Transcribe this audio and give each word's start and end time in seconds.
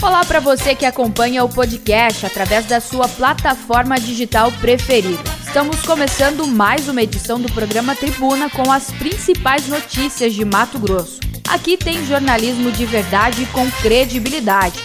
Olá 0.00 0.24
para 0.24 0.38
você 0.38 0.76
que 0.76 0.86
acompanha 0.86 1.42
o 1.42 1.48
podcast 1.48 2.24
através 2.24 2.66
da 2.66 2.80
sua 2.80 3.08
plataforma 3.08 3.98
digital 3.98 4.52
preferida. 4.52 5.18
Estamos 5.44 5.82
começando 5.82 6.46
mais 6.46 6.88
uma 6.88 7.02
edição 7.02 7.40
do 7.40 7.52
programa 7.52 7.96
Tribuna 7.96 8.48
com 8.48 8.70
as 8.70 8.92
principais 8.92 9.66
notícias 9.66 10.34
de 10.34 10.44
Mato 10.44 10.78
Grosso. 10.78 11.18
Aqui 11.48 11.76
tem 11.76 12.06
jornalismo 12.06 12.70
de 12.70 12.86
verdade 12.86 13.44
com 13.46 13.68
credibilidade. 13.82 14.80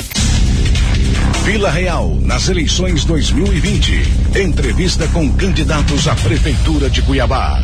Vila 1.44 1.70
Real, 1.70 2.16
nas 2.22 2.50
eleições 2.50 3.06
2020. 3.06 4.40
Entrevista 4.40 5.08
com 5.10 5.32
candidatos 5.34 6.08
à 6.08 6.16
Prefeitura 6.16 6.90
de 6.90 7.04
Cuiabá. 7.04 7.62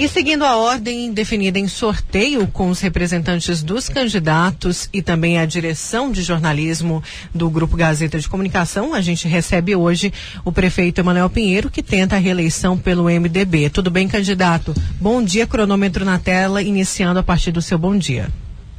E 0.00 0.08
seguindo 0.08 0.46
a 0.46 0.56
ordem 0.56 1.12
definida 1.12 1.58
em 1.58 1.68
sorteio 1.68 2.46
com 2.46 2.70
os 2.70 2.80
representantes 2.80 3.62
dos 3.62 3.90
candidatos 3.90 4.88
e 4.94 5.02
também 5.02 5.38
a 5.38 5.44
direção 5.44 6.10
de 6.10 6.22
jornalismo 6.22 7.04
do 7.34 7.50
Grupo 7.50 7.76
Gazeta 7.76 8.18
de 8.18 8.26
Comunicação, 8.26 8.94
a 8.94 9.02
gente 9.02 9.28
recebe 9.28 9.76
hoje 9.76 10.10
o 10.42 10.50
prefeito 10.50 11.02
Emanuel 11.02 11.28
Pinheiro, 11.28 11.68
que 11.68 11.82
tenta 11.82 12.16
a 12.16 12.18
reeleição 12.18 12.78
pelo 12.78 13.10
MDB. 13.10 13.68
Tudo 13.68 13.90
bem, 13.90 14.08
candidato? 14.08 14.74
Bom 14.98 15.22
dia, 15.22 15.46
cronômetro 15.46 16.02
na 16.02 16.18
tela, 16.18 16.62
iniciando 16.62 17.20
a 17.20 17.22
partir 17.22 17.52
do 17.52 17.60
seu 17.60 17.76
bom 17.76 17.94
dia. 17.94 18.30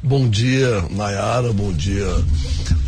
Bom 0.04 0.28
dia, 0.28 0.84
Nayara, 0.90 1.52
bom 1.52 1.72
dia 1.72 2.04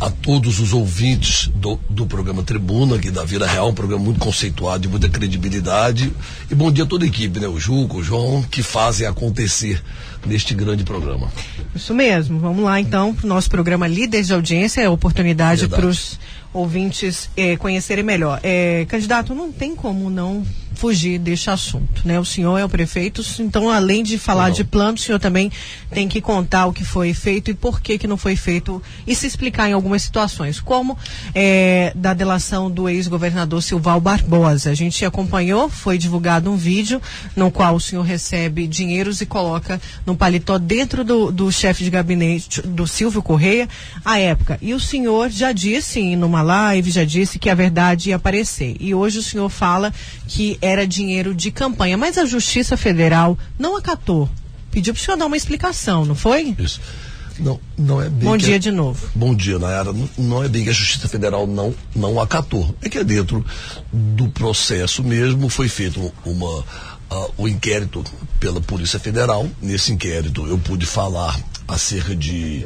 a 0.01 0.09
todos 0.09 0.59
os 0.59 0.73
ouvintes 0.73 1.47
do, 1.55 1.79
do 1.89 2.05
programa 2.05 2.43
Tribuna, 2.43 2.97
aqui 2.97 3.09
da 3.09 3.23
Vila 3.23 3.47
Real, 3.47 3.69
um 3.69 3.73
programa 3.73 4.03
muito 4.03 4.19
conceituado, 4.19 4.81
de 4.81 4.89
muita 4.89 5.07
credibilidade. 5.07 6.11
E 6.51 6.53
bom 6.53 6.69
dia 6.69 6.83
a 6.83 6.87
toda 6.87 7.05
a 7.05 7.07
equipe, 7.07 7.39
né? 7.39 7.47
O 7.47 7.57
Juco, 7.57 7.99
o 7.99 8.03
João, 8.03 8.43
que 8.43 8.61
fazem 8.61 9.07
acontecer 9.07 9.81
neste 10.25 10.53
grande 10.53 10.83
programa. 10.83 11.31
Isso 11.73 11.93
mesmo. 11.93 12.37
Vamos 12.37 12.65
lá 12.65 12.81
então 12.81 13.15
para 13.15 13.25
o 13.25 13.29
nosso 13.29 13.49
programa 13.49 13.87
Líderes 13.87 14.27
de 14.27 14.33
Audiência, 14.33 14.81
é 14.81 14.89
oportunidade 14.89 15.69
para 15.69 15.85
os 15.85 16.19
ouvintes 16.53 17.29
eh, 17.37 17.55
conhecerem 17.55 18.03
melhor. 18.03 18.41
Eh, 18.43 18.85
candidato, 18.89 19.33
não 19.33 19.53
tem 19.53 19.73
como 19.73 20.09
não 20.09 20.45
fugir 20.75 21.17
deste 21.17 21.49
assunto, 21.49 22.01
né? 22.05 22.19
O 22.19 22.25
senhor 22.25 22.57
é 22.57 22.65
o 22.65 22.69
prefeito, 22.69 23.21
então 23.39 23.69
além 23.69 24.03
de 24.03 24.17
falar 24.17 24.51
de 24.51 24.63
plano, 24.63 24.97
o 24.97 25.01
senhor 25.01 25.19
também 25.19 25.51
tem 25.91 26.07
que 26.07 26.21
contar 26.21 26.65
o 26.67 26.73
que 26.73 26.83
foi 26.83 27.13
feito 27.13 27.49
e 27.49 27.53
por 27.53 27.81
que 27.81 27.97
que 27.97 28.07
não 28.07 28.17
foi 28.17 28.35
feito 28.35 28.81
e 29.07 29.15
se 29.15 29.25
explicar 29.25 29.69
em 29.69 29.73
algumas 29.73 30.01
situações, 30.01 30.59
como 30.59 30.97
é, 31.33 31.91
da 31.95 32.13
delação 32.13 32.69
do 32.69 32.89
ex-governador 32.89 33.61
Silval 33.63 33.99
Barbosa. 33.99 34.69
A 34.69 34.75
gente 34.75 35.03
acompanhou, 35.05 35.69
foi 35.69 35.97
divulgado 35.97 36.51
um 36.51 36.57
vídeo 36.57 37.01
no 37.35 37.49
qual 37.49 37.75
o 37.75 37.79
senhor 37.79 38.03
recebe 38.03 38.67
dinheiros 38.67 39.21
e 39.21 39.25
coloca 39.25 39.81
no 40.05 40.15
paletó 40.15 40.57
dentro 40.57 41.03
do, 41.03 41.31
do 41.31 41.51
chefe 41.51 41.83
de 41.83 41.89
gabinete 41.89 42.61
do 42.61 42.85
Silvio 42.85 43.21
Correia, 43.21 43.67
à 44.03 44.19
época. 44.19 44.57
E 44.61 44.73
o 44.73 44.79
senhor 44.79 45.29
já 45.29 45.51
disse 45.51 46.15
numa 46.15 46.41
live, 46.41 46.91
já 46.91 47.03
disse 47.03 47.39
que 47.39 47.49
a 47.49 47.55
verdade 47.55 48.09
ia 48.09 48.15
aparecer. 48.15 48.75
E 48.79 48.93
hoje 48.93 49.19
o 49.19 49.23
senhor 49.23 49.49
fala 49.49 49.93
que 50.27 50.57
era 50.65 50.87
dinheiro 50.87 51.33
de 51.35 51.51
campanha. 51.51 51.97
Mas 51.97 52.17
a 52.17 52.25
Justiça 52.25 52.75
Federal 52.75 53.37
não 53.57 53.77
acatou. 53.77 54.29
Pediu 54.71 54.93
para 54.93 55.01
o 55.01 55.03
senhor 55.03 55.17
dar 55.17 55.27
uma 55.27 55.37
explicação, 55.37 56.03
não 56.05 56.15
foi? 56.15 56.55
Isso. 56.57 56.81
Não, 57.39 57.59
não 57.77 58.01
é 58.01 58.09
bem. 58.09 58.29
Bom 58.29 58.37
dia 58.37 58.55
a, 58.55 58.59
de 58.59 58.71
novo. 58.71 59.07
Bom 59.13 59.35
dia, 59.35 59.59
Nayara. 59.59 59.93
Não, 59.93 60.09
não 60.17 60.43
é 60.43 60.47
bem 60.47 60.63
que 60.63 60.69
a 60.69 60.73
Justiça 60.73 61.07
Federal 61.07 61.45
não, 61.45 61.73
não 61.95 62.19
acatou. 62.19 62.75
É 62.81 62.89
que 62.89 62.97
é 62.97 63.03
dentro 63.03 63.45
do 63.91 64.29
processo 64.29 65.03
mesmo 65.03 65.49
foi 65.49 65.69
feito 65.69 66.13
uma. 66.25 66.63
Uh, 67.07 67.31
o 67.37 67.47
inquérito 67.47 68.03
pela 68.39 68.59
Polícia 68.59 68.99
Federal. 68.99 69.47
Nesse 69.61 69.93
inquérito 69.93 70.47
eu 70.47 70.57
pude 70.57 70.87
falar 70.87 71.39
há 71.67 71.77
cerca 71.77 72.15
de 72.15 72.65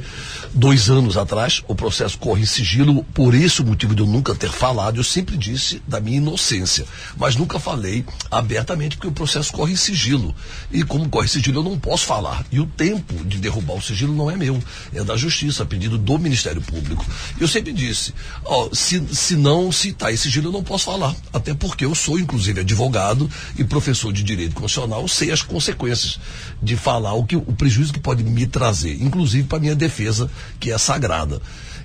dois 0.54 0.90
anos 0.90 1.18
atrás. 1.18 1.64
O 1.68 1.76
processo 1.76 2.18
corre 2.18 2.44
em 2.44 2.46
sigilo, 2.46 3.04
por 3.14 3.34
esse 3.34 3.64
motivo 3.64 3.96
de 3.96 4.02
eu 4.02 4.08
nunca 4.08 4.36
ter 4.36 4.50
falado. 4.50 4.98
Eu 4.98 5.04
sempre 5.04 5.38
disse 5.38 5.82
da 5.88 6.00
minha 6.00 6.18
inocência, 6.18 6.86
mas 7.18 7.36
nunca 7.36 7.60
falei 7.60 8.06
abertamente, 8.30 8.98
porque 8.98 9.08
o 9.08 9.12
processo 9.12 9.52
corre 9.52 9.74
em 9.74 9.78
sigilo. 9.78 10.36
E 10.72 10.84
como 10.84 11.10
corre 11.10 11.26
em 11.26 11.30
sigilo, 11.30 11.60
eu 11.60 11.64
não 11.64 11.80
posso 11.80 12.06
falar. 12.06 12.46
E 12.52 12.60
o 12.60 12.66
tempo 12.66 13.24
de 13.26 13.38
derrubar 13.38 13.76
o 13.76 13.82
sigilo 13.82 14.14
não 14.14 14.30
é 14.30 14.36
meu, 14.36 14.62
é 14.94 15.04
da 15.04 15.16
Justiça, 15.16 15.64
a 15.64 15.66
pedido 15.66 15.98
do 15.98 16.18
Ministério 16.18 16.62
Público. 16.62 17.06
Eu 17.40 17.48
sempre 17.48 17.72
disse: 17.74 18.14
ó, 18.46 18.70
se, 18.74 19.04
se 19.14 19.36
não 19.36 19.72
citar 19.72 20.14
esse 20.14 20.24
sigilo, 20.24 20.48
eu 20.48 20.52
não 20.54 20.64
posso 20.64 20.86
falar. 20.86 21.16
Até 21.34 21.54
porque 21.54 21.86
eu 21.86 21.94
sou, 21.94 22.20
inclusive, 22.20 22.62
advogado 22.62 23.30
e 23.58 23.64
professor 23.64 24.12
de 24.12 24.24
direito 24.24 24.56
constitucional, 24.56 25.08
sei 25.08 25.32
as 25.32 25.42
consequências 25.42 26.20
de 26.62 26.76
falar 26.76 27.14
o, 27.14 27.24
que, 27.24 27.36
o 27.36 27.42
prejuízo 27.42 27.94
que 27.94 28.00
pode 28.00 28.24
me 28.24 28.46
trazer, 28.48 28.89
inclusive 29.00 29.48
para 29.48 29.60
minha 29.60 29.76
defesa 29.76 30.30
que 30.60 30.72
é 30.72 30.78
sagrada. 30.78 31.42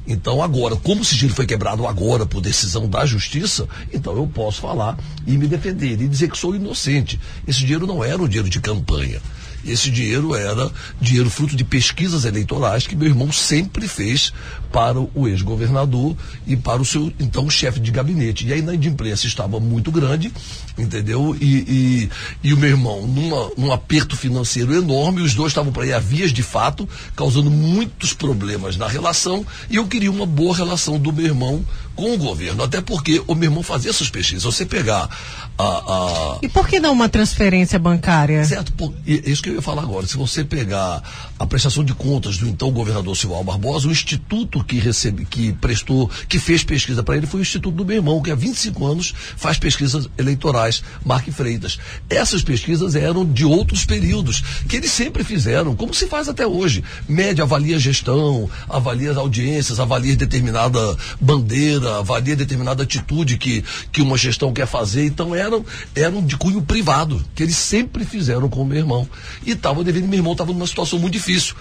Então, 0.06 0.42
agora, 0.42 0.76
como 0.76 1.00
o 1.00 1.04
sigilo 1.04 1.34
foi 1.34 1.46
quebrado 1.46 1.86
agora 1.86 2.26
por 2.26 2.40
decisão 2.42 2.88
da 2.88 3.06
justiça, 3.06 3.66
então 3.92 4.14
eu 4.14 4.26
posso 4.26 4.60
falar 4.60 4.98
e 5.26 5.36
me 5.38 5.46
defender 5.46 6.00
e 6.00 6.08
dizer 6.08 6.30
que 6.30 6.36
sou 6.36 6.54
inocente. 6.54 7.18
Esse 7.48 7.60
dinheiro 7.60 7.86
não 7.86 8.04
era 8.04 8.22
o 8.22 8.28
dinheiro 8.28 8.50
de 8.50 8.60
campanha. 8.60 9.20
Esse 9.66 9.90
dinheiro 9.90 10.34
era 10.34 10.70
dinheiro 11.00 11.30
fruto 11.30 11.56
de 11.56 11.64
pesquisas 11.64 12.26
eleitorais 12.26 12.86
que 12.86 12.94
meu 12.94 13.08
irmão 13.08 13.32
sempre 13.32 13.88
fez 13.88 14.30
para 14.74 14.98
o 14.98 15.28
ex-governador 15.28 16.16
e 16.44 16.56
para 16.56 16.82
o 16.82 16.84
seu 16.84 17.12
então 17.20 17.48
chefe 17.48 17.78
de 17.78 17.92
gabinete. 17.92 18.44
E 18.44 18.60
na 18.60 18.74
imprensa 18.74 19.24
estava 19.24 19.60
muito 19.60 19.92
grande, 19.92 20.32
entendeu? 20.76 21.36
E, 21.40 22.10
e, 22.42 22.48
e 22.48 22.52
o 22.52 22.56
meu 22.56 22.70
irmão, 22.70 23.06
numa, 23.06 23.52
num 23.56 23.72
aperto 23.72 24.16
financeiro 24.16 24.74
enorme, 24.74 25.22
os 25.22 25.32
dois 25.32 25.52
estavam 25.52 25.72
para 25.72 25.86
ir 25.86 25.92
a 25.92 26.00
vias 26.00 26.32
de 26.32 26.42
fato, 26.42 26.88
causando 27.14 27.52
muitos 27.52 28.12
problemas 28.12 28.76
na 28.76 28.88
relação, 28.88 29.46
e 29.70 29.76
eu 29.76 29.86
queria 29.86 30.10
uma 30.10 30.26
boa 30.26 30.56
relação 30.56 30.98
do 30.98 31.12
meu 31.12 31.26
irmão 31.26 31.64
com 31.94 32.14
o 32.14 32.18
governo, 32.18 32.62
até 32.62 32.80
porque 32.80 33.22
o 33.26 33.34
meu 33.34 33.50
irmão 33.50 33.62
fazia 33.62 33.90
essas 33.90 34.08
pesquisas. 34.08 34.44
Você 34.44 34.66
pegar 34.66 35.08
a, 35.56 35.64
a... 35.64 36.38
E 36.42 36.48
por 36.48 36.66
que 36.66 36.80
não 36.80 36.92
uma 36.92 37.08
transferência 37.08 37.78
bancária? 37.78 38.44
Certo, 38.44 38.72
por, 38.72 38.92
é 39.06 39.30
isso 39.30 39.42
que 39.42 39.50
eu 39.50 39.54
ia 39.54 39.62
falar 39.62 39.82
agora. 39.82 40.06
Se 40.06 40.16
você 40.16 40.44
pegar 40.44 41.02
a 41.38 41.46
prestação 41.46 41.84
de 41.84 41.94
contas 41.94 42.36
do 42.38 42.48
então 42.48 42.70
governador 42.70 43.16
Silval 43.16 43.44
Barbosa, 43.44 43.88
o 43.88 43.92
instituto 43.92 44.64
que 44.64 44.78
recebe, 44.78 45.24
que 45.24 45.52
prestou, 45.54 46.10
que 46.28 46.38
fez 46.38 46.64
pesquisa 46.64 47.02
para 47.02 47.16
ele 47.16 47.26
foi 47.26 47.40
o 47.40 47.42
Instituto 47.42 47.74
do 47.74 47.84
meu 47.84 47.96
irmão, 47.96 48.22
que 48.22 48.30
há 48.30 48.34
25 48.34 48.86
anos 48.86 49.14
faz 49.36 49.58
pesquisas 49.58 50.08
eleitorais, 50.18 50.82
Marque 51.04 51.30
Freitas. 51.30 51.78
Essas 52.08 52.42
pesquisas 52.42 52.94
eram 52.94 53.24
de 53.24 53.44
outros 53.44 53.84
períodos, 53.84 54.42
que 54.68 54.76
eles 54.76 54.90
sempre 54.90 55.22
fizeram, 55.22 55.76
como 55.76 55.94
se 55.94 56.06
faz 56.06 56.28
até 56.28 56.46
hoje. 56.46 56.82
Média 57.08 57.44
avalia 57.44 57.78
gestão, 57.78 58.48
avalia 58.68 59.10
as 59.10 59.16
audiências, 59.16 59.78
avalia 59.78 60.16
determinada 60.16 60.96
bandeira, 61.20 61.83
avalia 61.86 62.36
determinada 62.36 62.82
atitude 62.82 63.36
que, 63.38 63.64
que 63.92 64.02
uma 64.02 64.16
gestão 64.16 64.52
quer 64.52 64.66
fazer. 64.66 65.04
Então 65.06 65.34
eram, 65.34 65.64
eram 65.94 66.24
de 66.24 66.36
cunho 66.36 66.62
privado, 66.62 67.24
que 67.34 67.42
eles 67.42 67.56
sempre 67.56 68.04
fizeram 68.04 68.48
com 68.48 68.62
o 68.62 68.64
meu 68.64 68.78
irmão. 68.78 69.08
E 69.44 69.52
estava 69.52 69.82
devendo, 69.84 70.08
meu 70.08 70.18
irmão 70.18 70.32
estava 70.32 70.52
numa 70.52 70.66
situação 70.66 70.98
muito 70.98 71.12
difícil. 71.14 71.54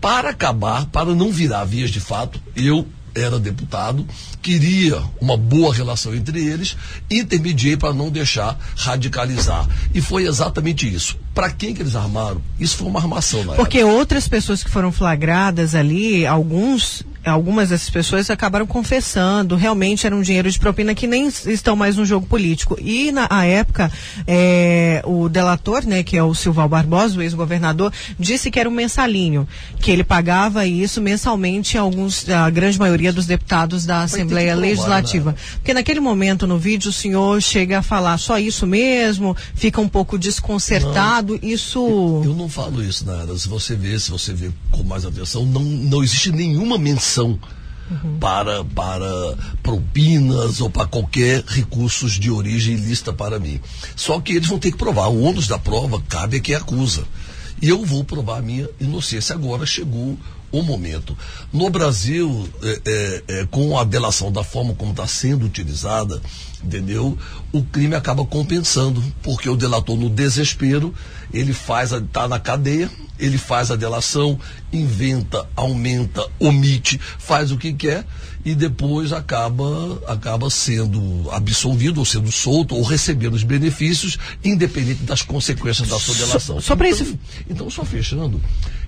Para 0.00 0.30
acabar, 0.30 0.86
para 0.86 1.14
não 1.14 1.30
virar 1.30 1.64
vias 1.64 1.90
de 1.90 2.00
fato, 2.00 2.40
eu 2.54 2.86
era 3.16 3.38
deputado, 3.38 4.06
queria 4.42 5.02
uma 5.20 5.36
boa 5.36 5.74
relação 5.74 6.14
entre 6.14 6.44
eles, 6.46 6.76
intermediei 7.10 7.76
para 7.76 7.94
não 7.94 8.10
deixar 8.10 8.58
radicalizar. 8.76 9.66
E 9.94 10.02
foi 10.02 10.26
exatamente 10.26 10.92
isso. 10.92 11.16
Para 11.34 11.50
quem 11.50 11.74
que 11.74 11.80
eles 11.82 11.96
armaram? 11.96 12.42
Isso 12.60 12.76
foi 12.76 12.86
uma 12.88 13.00
armação 13.00 13.42
na 13.44 13.54
Porque 13.54 13.78
época. 13.78 13.94
outras 13.94 14.28
pessoas 14.28 14.62
que 14.62 14.70
foram 14.70 14.92
flagradas 14.92 15.74
ali, 15.74 16.26
alguns 16.26 17.02
algumas 17.30 17.70
dessas 17.70 17.90
pessoas 17.90 18.30
acabaram 18.30 18.66
confessando, 18.66 19.56
realmente 19.56 20.06
era 20.06 20.14
um 20.14 20.22
dinheiro 20.22 20.50
de 20.50 20.58
propina 20.58 20.94
que 20.94 21.06
nem 21.06 21.26
estão 21.26 21.74
mais 21.74 21.96
no 21.96 22.06
jogo 22.06 22.26
político. 22.26 22.78
E 22.80 23.10
na 23.10 23.28
época, 23.44 23.90
é, 24.26 25.02
o 25.04 25.28
delator, 25.28 25.84
né, 25.84 26.02
que 26.02 26.16
é 26.16 26.22
o 26.22 26.34
Silval 26.34 26.68
Barbosa, 26.68 27.18
o 27.18 27.22
ex-governador, 27.22 27.92
disse 28.18 28.50
que 28.50 28.60
era 28.60 28.68
um 28.68 28.72
mensalinho, 28.72 29.46
que 29.80 29.90
ele 29.90 30.04
pagava 30.04 30.66
isso 30.66 31.00
mensalmente 31.00 31.76
a 31.76 31.80
alguns, 31.80 32.28
a 32.28 32.48
grande 32.48 32.78
maioria 32.78 33.12
dos 33.12 33.26
deputados 33.26 33.84
da 33.84 34.02
Assembleia 34.02 34.54
Legislativa. 34.54 35.32
Né? 35.32 35.38
Porque 35.56 35.74
naquele 35.74 36.00
momento 36.00 36.46
no 36.46 36.58
vídeo 36.58 36.90
o 36.90 36.92
senhor 36.92 37.42
chega 37.42 37.80
a 37.80 37.82
falar 37.82 38.18
só 38.18 38.38
isso 38.38 38.66
mesmo, 38.66 39.36
fica 39.54 39.80
um 39.80 39.88
pouco 39.88 40.18
desconcertado, 40.18 41.38
não, 41.42 41.48
isso... 41.48 41.78
Eu, 42.24 42.30
eu, 42.30 42.34
não 42.34 42.48
falo 42.48 42.82
isso, 42.82 43.04
nada. 43.04 43.36
Se 43.36 43.48
você 43.48 43.74
vê, 43.74 43.98
se 43.98 44.10
você 44.10 44.32
vê 44.32 44.50
com 44.70 44.82
mais 44.84 45.04
atenção, 45.04 45.44
não, 45.44 45.62
não 45.62 46.02
existe 46.02 46.30
nenhuma 46.30 46.78
menção 46.78 47.15
Uhum. 47.22 48.18
para, 48.18 48.64
para 48.64 49.36
propinas 49.62 50.60
ou 50.60 50.68
para 50.68 50.86
qualquer 50.86 51.44
recursos 51.46 52.14
de 52.14 52.32
origem 52.32 52.74
ilícita 52.74 53.12
para 53.12 53.38
mim. 53.38 53.60
Só 53.94 54.20
que 54.20 54.32
eles 54.32 54.48
vão 54.48 54.58
ter 54.58 54.72
que 54.72 54.76
provar. 54.76 55.06
O 55.06 55.22
ônus 55.22 55.46
da 55.46 55.56
prova 55.56 56.02
cabe 56.08 56.38
a 56.38 56.40
quem 56.40 56.56
acusa. 56.56 57.04
E 57.62 57.68
eu 57.68 57.84
vou 57.84 58.02
provar 58.02 58.38
a 58.38 58.42
minha 58.42 58.68
inocência. 58.80 59.36
Agora 59.36 59.64
chegou 59.64 60.18
o 60.52 60.62
momento. 60.62 61.16
No 61.52 61.68
Brasil, 61.70 62.48
é, 62.62 62.80
é, 62.84 63.22
é, 63.28 63.46
com 63.46 63.78
a 63.78 63.84
delação 63.84 64.30
da 64.30 64.44
forma 64.44 64.74
como 64.74 64.92
está 64.92 65.06
sendo 65.06 65.44
utilizada, 65.44 66.20
entendeu? 66.62 67.16
O 67.52 67.62
crime 67.62 67.94
acaba 67.94 68.24
compensando, 68.24 69.02
porque 69.22 69.48
o 69.48 69.56
delator, 69.56 69.96
no 69.96 70.08
desespero, 70.08 70.94
ele 71.32 71.52
faz, 71.52 71.92
está 71.92 72.28
na 72.28 72.38
cadeia, 72.38 72.90
ele 73.18 73.38
faz 73.38 73.70
a 73.70 73.76
delação, 73.76 74.38
inventa, 74.72 75.48
aumenta, 75.56 76.26
omite, 76.38 77.00
faz 77.18 77.50
o 77.50 77.56
que 77.56 77.72
quer 77.72 78.04
e 78.46 78.54
depois 78.54 79.12
acaba, 79.12 80.00
acaba 80.06 80.48
sendo 80.48 81.28
absolvido, 81.32 81.98
ou 81.98 82.04
sendo 82.04 82.30
solto, 82.30 82.76
ou 82.76 82.82
recebendo 82.84 83.34
os 83.34 83.42
benefícios, 83.42 84.16
independente 84.44 85.02
das 85.02 85.20
consequências 85.20 85.88
da 85.88 85.98
sua 85.98 86.14
delação. 86.14 86.56
Só, 86.56 86.68
só 86.68 86.76
para 86.76 86.88
então, 86.88 87.02
isso. 87.02 87.18
Então, 87.50 87.68
só 87.68 87.84
fechando. 87.84 88.40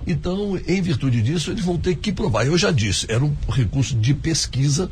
Então, 0.07 0.57
em 0.65 0.81
virtude 0.81 1.21
disso, 1.21 1.51
eles 1.51 1.65
vão 1.65 1.77
ter 1.77 1.95
que 1.95 2.13
provar. 2.13 2.47
Eu 2.47 2.57
já 2.57 2.71
disse, 2.71 3.05
era 3.09 3.23
um 3.23 3.35
recurso 3.49 3.95
de 3.95 4.13
pesquisa 4.13 4.89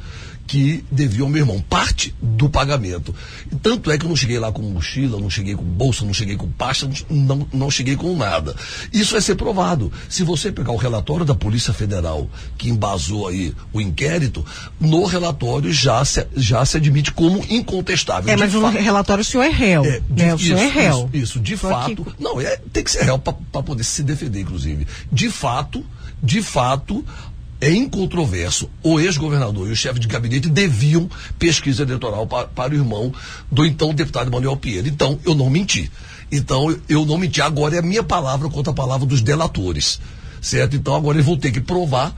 que 0.47 0.83
devia 0.89 1.23
ao 1.23 1.29
meu 1.29 1.41
irmão, 1.41 1.61
parte 1.61 2.15
do 2.21 2.49
pagamento. 2.49 3.13
Tanto 3.61 3.91
é 3.91 3.97
que 3.97 4.05
eu 4.05 4.09
não 4.09 4.15
cheguei 4.15 4.39
lá 4.39 4.49
com 4.49 4.61
mochila, 4.61 5.19
não 5.19 5.29
cheguei 5.29 5.53
com 5.55 5.63
bolsa, 5.63 6.05
não 6.05 6.13
cheguei 6.13 6.37
com 6.37 6.47
pasta, 6.47 6.89
não, 7.09 7.45
não 7.51 7.69
cheguei 7.69 7.97
com 7.97 8.15
nada. 8.15 8.55
Isso 8.93 9.11
vai 9.11 9.21
ser 9.21 9.35
provado. 9.35 9.91
Se 10.07 10.23
você 10.23 10.49
pegar 10.49 10.71
o 10.71 10.77
relatório 10.77 11.25
da 11.25 11.35
Polícia 11.35 11.73
Federal, 11.73 12.29
que 12.57 12.69
embasou 12.69 13.27
aí 13.27 13.53
o 13.73 13.81
inquérito, 13.81 14.45
no 14.79 15.03
relatório 15.03 15.71
já 15.71 16.03
se, 16.05 16.25
já 16.37 16.63
se 16.63 16.77
admite 16.77 17.11
como 17.11 17.43
incontestável. 17.49 18.31
É, 18.31 18.37
mas 18.37 18.53
no 18.53 18.65
relatório 18.69 19.21
o 19.21 19.25
senhor 19.25 19.43
é 19.43 19.49
réu. 19.49 19.83
É, 19.83 19.99
de, 19.99 20.23
né? 20.23 20.33
O 20.33 20.39
senhor 20.39 20.59
é 20.59 20.67
réu. 20.67 21.09
Isso, 21.11 21.23
isso 21.23 21.39
de 21.41 21.57
Só 21.57 21.69
fato. 21.69 22.05
Que... 22.05 22.23
Não, 22.23 22.39
é, 22.39 22.55
tem 22.71 22.83
que 22.83 22.91
ser 22.91 23.03
réu 23.03 23.19
para 23.19 23.63
poder 23.63 23.83
se 23.83 24.01
defender, 24.01 24.39
inclusive. 24.39 24.87
De 25.11 25.29
fato, 25.29 25.85
de 26.23 26.41
fato, 26.41 27.03
é 27.59 27.71
incontroverso, 27.71 28.69
o 28.83 28.99
ex-governador 28.99 29.67
e 29.67 29.71
o 29.71 29.75
chefe 29.75 29.99
de 29.99 30.07
gabinete 30.07 30.47
deviam 30.47 31.09
pesquisa 31.39 31.83
eleitoral 31.83 32.27
para, 32.27 32.47
para 32.47 32.73
o 32.73 32.77
irmão 32.77 33.11
do 33.51 33.65
então 33.65 33.93
deputado 33.93 34.31
Manuel 34.31 34.57
Pinheiro. 34.57 34.87
Então, 34.87 35.19
eu 35.25 35.33
não 35.33 35.49
menti. 35.49 35.91
Então, 36.31 36.75
eu 36.87 37.05
não 37.05 37.17
menti. 37.17 37.41
Agora 37.41 37.75
é 37.75 37.79
a 37.79 37.81
minha 37.81 38.03
palavra 38.03 38.49
contra 38.49 38.71
a 38.71 38.75
palavra 38.75 39.07
dos 39.07 39.21
delatores. 39.21 39.99
Certo? 40.39 40.75
Então, 40.75 40.95
agora 40.95 41.17
eles 41.17 41.25
vão 41.25 41.37
ter 41.37 41.51
que 41.51 41.59
provar 41.59 42.15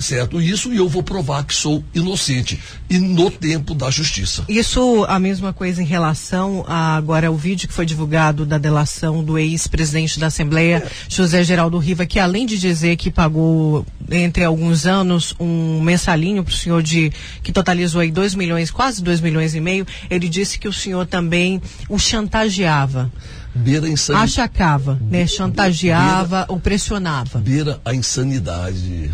certo? 0.00 0.40
Isso 0.40 0.72
e 0.72 0.78
eu 0.78 0.88
vou 0.88 1.02
provar 1.02 1.44
que 1.44 1.54
sou 1.54 1.84
inocente 1.94 2.58
e 2.88 2.98
no 2.98 3.30
tempo 3.30 3.74
da 3.74 3.90
justiça. 3.90 4.44
Isso 4.48 5.04
a 5.08 5.18
mesma 5.18 5.52
coisa 5.52 5.82
em 5.82 5.86
relação 5.86 6.64
a 6.66 6.96
agora 6.96 7.30
o 7.30 7.36
vídeo 7.36 7.68
que 7.68 7.74
foi 7.74 7.86
divulgado 7.86 8.46
da 8.46 8.58
delação 8.58 9.22
do 9.22 9.38
ex-presidente 9.38 10.18
da 10.18 10.28
Assembleia, 10.28 10.82
é. 10.84 10.90
José 11.08 11.44
Geraldo 11.44 11.78
Riva, 11.78 12.06
que 12.06 12.18
além 12.18 12.46
de 12.46 12.58
dizer 12.58 12.96
que 12.96 13.10
pagou 13.10 13.86
entre 14.10 14.44
alguns 14.44 14.86
anos 14.86 15.34
um 15.38 15.80
mensalinho 15.80 16.42
para 16.42 16.52
o 16.52 16.56
senhor 16.56 16.82
de 16.82 17.12
que 17.42 17.52
totalizou 17.52 18.00
aí 18.00 18.10
2 18.10 18.34
milhões, 18.34 18.70
quase 18.70 19.02
2 19.02 19.20
milhões 19.20 19.54
e 19.54 19.60
meio, 19.60 19.86
ele 20.08 20.28
disse 20.28 20.58
que 20.58 20.66
o 20.68 20.72
senhor 20.72 21.06
também 21.06 21.60
o 21.88 21.98
chantageava. 21.98 23.10
Beira 23.54 23.86
a 23.86 23.90
insanidade. 23.90 24.30
Achacava, 24.30 24.98
né? 25.02 25.26
Chantageava 25.26 26.38
beira, 26.38 26.52
ou 26.52 26.60
pressionava. 26.60 27.38
Beira 27.40 27.80
a 27.84 27.94
insanidade 27.94 29.10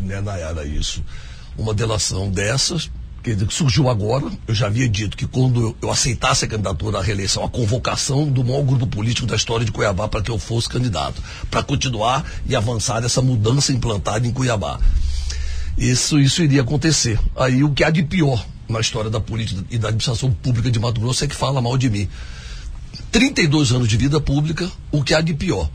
né, 0.00 0.20
Nayara, 0.20 0.64
isso. 0.64 1.02
Uma 1.56 1.74
delação 1.74 2.30
dessas, 2.30 2.90
que 3.22 3.36
surgiu 3.50 3.88
agora, 3.88 4.30
eu 4.48 4.54
já 4.54 4.66
havia 4.66 4.88
dito 4.88 5.16
que 5.16 5.26
quando 5.26 5.76
eu 5.82 5.90
aceitasse 5.90 6.44
a 6.44 6.48
candidatura 6.48 6.98
à 6.98 7.02
reeleição, 7.02 7.44
a 7.44 7.48
convocação 7.48 8.26
do 8.26 8.42
maior 8.42 8.62
grupo 8.62 8.86
político 8.86 9.26
da 9.26 9.36
história 9.36 9.64
de 9.64 9.72
Cuiabá 9.72 10.08
para 10.08 10.22
que 10.22 10.30
eu 10.30 10.38
fosse 10.38 10.68
candidato, 10.68 11.22
para 11.50 11.62
continuar 11.62 12.24
e 12.46 12.56
avançar 12.56 13.04
essa 13.04 13.20
mudança 13.20 13.72
implantada 13.72 14.26
em 14.26 14.32
Cuiabá. 14.32 14.80
Isso, 15.76 16.18
isso 16.18 16.42
iria 16.42 16.62
acontecer. 16.62 17.18
Aí 17.36 17.62
o 17.62 17.72
que 17.72 17.84
há 17.84 17.90
de 17.90 18.02
pior 18.02 18.44
na 18.68 18.80
história 18.80 19.10
da 19.10 19.20
política 19.20 19.64
e 19.70 19.76
da 19.76 19.88
administração 19.88 20.32
pública 20.32 20.70
de 20.70 20.78
Mato 20.78 21.00
Grosso 21.00 21.24
é 21.24 21.26
que 21.26 21.36
fala 21.36 21.60
mal 21.60 21.76
de 21.76 21.90
mim. 21.90 22.08
32 23.12 23.72
anos 23.72 23.88
de 23.88 23.96
vida 23.96 24.20
pública, 24.20 24.70
o 24.90 25.02
que 25.02 25.12
há 25.12 25.20
de 25.20 25.34
pior 25.34 25.68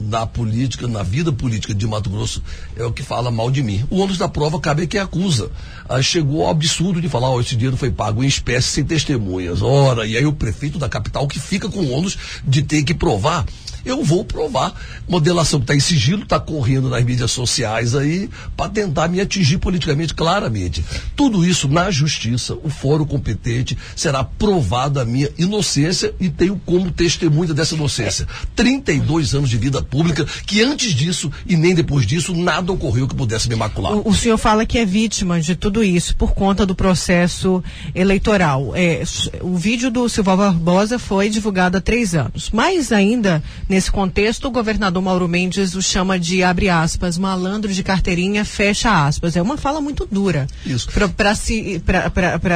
na 0.00 0.26
política, 0.26 0.86
na 0.86 1.02
vida 1.02 1.32
política 1.32 1.74
de 1.74 1.86
Mato 1.86 2.08
Grosso, 2.08 2.42
é 2.76 2.84
o 2.84 2.92
que 2.92 3.02
fala 3.02 3.30
mal 3.30 3.50
de 3.50 3.62
mim. 3.62 3.84
O 3.90 3.98
ônus 3.98 4.18
da 4.18 4.28
prova 4.28 4.60
cabe 4.60 4.82
a 4.82 4.86
quem 4.86 5.00
acusa. 5.00 5.50
Aí 5.88 6.02
chegou 6.02 6.44
ao 6.44 6.50
absurdo 6.50 7.00
de 7.00 7.08
falar, 7.08 7.30
oh, 7.30 7.40
esse 7.40 7.56
dinheiro 7.56 7.76
foi 7.76 7.90
pago 7.90 8.22
em 8.22 8.26
espécie 8.26 8.68
sem 8.68 8.84
testemunhas. 8.84 9.62
Ora, 9.62 10.06
e 10.06 10.16
aí 10.16 10.26
o 10.26 10.32
prefeito 10.32 10.78
da 10.78 10.88
capital 10.88 11.26
que 11.26 11.40
fica 11.40 11.68
com 11.68 11.80
o 11.80 11.90
ônus 11.90 12.16
de 12.44 12.62
ter 12.62 12.82
que 12.82 12.94
provar 12.94 13.44
eu 13.84 14.02
vou 14.02 14.24
provar. 14.24 14.74
Modelação 15.08 15.60
que 15.60 15.64
está 15.64 15.74
em 15.74 15.80
sigilo, 15.80 16.22
está 16.22 16.38
correndo 16.38 16.88
nas 16.88 17.04
mídias 17.04 17.30
sociais 17.30 17.94
aí, 17.94 18.28
para 18.56 18.70
tentar 18.70 19.08
me 19.08 19.20
atingir 19.20 19.58
politicamente, 19.58 20.14
claramente. 20.14 20.84
Tudo 21.16 21.44
isso 21.44 21.68
na 21.68 21.90
justiça, 21.90 22.54
o 22.62 22.68
fórum 22.68 23.04
competente 23.04 23.76
será 23.96 24.22
provada 24.22 25.02
a 25.02 25.04
minha 25.04 25.30
inocência 25.38 26.14
e 26.20 26.28
tenho 26.28 26.60
como 26.64 26.90
testemunha 26.90 27.54
dessa 27.54 27.74
inocência. 27.74 28.26
32 28.54 29.34
anos 29.34 29.50
de 29.50 29.56
vida 29.56 29.82
pública, 29.82 30.26
que 30.46 30.62
antes 30.62 30.94
disso 30.94 31.30
e 31.46 31.56
nem 31.56 31.74
depois 31.74 32.06
disso, 32.06 32.34
nada 32.34 32.72
ocorreu 32.72 33.08
que 33.08 33.14
pudesse 33.14 33.48
me 33.48 33.54
macular. 33.54 33.92
O, 33.94 34.10
o 34.10 34.14
senhor 34.14 34.38
fala 34.38 34.66
que 34.66 34.78
é 34.78 34.84
vítima 34.84 35.40
de 35.40 35.54
tudo 35.54 35.82
isso 35.82 36.16
por 36.16 36.32
conta 36.32 36.66
do 36.66 36.74
processo 36.74 37.62
eleitoral. 37.94 38.72
É, 38.74 39.02
o 39.40 39.56
vídeo 39.56 39.90
do 39.90 40.08
Silval 40.08 40.36
Barbosa 40.36 40.98
foi 40.98 41.28
divulgado 41.28 41.76
há 41.76 41.80
três 41.80 42.14
anos. 42.14 42.50
Mais 42.50 42.92
ainda, 42.92 43.42
Nesse 43.68 43.90
contexto, 43.90 44.46
o 44.46 44.50
governador 44.50 45.02
Mauro 45.02 45.28
Mendes 45.28 45.74
o 45.74 45.82
chama 45.82 46.18
de, 46.18 46.42
abre 46.42 46.70
aspas, 46.70 47.18
malandro 47.18 47.72
de 47.72 47.82
carteirinha, 47.82 48.44
fecha 48.44 49.06
aspas. 49.06 49.36
É 49.36 49.42
uma 49.42 49.58
fala 49.58 49.80
muito 49.80 50.08
dura. 50.10 50.46
Isso. 50.64 50.88
Para 51.14 51.34
se, 51.34 51.82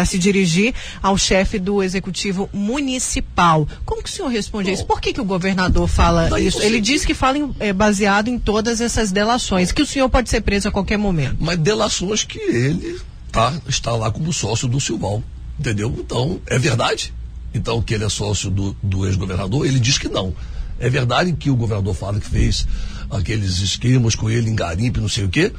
se 0.07 0.19
dirigir 0.19 0.75
ao 1.03 1.19
chefe 1.19 1.59
do 1.59 1.83
executivo 1.83 2.49
municipal. 2.53 3.69
Como 3.85 4.03
que 4.03 4.09
o 4.09 4.13
senhor 4.13 4.29
responde 4.29 4.71
a 4.71 4.73
isso? 4.73 4.87
Por 4.87 5.01
que, 5.01 5.13
que 5.13 5.21
o 5.21 5.25
governador 5.25 5.87
fala 5.87 6.41
isso? 6.41 6.63
Ele 6.63 6.81
diz 6.81 7.05
que 7.05 7.13
fala 7.13 7.37
em, 7.37 7.55
é, 7.61 7.73
baseado 7.73 8.29
em 8.29 8.39
todas 8.39 8.81
essas 8.81 9.13
delações, 9.13 9.71
que 9.71 9.83
o 9.83 9.87
senhor 9.87 10.09
pode 10.09 10.31
ser 10.31 10.41
preso 10.41 10.69
a 10.69 10.73
qualquer 10.73 10.97
momento. 10.97 11.37
Mas 11.39 11.59
delações 11.59 12.25
que 12.25 12.39
ele 12.39 12.99
tá, 13.31 13.53
está 13.69 13.93
lá 13.93 14.11
como 14.11 14.33
sócio 14.33 14.67
do 14.67 14.81
Silval. 14.81 15.23
Entendeu? 15.59 15.95
Então, 15.99 16.41
é 16.47 16.59
verdade? 16.59 17.13
Então, 17.55 17.83
que 17.83 17.95
ele 17.95 18.05
é 18.05 18.09
sócio 18.09 18.51
do, 18.51 18.75
do 18.83 19.07
ex-governador, 19.07 19.67
ele 19.67 19.79
diz 19.79 19.99
que 19.99 20.09
não. 20.09 20.35
É 20.83 20.91
verdade 20.91 21.33
que 21.33 21.49
o 21.49 21.55
governador 21.55 21.95
fala 21.95 22.19
que 22.19 22.29
fez 22.29 22.67
aqueles 23.09 23.61
esquemas 23.61 24.17
com 24.17 24.29
ele 24.29 24.51
em 24.51 24.55
garimpe, 24.57 25.01
não 25.01 25.09
sei 25.09 25.25
o 25.25 25.29
quê. 25.29 25.53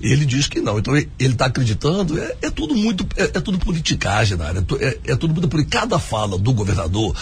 Ele 0.00 0.24
diz 0.24 0.48
que 0.48 0.60
não. 0.60 0.78
Então 0.78 0.96
ele 0.96 1.08
está 1.18 1.46
acreditando, 1.46 2.18
é, 2.18 2.36
é, 2.42 2.50
tudo 2.50 2.74
muito, 2.74 3.06
é, 3.16 3.24
é, 3.24 3.40
tudo 3.40 3.58
politicagem, 3.58 4.36
né? 4.36 4.52
é, 4.80 4.98
é, 5.12 5.16
tudo 5.16 5.32
muito 5.34 5.48
por 5.48 5.64
cada 5.66 5.98
fala 5.98 6.38
do 6.38 6.52
governador 6.52 7.14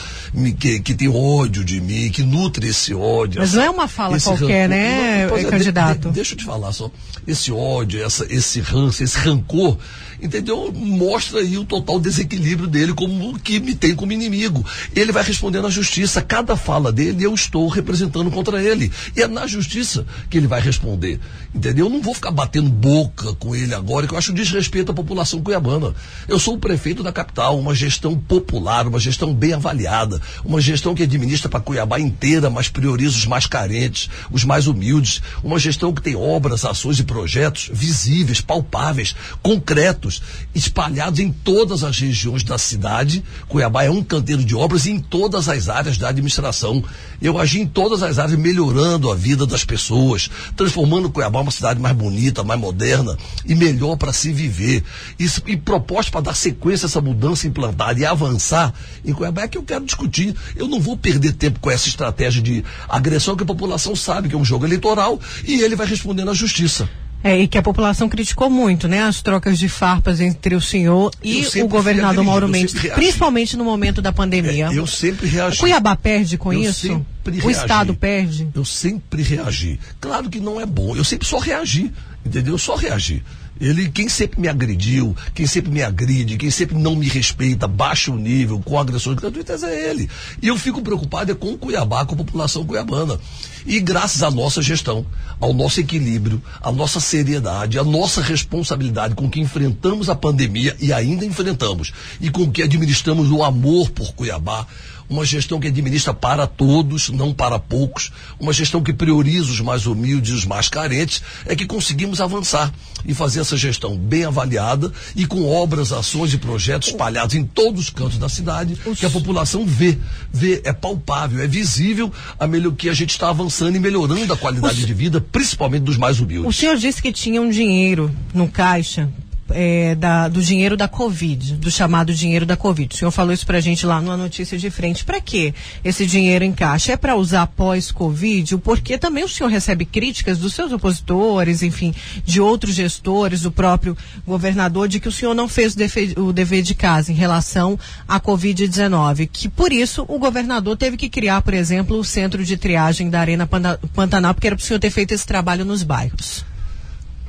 que, 0.59 0.81
que 0.81 0.95
tem 0.95 1.09
ódio 1.09 1.65
de 1.65 1.81
mim, 1.81 2.11
que 2.11 2.23
nutre 2.23 2.69
esse 2.69 2.95
ódio. 2.95 3.41
Mas 3.41 3.51
essa, 3.51 3.59
não 3.59 3.65
é 3.65 3.71
uma 3.71 3.89
fala 3.89 4.19
qualquer, 4.21 4.69
rancor, 4.69 4.69
né, 4.69 5.27
não, 5.27 5.37
é, 5.37 5.45
candidato? 5.45 6.01
De, 6.01 6.09
de, 6.09 6.15
deixa 6.15 6.35
eu 6.35 6.39
te 6.39 6.45
falar 6.45 6.73
só. 6.73 6.91
Esse 7.27 7.51
ódio, 7.51 8.03
essa, 8.03 8.27
esse 8.33 8.61
ranço, 8.61 9.03
esse 9.03 9.19
rancor 9.19 9.77
entendeu? 10.21 10.73
Mostra 10.73 11.41
aí 11.41 11.57
o 11.57 11.65
total 11.65 12.01
desequilíbrio 12.01 12.69
dele 12.69 12.93
como 12.93 13.39
que 13.39 13.61
me 13.61 13.75
tem 13.75 13.95
como 13.95 14.13
inimigo. 14.13 14.65
Ele 14.95 15.13
vai 15.13 15.23
responder 15.23 15.61
na 15.61 15.71
justiça. 15.71 16.21
Cada 16.21 16.57
fala 16.57 16.93
dele 16.93 17.25
eu 17.25 17.35
estou 17.35 17.69
representando 17.69 18.31
contra 18.31 18.63
ele. 18.63 18.93
E 19.17 19.23
é 19.23 19.29
na 19.29 19.47
justiça 19.47 20.05
que 20.29 20.37
ele 20.37 20.47
vai 20.47 20.61
responder. 20.61 21.21
Entendeu? 21.55 21.87
Eu 21.87 21.91
não 21.91 22.03
vou 22.03 22.15
ficar 22.15 22.31
batendo 22.31 22.68
boca 22.69 23.35
com 23.35 23.55
ele 23.55 23.75
agora, 23.75 24.07
que 24.07 24.15
eu 24.15 24.19
acho 24.19 24.33
desrespeito 24.33 24.93
à 24.93 24.95
população 24.95 25.41
cuiabana. 25.41 25.95
Eu 26.29 26.39
sou 26.39 26.55
o 26.55 26.59
prefeito 26.59 27.03
da 27.03 27.13
capital, 27.13 27.59
uma 27.59 27.75
gestão 27.75 28.17
popular, 28.17 28.87
uma 28.87 29.01
gestão 29.01 29.35
bem 29.35 29.55
avaliada, 29.55 30.21
uma 30.45 30.61
gestão 30.61 30.95
que 30.95 31.03
administra 31.03 31.49
para 31.49 31.61
Cuiabá 31.61 31.99
inteira, 31.99 32.51
mas 32.51 32.69
prioriza 32.69 33.17
os 33.17 33.27
mais 33.27 33.47
carentes, 33.47 34.09
os 34.31 34.45
mais 34.45 34.67
humildes, 34.67 35.21
uma 35.43 35.59
gestão 35.59 35.93
que 35.93 36.03
tem 36.03 36.15
obras, 36.15 36.65
ações 36.65 36.99
e 36.99 37.05
projetos 37.05 37.71
visíveis, 37.73 38.41
palpáveis, 38.41 39.15
concretos 39.43 40.23
espalhados 40.55 41.21
em 41.21 41.33
todas 41.33 41.83
as 41.83 41.99
regiões 41.99 42.43
da 42.43 42.59
cidade. 42.59 43.25
Cuiabá 43.49 43.85
é 43.85 43.91
um 43.91 44.03
canteiro 44.03 44.45
de 44.45 44.55
obras 44.55 44.87
em 44.87 44.99
todas 44.99 45.49
as 45.49 45.69
áreas 45.69 45.97
da 45.97 46.09
administração. 46.09 46.83
Eu 47.21 47.39
agi 47.39 47.61
em 47.61 47.67
todas 47.67 48.03
as 48.03 48.19
áreas, 48.19 48.39
melhorando 48.39 49.11
a 49.11 49.15
vida 49.15 49.47
das 49.47 49.65
pessoas, 49.65 50.31
transformando 50.57 51.11
Cuiabá 51.11 51.41
uma 51.41 51.51
cidade 51.51 51.81
mais 51.81 51.97
bonita, 51.97 52.45
mais 52.45 52.58
moderna 52.59 53.17
e 53.45 53.55
melhor 53.55 53.97
para 53.97 54.13
se 54.13 54.33
viver. 54.33 54.83
E 55.19 55.57
proposta 55.57 56.11
para 56.11 56.21
dar 56.21 56.35
sequência 56.35 56.87
a 56.87 56.89
essa 56.89 57.01
mudança 57.01 57.47
implantada 57.47 57.99
e 57.99 58.05
avançar 58.05 58.75
em 59.05 59.13
Cuiabá 59.13 59.43
é 59.43 59.49
que 59.49 59.59
eu 59.59 59.63
quero 59.63 59.85
discutir. 59.85 60.35
Eu 60.57 60.69
não 60.69 60.81
vou 60.81 60.97
perder 60.97 61.33
tempo 61.33 61.61
com 61.61 61.71
essa 61.71 61.89
estratégia 61.89 62.43
de 62.43 62.65
agressão 62.89 63.37
que 63.37 63.43
a 63.43 63.47
população 63.47 63.95
sabe 63.95 64.29
que 64.29 64.35
é 64.35 64.39
um 64.39 64.45
jogo 64.45 64.67
eleitoral 64.67 65.21
e 65.45 65.61
ele 65.61 65.77
vai 65.77 65.87
responder 65.87 66.25
na 66.25 66.35
justiça. 66.35 66.89
É, 67.23 67.37
e 67.37 67.49
que 67.49 67.59
a 67.59 67.63
população 67.63 68.09
criticou 68.09 68.49
muito, 68.49 68.87
né? 68.87 69.03
As 69.03 69.21
trocas 69.21 69.59
de 69.59 69.69
farpas 69.69 70.21
entre 70.21 70.55
o 70.55 70.61
senhor 70.61 71.11
e 71.23 71.45
o 71.63 71.69
governador 71.69 72.25
Mauro 72.25 72.49
Mendes, 72.49 72.75
principalmente 72.95 73.57
no 73.57 73.65
momento 73.65 74.01
da 74.01 74.13
pandemia. 74.13 74.69
É, 74.69 74.79
eu 74.79 74.87
sempre 74.87 75.27
reagi. 75.27 75.57
O 75.57 75.61
Cuiabá 75.61 75.97
perde 75.97 76.39
com 76.39 76.53
eu 76.53 76.63
isso? 76.63 77.05
o 77.27 77.31
reagi. 77.31 77.51
Estado 77.51 77.95
perde? 77.95 78.49
Eu 78.55 78.65
sempre 78.65 79.23
reagi. 79.23 79.81
Claro 80.01 80.31
que 80.31 80.41
não 80.41 80.61
é 80.61 80.67
bom. 80.67 80.95
Eu 80.97 81.05
sempre 81.05 81.27
só 81.27 81.39
reagi. 81.39 81.93
Entendeu? 82.25 82.55
Eu 82.55 82.59
só 82.59 82.75
reagi. 82.77 83.23
Ele, 83.61 83.89
quem 83.89 84.09
sempre 84.09 84.41
me 84.41 84.49
agrediu, 84.49 85.17
quem 85.35 85.47
sempre 85.47 85.71
me 85.71 85.83
agride, 85.83 86.37
quem 86.37 86.51
sempre 86.51 86.77
não 86.77 86.95
me 86.95 87.09
respeita, 87.09 87.67
baixa 87.67 88.11
o 88.11 88.17
nível, 88.17 88.61
com 88.61 88.79
agressões 88.79 89.17
gratuitas 89.17 89.63
é 89.63 89.91
ele. 89.91 90.09
E 90.41 90.49
eu 90.49 90.57
fico 90.57 90.83
preocupado 90.83 91.33
é 91.33 91.35
com 91.35 91.57
Cuiabá, 91.57 92.05
com 92.05 92.15
a 92.15 92.19
população 92.19 92.65
cuiabana. 92.65 93.19
E 93.67 93.81
graças 93.81 94.23
à 94.23 94.31
nossa 94.31 94.63
gestão, 94.63 95.05
ao 95.41 95.53
nosso 95.53 95.81
equilíbrio, 95.81 96.43
à 96.61 96.73
nossa 96.73 97.01
seriedade, 97.01 97.79
à 97.79 97.85
nossa 97.85 98.21
responsabilidade 98.23 99.15
com 99.15 99.29
que 99.29 99.41
enfrentamos 99.41 100.09
a 100.09 100.15
pandemia 100.15 100.77
e 100.81 100.93
ainda 100.93 101.25
enfrentamos, 101.25 101.93
e 102.21 102.31
com 102.31 102.51
que 102.51 102.63
administramos 102.63 103.31
o 103.31 103.43
amor 103.43 103.91
por 103.91 104.15
Cuiabá, 104.15 104.67
uma 105.09 105.25
gestão 105.25 105.59
que 105.59 105.69
administra 105.69 106.13
para 106.13 106.47
todos, 106.47 107.09
não 107.09 107.33
para 107.33 107.59
poucos, 107.59 108.13
uma 108.39 108.53
gestão 108.53 108.83
que 108.83 108.93
prioriza 108.93 109.51
os 109.51 109.61
mais 109.61 109.87
humildes 109.87 110.31
e 110.31 110.35
os 110.35 110.45
mais 110.45 110.69
carentes, 110.69 111.23
é 111.47 111.57
que 111.57 111.67
conseguimos 111.67 112.21
avançar 112.21 112.73
e 113.05 113.15
fazer 113.15 113.41
essa 113.41 113.57
gestão 113.57 113.97
bem 113.97 114.25
avaliada 114.25 114.93
e 115.17 115.27
com 115.27 115.49
obras, 115.49 115.93
ações 115.93 116.33
e 116.35 116.39
projetos 116.39 116.89
espalhados 116.89 117.35
em 117.35 117.45
todos 117.45 117.83
os 117.83 117.91
cantos 117.91 118.19
da 118.19 118.29
cidade, 118.29 118.77
que 118.97 119.07
a 119.07 119.11
população 119.11 119.65
vê, 119.67 119.99
vê, 120.33 120.61
é 120.65 120.73
palpável, 120.73 121.43
é 121.43 121.47
visível 121.47 122.13
a 122.39 122.47
melhor 122.47 122.73
que 122.73 122.89
a 122.89 122.95
gente 122.95 123.11
está 123.11 123.31
avançando 123.31 123.77
e 123.77 123.79
melhorando 123.79 124.33
a 124.33 124.37
qualidade 124.37 124.85
de 124.85 124.95
vida, 124.95 125.21
principalmente 125.21 125.83
dos 125.83 125.97
mais 125.97 126.21
humildes. 126.21 126.49
O 126.49 126.53
senhor 126.53 126.77
disse 126.77 127.01
que 127.01 127.13
tinha 127.13 127.41
um 127.41 127.49
dinheiro 127.49 128.15
no 128.35 128.49
caixa 128.49 129.09
é, 129.51 129.95
da, 129.95 130.29
do 130.29 130.43
dinheiro 130.43 130.77
da 130.77 130.89
Covid, 130.89 131.57
do 131.57 131.71
chamado 131.71 132.15
dinheiro 132.15 132.45
da 132.45 132.57
Covid. 132.57 132.95
O 132.95 132.99
senhor 132.99 133.11
falou 133.11 133.33
isso 133.33 133.47
pra 133.47 133.61
gente 133.61 133.87
lá 133.87 134.01
numa 134.01 134.17
notícia 134.17 134.59
de 134.59 134.71
frente. 134.71 135.05
Para 135.05 135.21
que 135.21 135.55
esse 135.85 136.07
dinheiro 136.07 136.45
em 136.45 136.53
caixa? 136.53 136.93
É 136.93 136.97
para 136.97 137.17
usar 137.17 137.47
pós-Covid? 137.47 138.55
O 138.55 138.59
porquê 138.59 138.99
também 138.99 139.25
o 139.25 139.29
senhor 139.29 139.49
recebe 139.49 139.85
críticas 139.85 140.39
dos 140.39 140.55
seus 140.55 140.73
opositores, 140.73 141.63
enfim, 141.63 141.95
de 142.25 142.41
outros 142.41 142.75
gestores, 142.75 143.43
do 143.43 143.53
próprio 143.53 143.97
governador, 144.27 144.89
de 144.89 145.01
que 145.01 145.09
o 145.09 145.13
senhor 145.13 145.35
não 145.35 145.49
fez 145.49 145.75
o 145.75 145.77
dever, 145.77 146.19
o 146.19 146.33
dever 146.33 146.63
de 146.63 146.75
casa 146.75 147.13
em 147.13 147.15
relação 147.15 147.79
à 148.07 148.21
Covid-19. 148.21 149.29
Que 149.33 149.49
por 149.49 149.73
isso 149.73 150.05
o 150.09 150.19
governador 150.19 150.77
teve 150.77 150.97
que 150.97 151.09
criar, 151.09 151.43
por 151.43 151.55
exemplo, 151.55 151.99
o 151.99 152.05
centro 152.05 152.45
de 152.45 152.57
triagem 152.57 153.11
da 153.11 153.21
Arena 153.21 153.47
Pantanal, 153.47 154.35
porque 154.35 154.47
era 154.47 154.57
para 154.57 154.63
o 154.63 154.67
senhor 154.67 154.79
ter 154.79 154.91
feito 154.91 155.13
esse 155.13 155.27
trabalho 155.27 155.65
nos 155.65 155.83
bairros. 155.83 156.45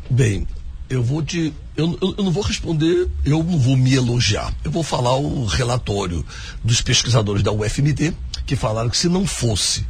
Bem, 0.09 0.47
eu 0.89 1.03
vou 1.03 1.21
te. 1.21 1.53
Eu, 1.77 1.97
eu, 2.01 2.23
não 2.23 2.31
vou 2.31 2.43
responder, 2.43 3.07
eu 3.23 3.43
não 3.43 3.59
vou 3.59 3.77
me 3.77 3.93
elogiar. 3.93 4.53
Eu 4.63 4.71
vou 4.71 4.83
falar 4.83 5.15
o 5.15 5.45
relatório 5.45 6.25
dos 6.63 6.81
pesquisadores 6.81 7.43
da 7.43 7.51
UFMT, 7.51 8.13
que 8.45 8.55
falaram 8.55 8.89
que 8.89 8.97
se 8.97 9.07
não 9.07 9.25
fosse 9.25 9.85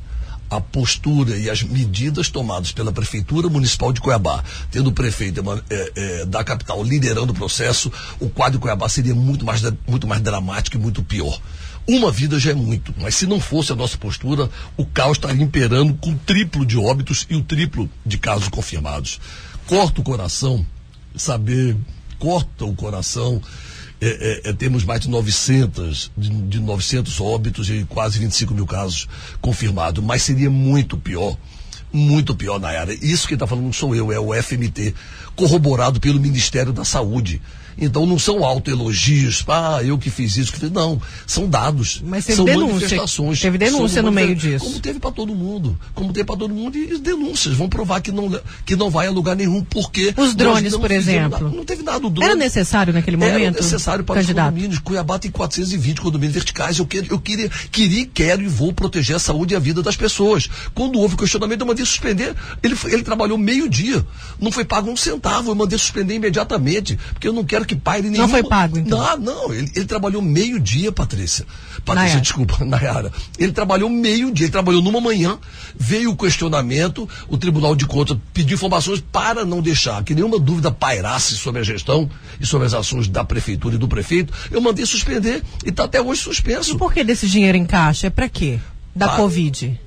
a 0.49 0.59
postura 0.59 1.37
e 1.37 1.49
as 1.49 1.61
medidas 1.61 2.29
tomadas 2.29 2.71
pela 2.71 2.91
Prefeitura 2.91 3.47
Municipal 3.49 3.93
de 3.93 4.01
Cuiabá, 4.01 4.43
tendo 4.71 4.87
o 4.87 4.91
prefeito 4.91 5.41
é, 5.69 5.91
é, 5.95 6.25
da 6.25 6.43
capital 6.43 6.83
liderando 6.83 7.31
o 7.31 7.35
processo, 7.35 7.91
o 8.19 8.29
quadro 8.29 8.57
de 8.57 8.61
Cuiabá 8.61 8.89
seria 8.89 9.13
muito 9.13 9.45
mais, 9.45 9.61
muito 9.87 10.07
mais 10.07 10.21
dramático 10.21 10.75
e 10.75 10.79
muito 10.79 11.03
pior. 11.03 11.39
Uma 11.87 12.11
vida 12.11 12.37
já 12.39 12.51
é 12.51 12.55
muito, 12.55 12.93
mas 12.99 13.15
se 13.15 13.25
não 13.25 13.39
fosse 13.39 13.71
a 13.71 13.75
nossa 13.75 13.97
postura, 13.97 14.49
o 14.75 14.85
caos 14.85 15.17
estaria 15.17 15.43
imperando 15.43 15.93
com 15.95 16.11
o 16.11 16.17
triplo 16.17 16.65
de 16.65 16.77
óbitos 16.77 17.25
e 17.29 17.35
o 17.35 17.43
triplo 17.43 17.89
de 18.05 18.17
casos 18.17 18.47
confirmados. 18.47 19.19
Corta 19.65 20.01
o 20.01 20.03
coração 20.03 20.65
saber, 21.15 21.75
corta 22.17 22.65
o 22.65 22.75
coração. 22.75 23.41
É, 24.01 24.07
é, 24.45 24.49
é, 24.49 24.53
temos 24.53 24.85
mais 24.85 25.01
de 25.01 25.09
900, 25.09 26.11
de, 26.17 26.29
de 26.29 26.59
900 26.59 27.19
óbitos 27.19 27.69
e 27.69 27.85
quase 27.89 28.17
25 28.19 28.53
mil 28.53 28.65
casos 28.65 29.07
confirmados. 29.41 30.03
Mas 30.03 30.23
seria 30.23 30.49
muito 30.49 30.97
pior, 30.97 31.37
muito 31.91 32.33
pior 32.33 32.59
na 32.59 32.69
área. 32.69 32.97
Isso 33.01 33.27
que 33.27 33.33
está 33.33 33.45
falando 33.45 33.65
não 33.65 33.73
sou 33.73 33.93
eu, 33.93 34.11
é 34.11 34.19
o 34.19 34.33
FMT, 34.33 34.95
corroborado 35.35 35.99
pelo 35.99 36.19
Ministério 36.19 36.71
da 36.71 36.85
Saúde. 36.85 37.41
Então 37.79 38.05
não 38.05 38.19
são 38.19 38.43
autoelogios, 38.43 39.43
ah, 39.47 39.79
eu 39.83 39.97
que 39.97 40.09
fiz 40.09 40.37
isso, 40.37 40.51
que 40.51 40.59
fiz. 40.59 40.71
Não, 40.71 41.01
são 41.25 41.47
dados. 41.47 42.01
Mas 42.05 42.25
teve 42.25 42.37
são 42.37 42.45
denúncia. 42.45 42.73
manifestações. 42.73 43.39
Teve 43.39 43.57
denúncia 43.57 44.01
no 44.01 44.11
meio 44.11 44.35
disso. 44.35 44.65
Como 44.65 44.79
teve 44.79 44.99
para 44.99 45.11
todo 45.11 45.33
mundo. 45.33 45.77
Como 45.93 46.13
teve 46.13 46.25
para 46.25 46.37
todo 46.37 46.53
mundo 46.53 46.77
e 46.77 46.97
denúncias. 46.97 47.55
Vão 47.55 47.69
provar 47.69 48.01
que 48.01 48.11
não, 48.11 48.39
que 48.65 48.75
não 48.75 48.89
vai 48.89 49.07
a 49.07 49.11
lugar 49.11 49.35
nenhum, 49.35 49.63
porque. 49.63 50.13
Os 50.17 50.35
drones, 50.35 50.75
por 50.75 50.91
exemplo. 50.91 51.43
Nada, 51.43 51.55
não 51.55 51.65
teve 51.65 51.83
nada. 51.83 52.05
O 52.05 52.09
drone, 52.09 52.31
Era 52.31 52.35
necessário 52.35 52.93
naquele 52.93 53.17
momento? 53.17 53.35
Era 53.35 53.51
necessário 53.51 54.03
para 54.03 54.15
candidato. 54.15 54.47
os 54.47 54.53
condomínios. 54.53 54.79
Cuiabá 54.79 55.19
tem 55.19 55.31
420 55.31 56.01
condomínios 56.01 56.33
verticais. 56.33 56.77
Eu, 56.79 56.85
quero, 56.85 57.07
eu 57.09 57.19
queria, 57.19 57.49
queria, 57.71 58.05
quero 58.05 58.41
e 58.41 58.47
vou 58.47 58.73
proteger 58.73 59.15
a 59.15 59.19
saúde 59.19 59.53
e 59.53 59.57
a 59.57 59.59
vida 59.59 59.81
das 59.81 59.95
pessoas. 59.95 60.49
Quando 60.73 60.99
houve 60.99 61.15
questionamento, 61.15 61.61
eu 61.61 61.67
mandei 61.67 61.85
suspender. 61.85 62.35
Ele, 62.61 62.75
ele 62.85 63.03
trabalhou 63.03 63.37
meio 63.37 63.69
dia. 63.69 64.05
Não 64.39 64.51
foi 64.51 64.65
pago 64.65 64.89
um 64.89 64.97
centavo. 64.97 65.51
Eu 65.51 65.55
mandei 65.55 65.77
suspender 65.77 66.15
imediatamente. 66.15 66.97
Porque 67.13 67.27
eu 67.27 67.33
não 67.33 67.43
quero 67.43 67.65
que 67.69 67.75
paire 67.75 68.09
nenhum. 68.09 68.23
Não 68.23 68.29
foi 68.29 68.43
pago, 68.43 68.77
então? 68.77 68.99
Não, 68.99 69.17
não. 69.17 69.53
Ele, 69.53 69.71
ele 69.75 69.85
trabalhou 69.85 70.21
meio 70.21 70.59
dia, 70.59 70.91
Patrícia. 70.91 71.45
Patrícia, 71.85 71.95
Nayara. 71.95 72.21
desculpa, 72.21 72.57
Nayara. 72.65 73.11
Ele 73.37 73.51
trabalhou 73.51 73.89
meio 73.89 74.31
dia, 74.31 74.45
ele 74.45 74.51
trabalhou 74.51 74.81
numa 74.81 74.99
manhã, 74.99 75.37
veio 75.77 76.11
o 76.11 76.17
questionamento, 76.17 77.07
o 77.27 77.37
Tribunal 77.37 77.75
de 77.75 77.85
Contas 77.85 78.17
pediu 78.33 78.55
informações 78.55 79.03
para 79.11 79.45
não 79.45 79.61
deixar 79.61 80.03
que 80.03 80.15
nenhuma 80.15 80.39
dúvida 80.39 80.71
pairasse 80.71 81.35
sobre 81.35 81.61
a 81.61 81.63
gestão 81.63 82.09
e 82.39 82.45
sobre 82.45 82.65
as 82.65 82.73
ações 82.73 83.07
da 83.07 83.23
Prefeitura 83.23 83.75
e 83.75 83.77
do 83.77 83.87
prefeito. 83.87 84.33
Eu 84.49 84.59
mandei 84.59 84.85
suspender 84.85 85.43
e 85.63 85.69
está 85.69 85.83
até 85.83 86.01
hoje 86.01 86.21
suspenso. 86.21 86.71
E 86.71 86.77
por 86.77 86.91
que 86.91 87.03
desse 87.03 87.27
dinheiro 87.27 87.57
em 87.57 87.65
caixa? 87.65 88.07
É 88.07 88.09
para 88.09 88.27
quê? 88.27 88.59
Da 88.95 89.07
para... 89.07 89.17
Covid? 89.17 89.79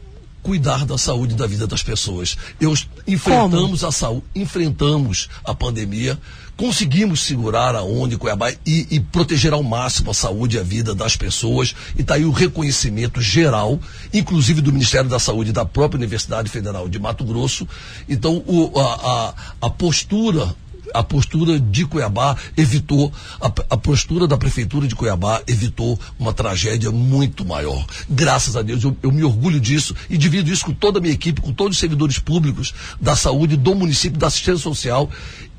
cuidar 0.43 0.85
da 0.85 0.99
saúde 0.99 1.35
e 1.35 1.37
da 1.37 1.47
vida 1.47 1.67
das 1.67 1.83
pessoas. 1.83 2.37
Eu 2.61 2.75
enfrentamos 3.07 3.81
Como? 3.81 3.89
a 3.89 3.93
saúde, 3.93 4.25
enfrentamos 4.35 5.29
a 5.45 5.55
pandemia 5.55 6.19
conseguimos 6.63 7.25
segurar 7.25 7.75
a 7.75 7.83
onda 7.83 8.17
Cuiabá 8.17 8.53
e, 8.65 8.87
e, 8.89 9.01
proteger 9.01 9.53
ao 9.53 9.65
máximo 9.65 10.13
a 10.13 10.15
saúde 10.15 10.57
e 10.57 10.61
a 10.61 10.63
vida 10.63 10.95
das 10.95 11.17
pessoas. 11.17 11.75
E 11.99 12.03
está 12.03 12.15
aí 12.15 12.25
o 12.25 12.31
reconhecimento 12.31 13.21
geral, 13.21 13.81
inclusive 14.15 14.61
do 14.61 14.73
Ministério 14.73 15.11
da 15.11 15.19
Saúde 15.19 15.51
e 15.51 15.53
da 15.53 15.65
própria 15.65 15.99
Universidade 15.99 16.49
Federal 16.49 16.89
de 16.89 17.01
Mato 17.01 17.25
Grosso. 17.25 17.67
Então, 18.09 18.45
o, 18.47 18.79
a, 18.79 18.85
a, 18.95 19.35
a 19.67 19.71
postura 19.71 20.55
a 20.95 21.03
postura 21.03 21.59
de 21.59 21.87
Cuiabá 21.87 22.37
evitou, 22.55 23.11
a, 23.41 23.47
a, 23.47 23.77
postura 23.79 24.27
da 24.27 24.37
Prefeitura 24.37 24.87
de 24.87 24.95
Cuiabá 24.95 25.41
evitou 25.47 25.99
uma 26.19 26.35
tragédia 26.35 26.91
muito 26.91 27.47
maior. 27.47 27.87
Graças 28.11 28.57
a 28.57 28.63
Deus, 28.63 28.85
eu, 28.85 28.95
eu, 29.03 29.11
me 29.11 29.25
orgulho 29.25 29.59
disso 29.59 29.97
e 30.11 30.19
divido 30.19 30.53
isso 30.53 30.67
com 30.67 30.75
toda 30.75 30.99
a 30.99 31.01
minha 31.01 31.15
equipe, 31.15 31.41
com 31.41 31.53
todos 31.53 31.77
os 31.77 31.81
servidores 31.81 32.19
públicos 32.19 32.75
da 33.01 33.17
saúde, 33.17 33.57
do 33.57 33.75
município, 33.75 34.19
da 34.19 34.27
assistência 34.27 34.63
social 34.63 35.09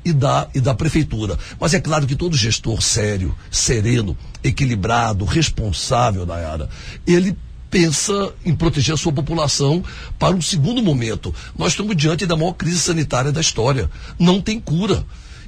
e 0.04 0.12
da, 0.12 0.48
e 0.54 0.60
da 0.60 0.74
prefeitura. 0.74 1.38
Mas 1.58 1.74
é 1.74 1.80
claro 1.80 2.06
que 2.06 2.14
todo 2.14 2.36
gestor 2.36 2.82
sério, 2.82 3.34
sereno, 3.50 4.16
equilibrado, 4.42 5.24
responsável, 5.24 6.26
Nayara, 6.26 6.68
ele 7.06 7.36
pensa 7.70 8.32
em 8.44 8.54
proteger 8.54 8.94
a 8.94 8.98
sua 8.98 9.12
população 9.12 9.82
para 10.18 10.36
um 10.36 10.42
segundo 10.42 10.82
momento. 10.82 11.34
Nós 11.58 11.72
estamos 11.72 11.96
diante 11.96 12.26
da 12.26 12.36
maior 12.36 12.52
crise 12.52 12.78
sanitária 12.78 13.32
da 13.32 13.40
história. 13.40 13.90
Não 14.18 14.40
tem 14.40 14.60
cura 14.60 15.04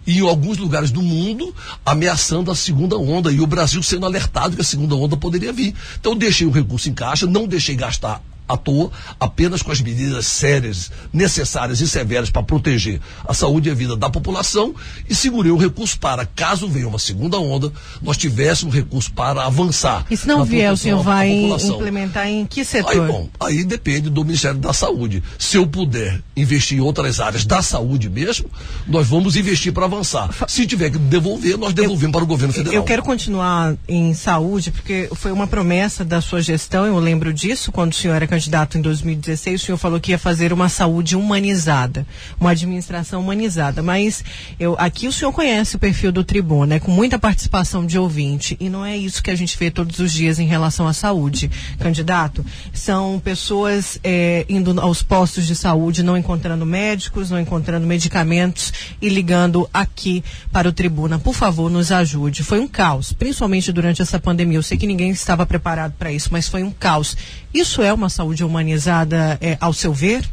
e 0.06 0.18
em 0.18 0.28
alguns 0.28 0.56
lugares 0.56 0.90
do 0.90 1.02
mundo 1.02 1.54
ameaçando 1.84 2.50
a 2.50 2.54
segunda 2.54 2.96
onda 2.96 3.30
e 3.30 3.40
o 3.40 3.46
Brasil 3.46 3.82
sendo 3.82 4.06
alertado 4.06 4.54
que 4.54 4.62
a 4.62 4.64
segunda 4.64 4.94
onda 4.94 5.16
poderia 5.16 5.52
vir. 5.52 5.74
Então 6.00 6.16
deixei 6.16 6.46
o 6.46 6.50
recurso 6.50 6.88
em 6.88 6.94
caixa, 6.94 7.26
não 7.26 7.46
deixei 7.46 7.74
gastar 7.74 8.22
toa, 8.54 8.90
apenas 9.18 9.62
com 9.62 9.72
as 9.72 9.80
medidas 9.80 10.26
sérias, 10.26 10.90
necessárias 11.10 11.80
e 11.80 11.88
severas 11.88 12.28
para 12.28 12.42
proteger 12.42 13.00
a 13.26 13.32
saúde 13.32 13.70
e 13.70 13.72
a 13.72 13.74
vida 13.74 13.96
da 13.96 14.10
população 14.10 14.74
e 15.08 15.14
segurei 15.14 15.50
o 15.50 15.56
recurso 15.56 15.98
para, 15.98 16.26
caso 16.26 16.68
venha 16.68 16.86
uma 16.86 16.98
segunda 16.98 17.38
onda, 17.38 17.72
nós 18.02 18.18
tivéssemos 18.18 18.74
recurso 18.74 19.10
para 19.12 19.46
avançar. 19.46 20.04
E 20.10 20.16
se 20.16 20.28
não 20.28 20.44
vier, 20.44 20.70
o 20.70 20.76
senhor 20.76 21.02
vai 21.02 21.30
implementar 21.30 22.26
em 22.26 22.44
que 22.44 22.64
setor? 22.64 22.90
Aí, 22.90 23.00
bom, 23.00 23.28
aí 23.40 23.64
depende 23.64 24.10
do 24.10 24.22
Ministério 24.24 24.58
da 24.58 24.72
Saúde. 24.72 25.22
Se 25.38 25.56
eu 25.56 25.66
puder 25.66 26.20
investir 26.36 26.78
em 26.78 26.80
outras 26.80 27.20
áreas 27.20 27.44
da 27.44 27.62
saúde 27.62 28.10
mesmo, 28.10 28.50
nós 28.86 29.06
vamos 29.06 29.36
investir 29.36 29.72
para 29.72 29.86
avançar. 29.86 30.28
Se 30.48 30.66
tiver 30.66 30.90
que 30.90 30.98
devolver, 30.98 31.56
nós 31.56 31.72
devolvemos 31.72 32.04
eu, 32.04 32.12
para 32.12 32.24
o 32.24 32.26
governo 32.26 32.52
federal. 32.52 32.74
Eu 32.74 32.84
quero 32.84 33.02
continuar 33.02 33.74
em 33.88 34.12
saúde, 34.12 34.70
porque 34.70 35.08
foi 35.14 35.32
uma 35.32 35.46
promessa 35.46 36.04
da 36.04 36.20
sua 36.20 36.42
gestão, 36.42 36.84
eu 36.84 36.98
lembro 36.98 37.32
disso, 37.32 37.72
quando 37.72 37.92
o 37.92 37.94
senhor 37.94 38.14
era 38.14 38.26
candidato 38.36 38.76
em 38.76 38.82
2016, 38.82 39.62
o 39.62 39.64
senhor 39.64 39.78
falou 39.78 39.98
que 39.98 40.10
ia 40.10 40.18
fazer 40.18 40.52
uma 40.52 40.68
saúde 40.68 41.16
humanizada, 41.16 42.06
uma 42.38 42.50
administração 42.50 43.22
humanizada. 43.22 43.82
Mas 43.82 44.22
eu, 44.60 44.76
aqui 44.78 45.08
o 45.08 45.12
senhor 45.12 45.32
conhece 45.32 45.76
o 45.76 45.78
perfil 45.78 46.12
do 46.12 46.22
Tribuna, 46.22 46.66
né? 46.66 46.78
Com 46.78 46.90
muita 46.90 47.18
participação 47.18 47.86
de 47.86 47.98
ouvinte. 47.98 48.54
E 48.60 48.68
não 48.68 48.84
é 48.84 48.94
isso 48.94 49.22
que 49.22 49.30
a 49.30 49.34
gente 49.34 49.56
vê 49.58 49.70
todos 49.70 49.98
os 50.00 50.12
dias 50.12 50.38
em 50.38 50.46
relação 50.46 50.86
à 50.86 50.92
saúde, 50.92 51.50
candidato. 51.78 52.44
São 52.74 53.18
pessoas 53.18 53.98
é, 54.04 54.44
indo 54.50 54.78
aos 54.82 55.02
postos 55.02 55.46
de 55.46 55.54
saúde, 55.54 56.02
não 56.02 56.14
encontrando 56.14 56.66
médicos, 56.66 57.30
não 57.30 57.40
encontrando 57.40 57.86
medicamentos 57.86 58.70
e 59.00 59.08
ligando 59.08 59.66
aqui 59.72 60.22
para 60.52 60.68
o 60.68 60.72
Tribuna. 60.72 61.18
Por 61.18 61.34
favor, 61.34 61.70
nos 61.70 61.90
ajude. 61.90 62.42
Foi 62.42 62.60
um 62.60 62.68
caos, 62.68 63.14
principalmente 63.14 63.72
durante 63.72 64.02
essa 64.02 64.20
pandemia. 64.20 64.58
Eu 64.58 64.62
sei 64.62 64.76
que 64.76 64.86
ninguém 64.86 65.10
estava 65.10 65.46
preparado 65.46 65.94
para 65.98 66.12
isso, 66.12 66.28
mas 66.30 66.46
foi 66.46 66.62
um 66.62 66.70
caos. 66.70 67.16
Isso 67.56 67.80
é 67.80 67.90
uma 67.90 68.10
saúde 68.10 68.44
humanizada, 68.44 69.38
é, 69.40 69.56
ao 69.58 69.72
seu 69.72 69.90
ver? 69.90 70.28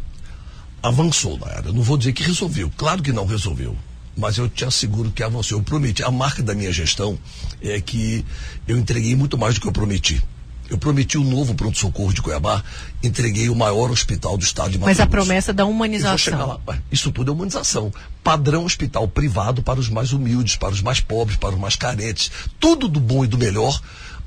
Avançou, 0.81 1.39
Nayara. 1.39 1.71
Não 1.71 1.81
vou 1.81 1.97
dizer 1.97 2.11
que 2.11 2.21
resolveu. 2.21 2.69
Claro 2.75 3.01
que 3.01 3.13
não 3.13 3.25
resolveu. 3.25 3.77
Mas 4.17 4.37
eu 4.37 4.49
te 4.49 4.65
asseguro 4.65 5.09
que 5.09 5.23
avançou. 5.23 5.57
Eu 5.57 5.63
prometi. 5.63 6.03
A 6.03 6.11
marca 6.11 6.43
da 6.43 6.53
minha 6.53 6.69
gestão 6.73 7.17
é 7.61 7.79
que 7.79 8.25
eu 8.67 8.77
entreguei 8.77 9.15
muito 9.15 9.37
mais 9.37 9.55
do 9.55 9.61
que 9.61 9.67
eu 9.67 9.71
prometi. 9.71 10.21
eu 10.69 10.77
prometi 10.77 11.17
o 11.17 11.21
um 11.21 11.29
novo 11.29 11.55
pronto-socorro 11.55 12.13
de 12.13 12.21
Cuiabá, 12.21 12.61
entreguei 13.01 13.47
o 13.47 13.55
maior 13.55 13.89
hospital 13.89 14.35
do 14.37 14.43
estado 14.43 14.71
de 14.71 14.77
Mato 14.77 14.89
Mas 14.89 14.99
a 14.99 15.07
promessa 15.07 15.53
da 15.53 15.65
humanização. 15.65 16.59
Isso 16.91 17.09
tudo 17.09 17.31
é 17.31 17.33
humanização. 17.33 17.89
Padrão 18.21 18.65
hospital 18.65 19.07
privado 19.07 19.63
para 19.63 19.79
os 19.79 19.87
mais 19.87 20.11
humildes, 20.11 20.57
para 20.57 20.73
os 20.73 20.81
mais 20.81 20.99
pobres, 20.99 21.37
para 21.37 21.51
os 21.51 21.59
mais 21.59 21.77
carentes. 21.77 22.29
Tudo 22.59 22.89
do 22.89 22.99
bom 22.99 23.23
e 23.23 23.27
do 23.27 23.37
melhor 23.37 23.79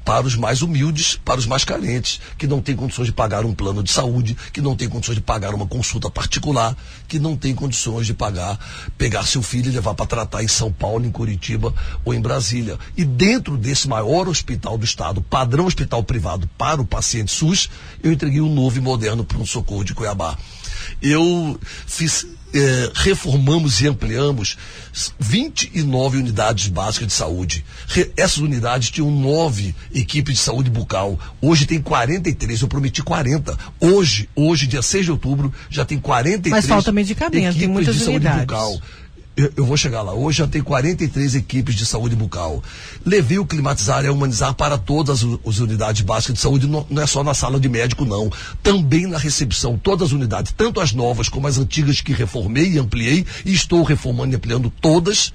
para 0.07 0.25
os 0.25 0.37
mais 0.37 0.63
humildes, 0.63 1.19
para 1.25 1.41
os 1.41 1.47
mais 1.47 1.65
carentes, 1.65 2.21
que 2.39 2.47
não 2.47 2.63
têm 2.63 2.77
condições 2.77 3.07
de 3.07 3.13
pagar 3.13 3.45
um 3.45 3.53
plano 3.53 3.83
de 3.83 3.91
saúde, 3.91 4.37
que 4.53 4.61
não 4.61 4.77
têm 4.77 4.89
condições 4.89 5.17
de 5.17 5.21
pagar 5.21 5.53
uma 5.53 5.67
consulta 5.67 6.09
particular, 6.09 6.77
que 7.09 7.19
não 7.19 7.37
têm 7.37 7.57
condições 7.57 8.07
de 8.07 8.15
pagar, 8.15 8.57
pegar 8.97 9.27
seu 9.27 9.43
filho 9.43 9.69
e 9.69 9.75
levar 9.75 9.95
para 9.95 10.07
tratar 10.07 10.45
em 10.45 10.49
São 10.49 10.71
Paulo, 10.73 11.05
em 11.05 11.11
Curitiba 11.11 11.75
ou 12.05 12.15
em 12.15 12.21
Brasília. 12.21 12.79
E 12.97 13.05
dentro 13.05 13.57
desse 13.57 13.89
maior 13.89 14.29
hospital 14.29 14.79
do 14.79 14.85
Estado, 14.85 15.21
padrão 15.21 15.67
hospital 15.67 16.05
privado 16.05 16.49
para 16.57 16.81
o 16.81 16.87
paciente 16.87 17.33
SUS, 17.33 17.69
eu 18.01 18.13
entreguei 18.13 18.41
um 18.41 18.55
novo 18.55 18.79
e 18.79 18.81
moderno 18.81 19.25
pronto-socorro 19.25 19.83
de 19.83 19.93
Cuiabá. 19.93 20.39
Eu 21.03 21.59
fiz 21.85 22.25
eh, 22.59 22.91
reformamos 22.95 23.81
e 23.81 23.87
ampliamos 23.87 24.57
29 25.19 26.19
unidades 26.19 26.69
básicas 26.69 27.09
de 27.09 27.15
saúde. 27.15 27.65
Re, 27.87 28.11
essas 28.17 28.39
unidades 28.39 28.91
tinham 28.91 29.11
nove 29.11 29.75
equipes 29.95 30.35
de 30.35 30.41
saúde 30.41 30.71
bucal. 30.71 31.19
Hoje 31.41 31.67
tem 31.67 31.81
43, 31.81 32.63
eu 32.63 32.69
prometi 32.69 33.03
40. 33.03 33.57
Hoje, 33.81 34.29
hoje, 34.35 34.67
dia 34.67 34.83
6 34.83 35.05
de 35.05 35.11
outubro, 35.11 35.53
já 35.69 35.85
tem 35.85 35.99
43 35.99 36.51
Mas 36.53 36.67
falta 36.67 36.93
medicamento, 36.93 37.59
tem 37.59 37.69
muitas 37.69 37.97
de 37.97 38.05
unidades. 38.05 38.47
saúde 38.47 38.47
bucal 38.47 38.81
eu, 39.37 39.53
eu, 39.57 39.67
vou 39.67 39.77
chegar 39.77 40.01
lá. 40.03 40.15
Hoje 40.15 40.39
já 40.39 40.47
tem 40.47 40.63
43 40.63 41.35
equipes 41.35 41.75
de 41.75 41.85
saúde 41.85 42.17
bucal. 42.17 42.63
Levei 43.05 43.39
o 43.39 43.45
climatizar 43.45 44.05
e 44.05 44.09
humanizar 44.09 44.55
para 44.55 44.79
todas 44.79 45.23
as 45.47 45.59
unidades 45.59 46.01
básicas 46.01 46.37
de 46.37 46.41
saúde, 46.41 46.67
não, 46.67 46.87
não, 46.89 47.03
é 47.03 47.07
só 47.07 47.23
na 47.23 47.35
sala 47.35 47.61
de 47.61 47.69
médico, 47.69 48.05
não. 48.05 48.33
Também 48.63 49.07
na 49.07 49.19
recepção, 49.19 49.79
todas 49.79 50.09
as 50.09 50.13
unidades, 50.13 50.55
tanto 50.57 50.81
as 50.81 50.93
novas 50.93 51.29
como 51.29 51.47
as 51.47 51.59
antigas 51.59 52.01
que 52.01 52.15
reformei 52.15 52.73
e 52.73 52.79
ampliei, 52.79 53.27
e 53.45 53.53
estou 53.53 53.83
reformando 53.83 54.33
e 54.33 54.37
ampliando 54.37 54.73
todas. 54.81 55.33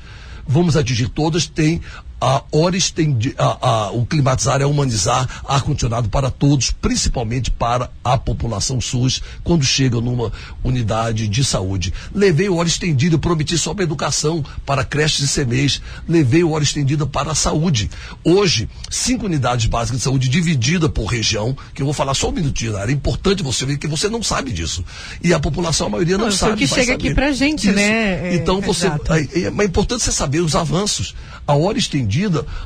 Vamos 0.47 0.75
atingir 0.75 1.07
todas, 1.09 1.45
tem 1.45 1.79
a 2.21 2.43
hora 2.51 2.77
estendi, 2.77 3.33
a, 3.35 3.67
a, 3.67 3.91
o 3.91 4.05
climatizar 4.05 4.61
é 4.61 4.65
humanizar 4.65 5.27
ar-condicionado 5.43 6.07
para 6.07 6.29
todos, 6.29 6.69
principalmente 6.69 7.49
para 7.49 7.89
a 8.03 8.15
população 8.15 8.79
SUS, 8.79 9.23
quando 9.43 9.65
chega 9.65 9.99
numa 9.99 10.31
unidade 10.63 11.27
de 11.27 11.43
saúde. 11.43 11.91
Levei 12.13 12.47
hora 12.47 12.67
estendida, 12.67 13.17
prometi 13.17 13.57
só 13.57 13.73
para 13.73 13.83
educação, 13.83 14.45
para 14.65 14.83
creches 14.83 15.35
e 15.35 15.43
CMEs, 15.43 15.81
levei 16.07 16.43
hora 16.43 16.63
estendida 16.63 17.07
para 17.07 17.31
a 17.31 17.35
saúde. 17.35 17.89
Hoje, 18.23 18.69
cinco 18.89 19.25
unidades 19.25 19.65
básicas 19.65 19.99
de 19.99 20.03
saúde 20.03 20.29
dividida 20.29 20.87
por 20.87 21.05
região, 21.05 21.57
que 21.73 21.81
eu 21.81 21.85
vou 21.85 21.93
falar 21.93 22.13
só 22.13 22.29
um 22.29 22.33
minutinho, 22.33 22.77
é 22.77 22.91
importante 22.91 23.41
você 23.41 23.65
ver 23.65 23.77
que 23.77 23.87
você 23.87 24.07
não 24.07 24.21
sabe 24.21 24.51
disso. 24.51 24.85
E 25.23 25.33
a 25.33 25.39
população, 25.39 25.87
a 25.87 25.89
maioria 25.89 26.17
não, 26.17 26.25
não 26.25 26.31
sabe. 26.31 26.53
O 26.53 26.57
que 26.57 26.67
chega 26.67 26.93
saber. 26.93 26.93
aqui 26.93 27.13
pra 27.15 27.31
gente, 27.31 27.67
Isso. 27.67 27.75
né? 27.75 28.29
É, 28.29 28.35
então 28.35 28.61
você. 28.61 28.87
É, 28.87 29.39
é, 29.39 29.43
é 29.45 29.65
importante 29.65 30.03
você 30.03 30.11
saber 30.11 30.39
os 30.39 30.55
avanços. 30.55 31.15
A 31.47 31.55
hora 31.55 31.77
estendida, 31.77 32.10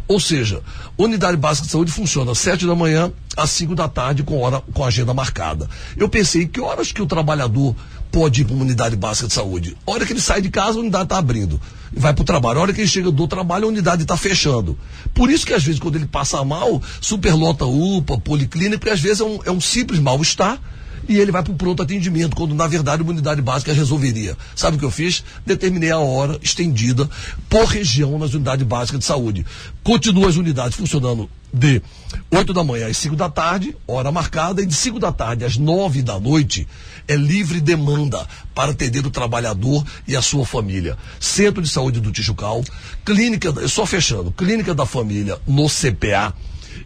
ou 0.07 0.19
seja, 0.19 0.61
unidade 0.97 1.37
básica 1.37 1.65
de 1.65 1.71
saúde 1.71 1.91
funciona 1.91 2.31
às 2.31 2.39
sete 2.39 2.65
da 2.65 2.75
manhã 2.75 3.11
às 3.35 3.51
cinco 3.51 3.75
da 3.75 3.87
tarde 3.87 4.23
com 4.23 4.39
hora 4.41 4.61
com 4.73 4.83
agenda 4.83 5.13
marcada. 5.13 5.69
Eu 5.97 6.07
pensei 6.07 6.47
que 6.47 6.61
horas 6.61 6.91
que 6.91 7.01
o 7.01 7.05
trabalhador 7.05 7.75
pode 8.11 8.41
ir 8.41 8.45
para 8.45 8.53
uma 8.53 8.63
unidade 8.63 8.95
básica 8.95 9.27
de 9.27 9.33
saúde? 9.33 9.75
A 9.85 9.91
hora 9.91 10.05
que 10.05 10.13
ele 10.13 10.21
sai 10.21 10.41
de 10.41 10.49
casa, 10.49 10.77
a 10.77 10.81
unidade 10.81 11.03
está 11.03 11.17
abrindo. 11.17 11.59
Vai 11.91 12.13
para 12.13 12.21
o 12.21 12.25
trabalho. 12.25 12.59
A 12.59 12.61
hora 12.61 12.73
que 12.73 12.81
ele 12.81 12.87
chega 12.87 13.11
do 13.11 13.27
trabalho, 13.27 13.65
a 13.65 13.67
unidade 13.67 14.03
está 14.03 14.15
fechando. 14.15 14.77
Por 15.13 15.29
isso 15.29 15.45
que 15.45 15.53
às 15.53 15.63
vezes 15.63 15.79
quando 15.79 15.97
ele 15.97 16.05
passa 16.05 16.43
mal, 16.43 16.81
superlota 17.01 17.65
UPA, 17.65 18.17
policlínica, 18.17 18.77
porque 18.77 18.93
às 18.93 19.01
vezes 19.01 19.19
é 19.19 19.23
um, 19.23 19.39
é 19.45 19.51
um 19.51 19.59
simples 19.59 19.99
mal-estar 19.99 20.59
e 21.07 21.17
ele 21.17 21.31
vai 21.31 21.43
para 21.43 21.53
o 21.53 21.55
pronto 21.55 21.81
atendimento, 21.81 22.35
quando 22.35 22.55
na 22.55 22.67
verdade 22.67 23.01
uma 23.01 23.11
unidade 23.11 23.41
básica 23.41 23.73
resolveria. 23.73 24.37
Sabe 24.55 24.77
o 24.77 24.79
que 24.79 24.85
eu 24.85 24.91
fiz? 24.91 25.23
Determinei 25.45 25.91
a 25.91 25.99
hora 25.99 26.39
estendida 26.41 27.09
por 27.49 27.65
região 27.65 28.17
nas 28.17 28.33
unidades 28.33 28.65
básicas 28.65 28.99
de 28.99 29.05
saúde. 29.05 29.45
Continua 29.83 30.29
as 30.29 30.35
unidades 30.35 30.77
funcionando 30.77 31.29
de 31.53 31.81
8 32.29 32.53
da 32.53 32.63
manhã 32.63 32.87
às 32.87 32.97
5 32.97 33.15
da 33.15 33.29
tarde, 33.29 33.75
hora 33.87 34.11
marcada, 34.11 34.61
e 34.61 34.65
de 34.65 34.73
5 34.73 34.99
da 34.99 35.11
tarde 35.11 35.45
às 35.45 35.57
9 35.57 36.01
da 36.01 36.19
noite 36.19 36.67
é 37.07 37.15
livre 37.15 37.61
demanda 37.61 38.27
para 38.53 38.71
atender 38.71 39.05
o 39.05 39.11
trabalhador 39.11 39.85
e 40.07 40.15
a 40.15 40.21
sua 40.21 40.45
família. 40.45 40.97
Centro 41.19 41.61
de 41.61 41.69
Saúde 41.69 41.99
do 41.99 42.11
Tijucal, 42.11 42.63
clínica, 43.05 43.67
só 43.67 43.85
fechando, 43.85 44.31
clínica 44.31 44.73
da 44.73 44.85
família 44.85 45.39
no 45.47 45.67
CPA 45.67 46.33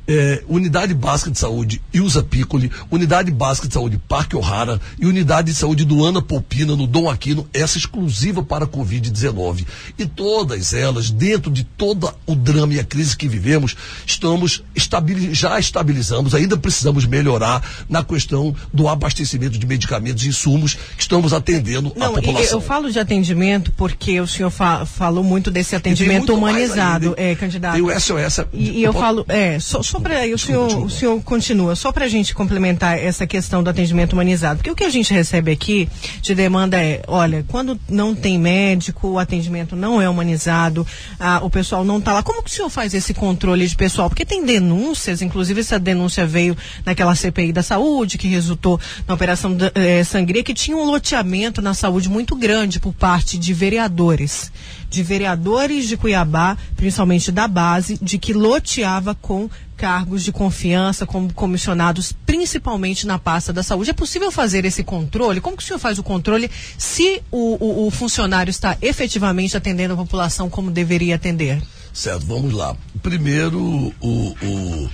é, 0.10 0.42
Unidade 0.48 0.92
Básica 0.96 1.30
de 1.30 1.38
Saúde 1.38 1.80
Ilza 1.94 2.24
Piccoli, 2.24 2.72
Unidade 2.90 3.30
Básica 3.30 3.68
de 3.68 3.76
Saúde 3.76 4.02
Parque 4.08 4.36
O'Hara 4.36 4.82
e 5.00 5.06
Unidade 5.06 5.52
de 5.52 5.58
Saúde 5.58 5.86
do 5.86 6.04
Ana 6.04 6.20
Popina, 6.20 6.76
no 6.76 6.88
Dom 6.88 7.08
Aquino, 7.08 7.48
essa 7.54 7.78
exclusiva 7.78 8.42
para 8.42 8.66
a 8.66 8.68
Covid-19. 8.68 9.68
E 10.00 10.08
todas 10.08 10.74
elas, 10.74 11.12
dentro 11.12 11.52
de 11.52 11.64
todo 11.64 12.12
o 12.26 12.34
drama 12.34 12.74
e 12.74 12.80
a 12.80 12.84
crise 12.84 13.16
que 13.16 13.28
vivemos, 13.28 13.76
estamos 14.04 14.64
estabiliz 14.76 15.38
já 15.38 15.60
estabilizamos, 15.60 16.34
ainda 16.34 16.58
precisamos 16.58 17.06
melhorar 17.06 17.64
na 17.88 18.04
questão 18.04 18.56
do 18.74 18.88
abastecimento 18.88 19.60
de 19.60 19.68
medicamentos 19.68 20.24
e 20.24 20.30
insumos 20.30 20.74
que 20.74 21.02
estamos 21.04 21.34
atendendo 21.34 21.94
Não, 21.96 22.08
a 22.08 22.14
população. 22.14 22.58
Eu 22.58 22.62
falo 22.62 22.92
de 22.92 22.98
atendimento 22.98 23.72
porque 23.74 24.20
o 24.20 24.26
senhor 24.26 24.50
fa 24.50 24.88
falou 24.88 25.24
muito 25.24 25.52
desse 25.52 25.76
atendimento 25.76 26.34
humanizado, 26.34 27.14
é, 27.16 27.36
candidato. 27.36 27.74
Tem 27.74 27.82
o 27.84 28.00
SOS. 28.00 28.46
E, 28.52 28.80
e 28.80 28.84
eu 28.84 28.94
falo, 28.94 29.24
é, 29.28 29.60
só, 29.60 29.84
só 29.84 29.99
o 30.34 30.38
senhor, 30.38 30.86
o 30.86 30.90
senhor 30.90 31.22
continua, 31.24 31.76
só 31.76 31.92
para 31.92 32.06
a 32.06 32.08
gente 32.08 32.34
complementar 32.34 32.98
essa 32.98 33.28
questão 33.28 33.62
do 33.64 33.70
atendimento 33.70 34.14
humanizado, 34.14 34.58
porque 34.58 34.72
o 34.72 34.76
que 34.76 34.84
a 34.84 34.90
gente 34.90 35.14
recebe 35.14 35.52
aqui 35.52 35.90
de 36.22 36.34
demanda 36.34 36.78
é, 36.78 37.02
olha, 37.08 37.46
quando 37.48 37.80
não 37.90 38.16
tem 38.16 38.38
médico, 38.38 39.10
o 39.10 39.20
atendimento 39.20 39.76
não 39.76 40.02
é 40.02 40.10
humanizado, 40.10 40.86
ah, 41.20 41.40
o 41.44 41.50
pessoal 41.50 41.84
não 41.84 41.98
está 41.98 42.14
lá. 42.14 42.24
Como 42.24 42.44
que 42.44 42.50
o 42.50 42.54
senhor 42.54 42.70
faz 42.70 42.94
esse 42.94 43.14
controle 43.14 43.68
de 43.68 43.76
pessoal? 43.76 44.10
Porque 44.10 44.26
tem 44.26 44.46
denúncias, 44.46 45.22
inclusive 45.22 45.62
essa 45.62 45.80
denúncia 45.80 46.26
veio 46.26 46.56
naquela 46.86 47.16
CPI 47.16 47.52
da 47.52 47.64
saúde, 47.64 48.18
que 48.18 48.28
resultou 48.28 48.80
na 49.08 49.14
operação 49.14 49.56
eh, 49.76 50.04
Sangria, 50.04 50.44
que 50.44 50.54
tinha 50.54 50.78
um 50.78 50.86
loteamento 50.86 51.62
na 51.62 51.74
saúde 51.74 52.10
muito 52.10 52.36
grande 52.36 52.80
por 52.80 52.94
parte 52.94 53.38
de 53.38 53.54
vereadores 53.54 54.52
de 54.90 55.04
vereadores 55.04 55.88
de 55.88 55.96
Cuiabá, 55.96 56.58
principalmente 56.76 57.32
da 57.32 57.48
base, 57.48 57.98
de 58.02 58.18
que 58.18 58.34
loteava 58.34 59.14
com 59.14 59.50
cargos 59.80 60.26
de 60.26 60.32
confiança, 60.34 61.06
como 61.06 61.34
comissionados, 61.34 62.12
principalmente 62.26 63.08
na 63.08 63.18
pasta 63.18 63.54
da 63.54 63.64
saúde. 63.64 63.92
É 63.92 63.94
possível 63.94 64.30
fazer 64.30 64.66
esse 64.66 64.84
controle? 64.84 65.40
Como 65.40 65.56
que 65.56 65.64
o 65.64 65.66
senhor 65.66 65.80
faz 65.80 65.98
o 65.98 66.04
controle 66.04 66.52
se 66.78 67.24
o, 67.32 67.56
o, 67.64 67.88
o 67.88 67.92
funcionário 67.92 68.52
está 68.52 68.78
efetivamente 68.82 69.56
atendendo 69.56 69.94
a 69.94 69.98
população 69.98 70.50
como 70.50 70.70
deveria 70.70 71.16
atender? 71.16 71.64
Certo, 71.94 72.26
vamos 72.26 72.54
lá. 72.54 72.76
Primeiro, 73.02 73.58
o, 74.02 74.36
o, 74.42 74.90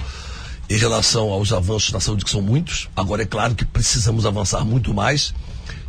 em 0.70 0.78
relação 0.78 1.32
aos 1.32 1.52
avanços 1.52 1.92
na 1.92 2.00
saúde, 2.00 2.24
que 2.24 2.30
são 2.30 2.44
muitos, 2.44 2.88
agora 2.96 3.24
é 3.24 3.26
claro 3.26 3.56
que 3.56 3.66
precisamos 3.66 4.24
avançar 4.24 4.64
muito 4.64 4.94
mais. 4.94 5.34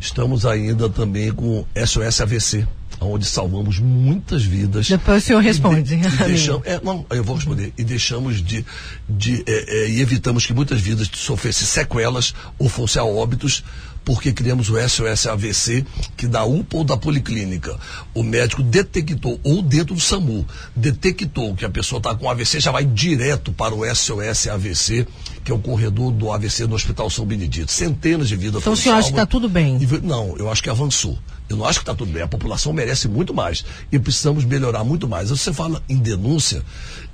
Estamos 0.01 0.43
ainda 0.43 0.89
também 0.89 1.31
com 1.31 1.63
SOS 1.85 2.21
AVC, 2.21 2.67
onde 2.99 3.25
salvamos 3.25 3.79
muitas 3.79 4.43
vidas. 4.43 4.87
Depois 4.87 5.23
o 5.23 5.25
senhor 5.25 5.41
responde. 5.41 5.93
E, 5.93 5.97
de, 5.97 6.07
e 6.07 6.23
deixamos, 6.25 6.65
é, 6.65 6.79
não, 6.83 7.05
eu 7.09 7.23
vou 7.23 7.35
responder. 7.35 7.73
E 7.77 7.83
deixamos 7.83 8.41
de. 8.43 8.65
de 9.07 9.43
é, 9.45 9.83
é, 9.83 9.89
e 9.89 10.01
evitamos 10.01 10.45
que 10.45 10.53
muitas 10.53 10.81
vidas 10.81 11.09
sofressem 11.13 11.67
sequelas 11.67 12.33
ou 12.57 12.69
fossem 12.69 13.01
a 13.01 13.05
óbitos, 13.05 13.63
porque 14.03 14.31
criamos 14.31 14.69
o 14.69 14.75
SOS 14.87 15.27
AVC, 15.27 15.85
que 16.15 16.27
da 16.27 16.45
UPA 16.45 16.77
ou 16.77 16.83
da 16.85 16.95
policlínica, 16.95 17.77
o 18.13 18.23
médico 18.23 18.63
detectou, 18.63 19.37
ou 19.43 19.61
dentro 19.61 19.93
do 19.93 19.99
SAMU, 19.99 20.47
detectou 20.75 21.53
que 21.53 21.65
a 21.65 21.69
pessoa 21.69 21.97
está 21.97 22.15
com 22.15 22.29
AVC, 22.29 22.61
já 22.61 22.71
vai 22.71 22.85
direto 22.85 23.51
para 23.51 23.75
o 23.75 23.83
SOS 23.93 24.47
AVC, 24.47 25.05
que 25.43 25.51
é 25.51 25.53
o 25.53 25.59
corredor 25.59 26.11
do 26.11 26.31
AVC 26.31 26.65
no 26.67 26.75
Hospital 26.75 27.09
São 27.09 27.25
Benedito. 27.25 27.69
Centenas 27.69 28.29
de 28.29 28.37
vidas 28.37 28.61
Então 28.61 28.73
o 28.73 28.77
senhor 28.77 28.95
acha 28.95 29.07
que 29.07 29.13
está 29.13 29.25
tudo 29.25 29.49
bem? 29.49 29.77
Não, 30.01 30.37
eu 30.37 30.49
acho 30.49 30.63
que 30.63 30.69
avançou. 30.69 31.19
Eu 31.49 31.57
não 31.57 31.65
acho 31.65 31.79
que 31.79 31.83
está 31.83 31.95
tudo 31.95 32.11
bem. 32.11 32.21
A 32.21 32.27
população 32.27 32.73
merece 32.73 33.07
muito 33.07 33.33
mais. 33.33 33.63
E 33.91 33.97
precisamos 33.97 34.43
melhorar 34.43 34.83
muito 34.83 35.07
mais. 35.07 35.29
Você 35.29 35.53
fala 35.53 35.81
em 35.87 35.97
denúncia, 35.97 36.63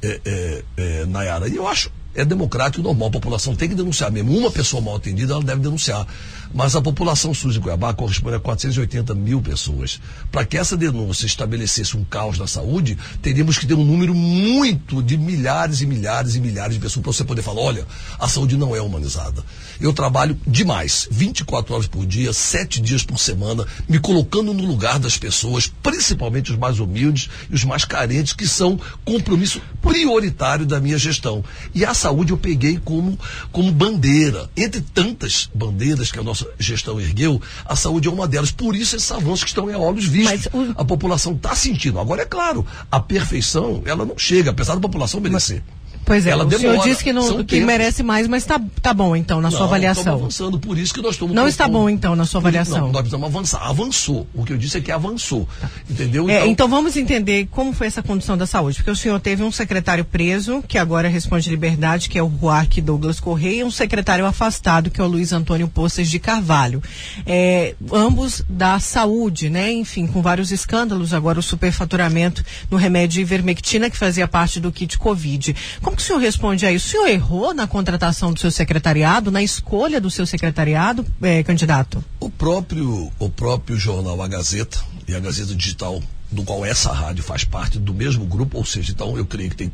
é, 0.01 0.21
é, 0.25 0.63
é, 0.77 1.05
Nayara, 1.05 1.47
e 1.47 1.55
eu 1.55 1.67
acho 1.67 1.91
é 2.15 2.23
democrático 2.23 2.81
e 2.81 2.83
normal. 2.83 3.07
A 3.07 3.11
população 3.11 3.55
tem 3.55 3.69
que 3.69 3.75
denunciar 3.75 4.11
mesmo. 4.11 4.37
Uma 4.37 4.51
pessoa 4.51 4.81
mal 4.81 4.95
atendida, 4.95 5.33
ela 5.33 5.43
deve 5.43 5.61
denunciar. 5.61 6.05
Mas 6.53 6.75
a 6.75 6.81
população 6.81 7.33
SUS 7.33 7.55
de 7.55 7.59
Cuiabá 7.59 7.93
corresponde 7.93 8.35
a 8.35 8.39
480 8.39 9.15
mil 9.15 9.41
pessoas. 9.41 9.99
Para 10.31 10.45
que 10.45 10.57
essa 10.57 10.77
denúncia 10.77 11.25
estabelecesse 11.25 11.97
um 11.97 12.03
caos 12.03 12.37
na 12.37 12.45
saúde, 12.45 12.97
teríamos 13.21 13.57
que 13.57 13.65
ter 13.65 13.73
um 13.73 13.83
número 13.83 14.13
muito 14.13 15.01
de 15.01 15.17
milhares 15.17 15.81
e 15.81 15.85
milhares 15.87 16.35
e 16.35 16.39
milhares 16.39 16.75
de 16.75 16.79
pessoas 16.79 17.03
para 17.03 17.11
você 17.11 17.23
poder 17.23 17.41
falar: 17.41 17.61
olha, 17.61 17.87
a 18.19 18.27
saúde 18.27 18.55
não 18.55 18.75
é 18.75 18.81
humanizada. 18.81 19.43
Eu 19.81 19.91
trabalho 19.91 20.39
demais, 20.45 21.07
24 21.09 21.73
horas 21.73 21.87
por 21.87 22.05
dia, 22.05 22.31
sete 22.31 22.79
dias 22.79 23.03
por 23.03 23.17
semana, 23.17 23.65
me 23.89 23.99
colocando 23.99 24.53
no 24.53 24.65
lugar 24.65 24.99
das 24.99 25.17
pessoas, 25.17 25.71
principalmente 25.81 26.51
os 26.51 26.57
mais 26.57 26.79
humildes 26.79 27.29
e 27.49 27.55
os 27.55 27.63
mais 27.63 27.83
carentes, 27.83 28.33
que 28.33 28.47
são 28.47 28.79
compromisso 29.03 29.59
prioritário 29.81 30.65
da 30.65 30.79
minha 30.79 30.97
gestão. 30.97 31.43
E 31.73 31.83
a 31.83 31.93
saúde 31.93 32.31
eu 32.31 32.37
peguei 32.37 32.79
como, 32.83 33.17
como 33.51 33.71
bandeira. 33.71 34.49
Entre 34.55 34.81
tantas 34.81 35.49
bandeiras 35.53 36.11
que 36.11 36.19
a 36.19 36.23
nossa 36.23 36.42
gestão 36.59 36.99
ergueu, 36.99 37.41
a 37.65 37.75
saúde 37.75 38.07
é 38.07 38.11
uma 38.11 38.27
delas. 38.27 38.51
Por 38.51 38.75
isso 38.75 38.95
esses 38.95 39.11
avanços 39.11 39.43
que 39.43 39.49
estão 39.49 39.69
em 39.69 39.75
olhos 39.75 40.05
vistos. 40.05 40.47
O... 40.53 40.73
A 40.75 40.85
população 40.85 41.33
está 41.33 41.55
sentindo. 41.55 41.99
Agora, 41.99 42.21
é 42.21 42.25
claro, 42.25 42.65
a 42.91 42.99
perfeição, 42.99 43.81
ela 43.85 44.05
não 44.05 44.17
chega, 44.17 44.51
apesar 44.51 44.75
da 44.75 44.81
população 44.81 45.19
merecer. 45.19 45.61
Mas... 45.65 45.82
Pois 46.05 46.25
é, 46.25 46.31
Ela 46.31 46.43
o 46.43 46.47
demora, 46.47 46.73
senhor 46.73 46.83
disse 46.83 47.03
que, 47.03 47.13
não, 47.13 47.43
que 47.43 47.61
merece 47.61 48.03
mais, 48.03 48.27
mas 48.27 48.43
está 48.43 48.59
tá 48.81 48.93
bom 48.93 49.15
então 49.15 49.39
na 49.41 49.49
não, 49.49 49.57
sua 49.57 49.65
avaliação. 49.65 50.15
Avançando, 50.15 50.59
por 50.59 50.77
isso 50.77 50.93
que 50.93 51.01
nós 51.01 51.13
estamos. 51.13 51.33
Não 51.33 51.47
está 51.47 51.67
bom 51.67 51.89
então 51.89 52.15
na 52.15 52.25
sua 52.25 52.39
avaliação. 52.39 52.81
Não, 52.81 52.91
nós 52.91 53.01
precisamos 53.01 53.27
avançar. 53.27 53.61
Avançou. 53.67 54.27
O 54.33 54.43
que 54.43 54.53
eu 54.53 54.57
disse 54.57 54.77
é 54.77 54.81
que 54.81 54.91
avançou. 54.91 55.47
Entendeu? 55.89 56.29
É, 56.29 56.37
então, 56.37 56.47
então 56.47 56.67
vamos 56.67 56.97
entender 56.97 57.47
como 57.51 57.73
foi 57.73 57.87
essa 57.87 58.03
condição 58.03 58.37
da 58.37 58.45
saúde. 58.45 58.77
Porque 58.77 58.91
o 58.91 58.95
senhor 58.95 59.19
teve 59.19 59.43
um 59.43 59.51
secretário 59.51 60.03
preso, 60.03 60.63
que 60.67 60.77
agora 60.77 61.07
responde 61.07 61.49
liberdade, 61.49 62.09
que 62.09 62.17
é 62.17 62.23
o 62.23 62.27
Ruarque 62.27 62.81
Douglas 62.81 63.19
Correia, 63.19 63.61
e 63.61 63.63
um 63.63 63.71
secretário 63.71 64.25
afastado, 64.25 64.89
que 64.89 64.99
é 64.99 65.03
o 65.03 65.07
Luiz 65.07 65.31
Antônio 65.31 65.67
Poças 65.67 66.09
de 66.09 66.19
Carvalho. 66.19 66.81
É, 67.25 67.75
ambos 67.91 68.43
da 68.49 68.79
saúde, 68.79 69.49
né? 69.49 69.71
Enfim, 69.71 70.07
com 70.07 70.21
vários 70.21 70.51
escândalos, 70.51 71.13
agora 71.13 71.39
o 71.39 71.43
superfaturamento 71.43 72.43
no 72.69 72.77
remédio 72.77 73.21
ivermectina, 73.21 73.89
que 73.89 73.97
fazia 73.97 74.27
parte 74.27 74.59
do 74.59 74.71
kit 74.71 74.97
Covid. 74.97 75.55
Como 75.81 75.92
que 75.95 76.01
o 76.01 76.05
senhor 76.05 76.19
responde 76.19 76.65
a 76.65 76.71
isso? 76.71 76.87
O 76.87 76.89
senhor 76.91 77.07
errou 77.07 77.53
na 77.53 77.67
contratação 77.67 78.33
do 78.33 78.39
seu 78.39 78.51
secretariado, 78.51 79.31
na 79.31 79.41
escolha 79.41 79.99
do 79.99 80.09
seu 80.09 80.25
secretariado, 80.25 81.05
é, 81.21 81.43
candidato? 81.43 82.03
O 82.19 82.29
próprio, 82.29 83.11
o 83.19 83.29
próprio 83.29 83.77
jornal 83.77 84.21
A 84.21 84.27
Gazeta 84.27 84.79
e 85.07 85.15
a 85.15 85.19
Gazeta 85.19 85.53
Digital, 85.55 86.01
do 86.31 86.43
qual 86.43 86.65
essa 86.65 86.91
rádio 86.91 87.23
faz 87.23 87.43
parte 87.43 87.77
do 87.79 87.93
mesmo 87.93 88.25
grupo, 88.25 88.57
ou 88.57 88.65
seja, 88.65 88.91
então 88.91 89.17
eu 89.17 89.25
creio 89.25 89.49
que 89.49 89.55
tem, 89.55 89.71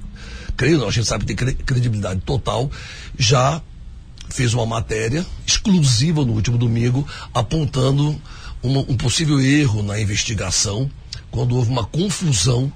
creio 0.58 0.78
não, 0.78 0.88
a 0.88 0.92
gente 0.92 1.08
sabe 1.08 1.26
que 1.26 1.36
tem 1.36 1.56
credibilidade 1.56 2.22
total, 2.22 2.70
já 3.18 3.62
fez 4.30 4.54
uma 4.54 4.66
matéria 4.66 5.26
exclusiva 5.46 6.24
no 6.24 6.34
último 6.34 6.58
domingo, 6.58 7.08
apontando 7.34 8.20
uma, 8.62 8.82
um 8.82 8.96
possível 8.96 9.40
erro 9.40 9.82
na 9.82 10.00
investigação, 10.00 10.90
quando 11.32 11.56
houve 11.56 11.70
uma 11.70 11.86
confusão 11.86 12.72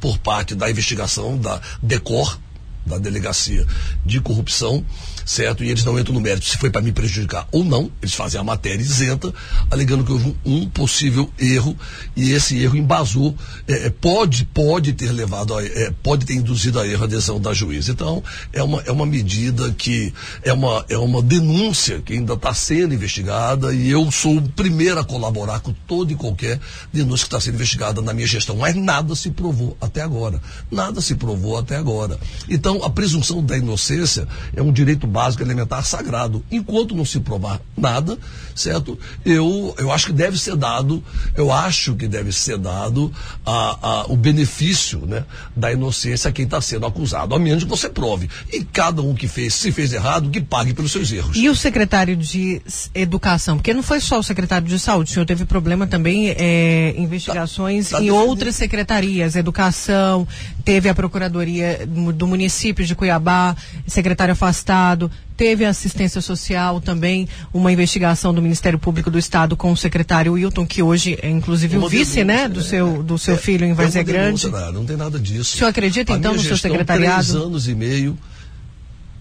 por 0.00 0.18
parte 0.18 0.54
da 0.54 0.70
investigação 0.70 1.38
da 1.38 1.60
DECOR, 1.82 2.38
da 2.84 2.98
delegacia 2.98 3.66
de 4.04 4.20
corrupção, 4.20 4.84
certo? 5.24 5.64
E 5.64 5.70
eles 5.70 5.84
não 5.84 5.98
entram 5.98 6.14
no 6.14 6.20
mérito 6.20 6.46
se 6.46 6.56
foi 6.56 6.70
para 6.70 6.82
me 6.82 6.92
prejudicar 6.92 7.46
ou 7.50 7.64
não. 7.64 7.90
Eles 8.00 8.14
fazem 8.14 8.40
a 8.40 8.44
matéria 8.44 8.82
isenta, 8.82 9.32
alegando 9.70 10.04
que 10.04 10.12
houve 10.12 10.36
um, 10.44 10.68
possível 10.68 11.30
erro 11.38 11.76
e 12.16 12.32
esse 12.32 12.58
erro 12.58 12.76
embasou, 12.76 13.34
é, 13.66 13.86
é 13.86 13.90
pode, 13.90 14.44
pode 14.46 14.92
ter 14.92 15.12
levado, 15.12 15.54
a, 15.54 15.64
é, 15.64 15.92
pode 16.02 16.26
ter 16.26 16.34
induzido 16.34 16.80
a 16.80 16.86
erro 16.86 17.02
a 17.02 17.06
adesão 17.06 17.40
da 17.40 17.52
juíza. 17.52 17.92
Então, 17.92 18.22
é 18.52 18.62
uma, 18.62 18.80
é 18.82 18.92
uma 18.92 19.06
medida 19.06 19.72
que 19.72 20.12
é 20.42 20.52
uma, 20.52 20.84
é 20.88 20.98
uma 20.98 21.22
denúncia 21.22 22.00
que 22.00 22.14
ainda 22.14 22.34
está 22.34 22.54
sendo 22.54 22.94
investigada 22.94 23.74
e 23.74 23.90
eu 23.90 24.10
sou 24.10 24.36
o 24.36 24.42
primeiro 24.42 25.00
a 25.00 25.04
colaborar 25.04 25.60
com 25.60 25.72
toda 25.86 26.12
e 26.12 26.16
qualquer 26.16 26.58
denúncia 26.92 27.24
que 27.24 27.28
está 27.28 27.40
sendo 27.40 27.54
investigada 27.54 28.00
na 28.00 28.12
minha 28.12 28.26
gestão. 28.26 28.56
Mas 28.56 28.74
nada 28.74 29.14
se 29.14 29.30
provou 29.30 29.76
até 29.80 30.02
agora. 30.02 30.40
Nada 30.70 31.00
se 31.00 31.14
provou 31.14 31.58
até 31.58 31.76
agora. 31.76 32.18
Então, 32.48 32.82
a 32.84 32.90
presunção 32.90 33.44
da 33.44 33.56
inocência 33.56 34.26
é 34.54 34.62
um 34.62 34.72
direito 34.72 35.06
básico 35.12 35.42
elementar 35.42 35.84
sagrado. 35.84 36.42
Enquanto 36.50 36.94
não 36.94 37.04
se 37.04 37.20
provar 37.20 37.60
nada, 37.76 38.18
certo? 38.54 38.98
Eu, 39.24 39.74
eu 39.78 39.92
acho 39.92 40.06
que 40.06 40.12
deve 40.12 40.38
ser 40.38 40.56
dado, 40.56 41.02
eu 41.36 41.52
acho 41.52 41.94
que 41.94 42.08
deve 42.08 42.32
ser 42.32 42.58
dado 42.58 43.12
a, 43.44 43.78
a, 43.82 44.06
o 44.06 44.16
benefício 44.16 45.06
né, 45.06 45.24
da 45.54 45.72
inocência 45.72 46.28
a 46.28 46.32
quem 46.32 46.44
está 46.44 46.60
sendo 46.60 46.86
acusado, 46.86 47.34
a 47.34 47.38
menos 47.38 47.64
que 47.64 47.70
você 47.70 47.88
prove. 47.88 48.28
E 48.52 48.64
cada 48.64 49.02
um 49.02 49.14
que 49.14 49.28
fez, 49.28 49.54
se 49.54 49.70
fez 49.70 49.92
errado, 49.92 50.30
que 50.30 50.40
pague 50.40 50.72
pelos 50.72 50.92
seus 50.92 51.10
erros. 51.12 51.36
E 51.36 51.48
o 51.48 51.54
secretário 51.54 52.16
de 52.16 52.62
Educação? 52.94 53.56
Porque 53.56 53.74
não 53.74 53.82
foi 53.82 54.00
só 54.00 54.18
o 54.18 54.22
secretário 54.22 54.66
de 54.66 54.78
Saúde, 54.78 55.10
o 55.10 55.14
senhor 55.14 55.26
teve 55.26 55.44
problema 55.44 55.86
também, 55.86 56.30
é, 56.30 56.94
investigações 56.96 57.90
tá, 57.90 57.98
tá 57.98 58.02
em 58.02 58.06
definido. 58.06 58.28
outras 58.28 58.56
secretarias, 58.56 59.36
Educação, 59.36 60.26
teve 60.64 60.88
a 60.88 60.94
Procuradoria 60.94 61.86
do 61.86 62.26
município 62.26 62.84
de 62.84 62.94
Cuiabá, 62.94 63.56
secretário 63.86 64.32
afastado, 64.32 65.01
teve 65.36 65.64
a 65.64 65.70
assistência 65.70 66.20
social 66.20 66.80
também, 66.80 67.28
uma 67.52 67.72
investigação 67.72 68.32
do 68.32 68.42
Ministério 68.42 68.78
Público 68.78 69.10
do 69.10 69.18
Estado 69.18 69.56
com 69.56 69.72
o 69.72 69.76
secretário 69.76 70.32
Wilton, 70.32 70.66
que 70.66 70.82
hoje 70.82 71.18
é 71.22 71.30
inclusive 71.30 71.76
uma 71.76 71.86
o 71.86 71.88
vice, 71.88 72.24
né, 72.24 72.48
denúncia, 72.48 72.48
né, 72.48 72.48
do 72.48 72.62
seu, 72.62 73.02
do 73.02 73.18
seu 73.18 73.34
é, 73.34 73.38
filho 73.38 73.64
em 73.66 73.72
é 73.72 73.74
Grande. 73.74 74.50
Denúncia, 74.50 74.72
não 74.72 74.84
tem 74.84 74.96
nada 74.96 75.18
disso. 75.18 75.54
O 75.54 75.58
senhor 75.58 75.70
acredita 75.70 76.14
a 76.14 76.16
então 76.16 76.32
no 76.32 76.38
gestão, 76.38 76.56
seu 76.56 76.70
secretariado? 76.70 77.24
Três 77.24 77.34
anos 77.34 77.68
e 77.68 77.74
meio, 77.74 78.18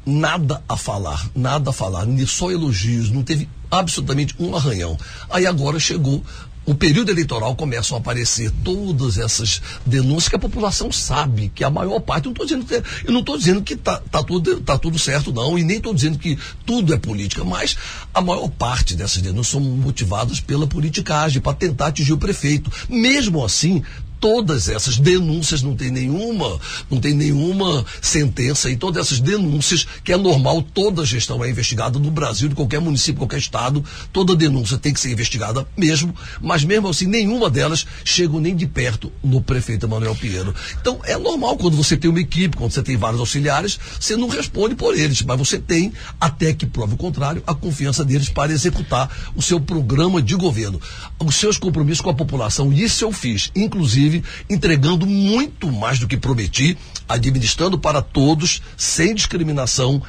nada 0.06 0.62
a 0.68 0.78
falar, 0.78 1.30
nada 1.36 1.70
a 1.70 1.74
falar, 1.74 2.06
só 2.28 2.52
elogios, 2.52 3.10
não 3.10 3.24
teve 3.24 3.48
absolutamente 3.70 4.36
um 4.40 4.56
arranhão. 4.56 4.98
Aí 5.30 5.46
agora 5.46 5.80
chegou 5.80 6.24
o 6.66 6.76
período 6.76 7.10
eleitoral 7.10 7.56
começam 7.56 7.98
a 7.98 8.00
aparecer 8.00 8.52
todas 8.64 9.18
essas 9.18 9.62
denúncias 9.86 10.30
que 10.30 10.36
a 10.36 10.40
população 10.40 10.92
sabe 10.92 11.52
que 11.54 11.64
a 11.64 11.70
maior 11.70 12.00
parte, 12.00 12.26
não 12.26 12.34
tô 12.34 12.44
dizendo 12.44 12.66
que, 12.66 12.76
eu 12.76 13.12
não 13.12 13.22
estou 13.22 13.38
dizendo 13.38 13.62
que 13.64 13.74
está 13.74 13.98
tá 13.98 14.24
tudo, 14.24 14.62
tá 14.62 14.78
tudo 14.78 15.00
certo, 15.00 15.34
não, 15.34 15.58
e 15.58 15.64
nem 15.64 15.78
estou 15.78 15.94
dizendo 15.94 16.20
que 16.20 16.38
tudo 16.66 16.94
é 16.94 16.98
política, 16.98 17.44
mas 17.44 17.76
a 18.14 18.22
maior 18.22 18.48
parte 18.50 18.96
dessas 18.96 19.22
denúncias 19.22 19.48
são 19.48 19.62
motivadas 19.62 20.40
pela 20.40 20.68
politicagem, 20.68 21.42
para 21.42 21.54
tentar 21.54 21.88
atingir 21.88 22.14
o 22.14 22.18
prefeito. 22.18 22.72
Mesmo 22.88 23.44
assim, 23.44 23.84
todas 24.22 24.70
essas 24.70 25.00
denúncias, 25.00 25.64
não 25.64 25.76
tem 25.76 25.90
nenhuma, 25.90 26.60
não 26.90 27.00
tem 27.00 27.16
nenhuma 27.16 27.84
sentença 28.00 28.70
e 28.70 28.78
todas 28.78 29.08
essas 29.08 29.20
denúncias, 29.20 29.88
que 30.04 30.14
é 30.14 30.18
normal, 30.18 30.62
toda 30.62 31.04
gestão 31.04 31.44
é 31.44 31.50
investigada 31.50 31.98
no 31.98 32.12
Brasil, 32.12 32.48
de 32.48 32.54
qualquer 32.54 32.80
município, 32.80 33.20
qualquer 33.20 33.40
estado, 33.40 33.84
toda 34.14 34.36
denúncia 34.36 34.78
tem 34.78 34.94
que 34.94 35.00
ser 35.00 35.12
investigada 35.12 35.68
mesmo, 35.76 36.16
mas 36.40 36.64
mesmo 36.64 36.88
assim 36.88 37.08
nenhuma 37.08 37.50
delas 37.50 37.86
chega 38.06 38.40
nem 38.40 38.56
de 38.56 38.68
perto 38.68 39.12
no 39.24 39.42
prefeito 39.42 39.88
Emanuel 39.88 40.16
Pinheiro. 40.16 40.54
Então 40.80 41.00
é 41.04 41.18
normal 41.18 41.58
quando 41.58 41.76
você 41.76 41.98
tem 41.98 42.10
uma 42.10 42.22
equipe, 42.22 42.56
quando 42.56 42.72
você 42.72 42.84
tem 42.84 42.96
vários 42.96 43.20
auxiliares, 43.20 43.80
você 44.00 44.16
não 44.16 44.28
responde 44.28 44.76
por 44.76 44.96
eles, 44.96 45.24
mas 45.24 45.38
você 45.38 45.58
tem, 45.58 45.92
até 46.20 46.54
que 46.54 46.68
prove 46.68 46.94
o 46.94 46.98
contrário, 46.98 47.42
a 47.48 47.56
confiança 47.56 48.06
deles 48.06 48.30
para 48.30 48.52
executar 48.52 49.10
o 49.36 49.42
seu 49.42 49.60
programa 49.60 50.22
de 50.22 50.36
governo, 50.36 50.80
os 51.20 51.36
seus 51.36 51.58
compromissos 51.58 52.02
com 52.02 52.12
a 52.12 52.14
população, 52.14 52.72
isso 52.72 53.04
eu 53.04 53.12
fiz, 53.12 53.52
inclusive 53.56 54.11
inclusive 54.12 54.24
entregando 54.50 55.06
muito 55.06 55.72
mais 55.72 56.00
do 56.00 56.08
que 56.08 56.18
prometi, 56.18 56.78
administrando 57.08 57.80
para 57.80 58.02
todos, 58.02 58.62
sem 58.76 59.16
discriminação 59.16 60.02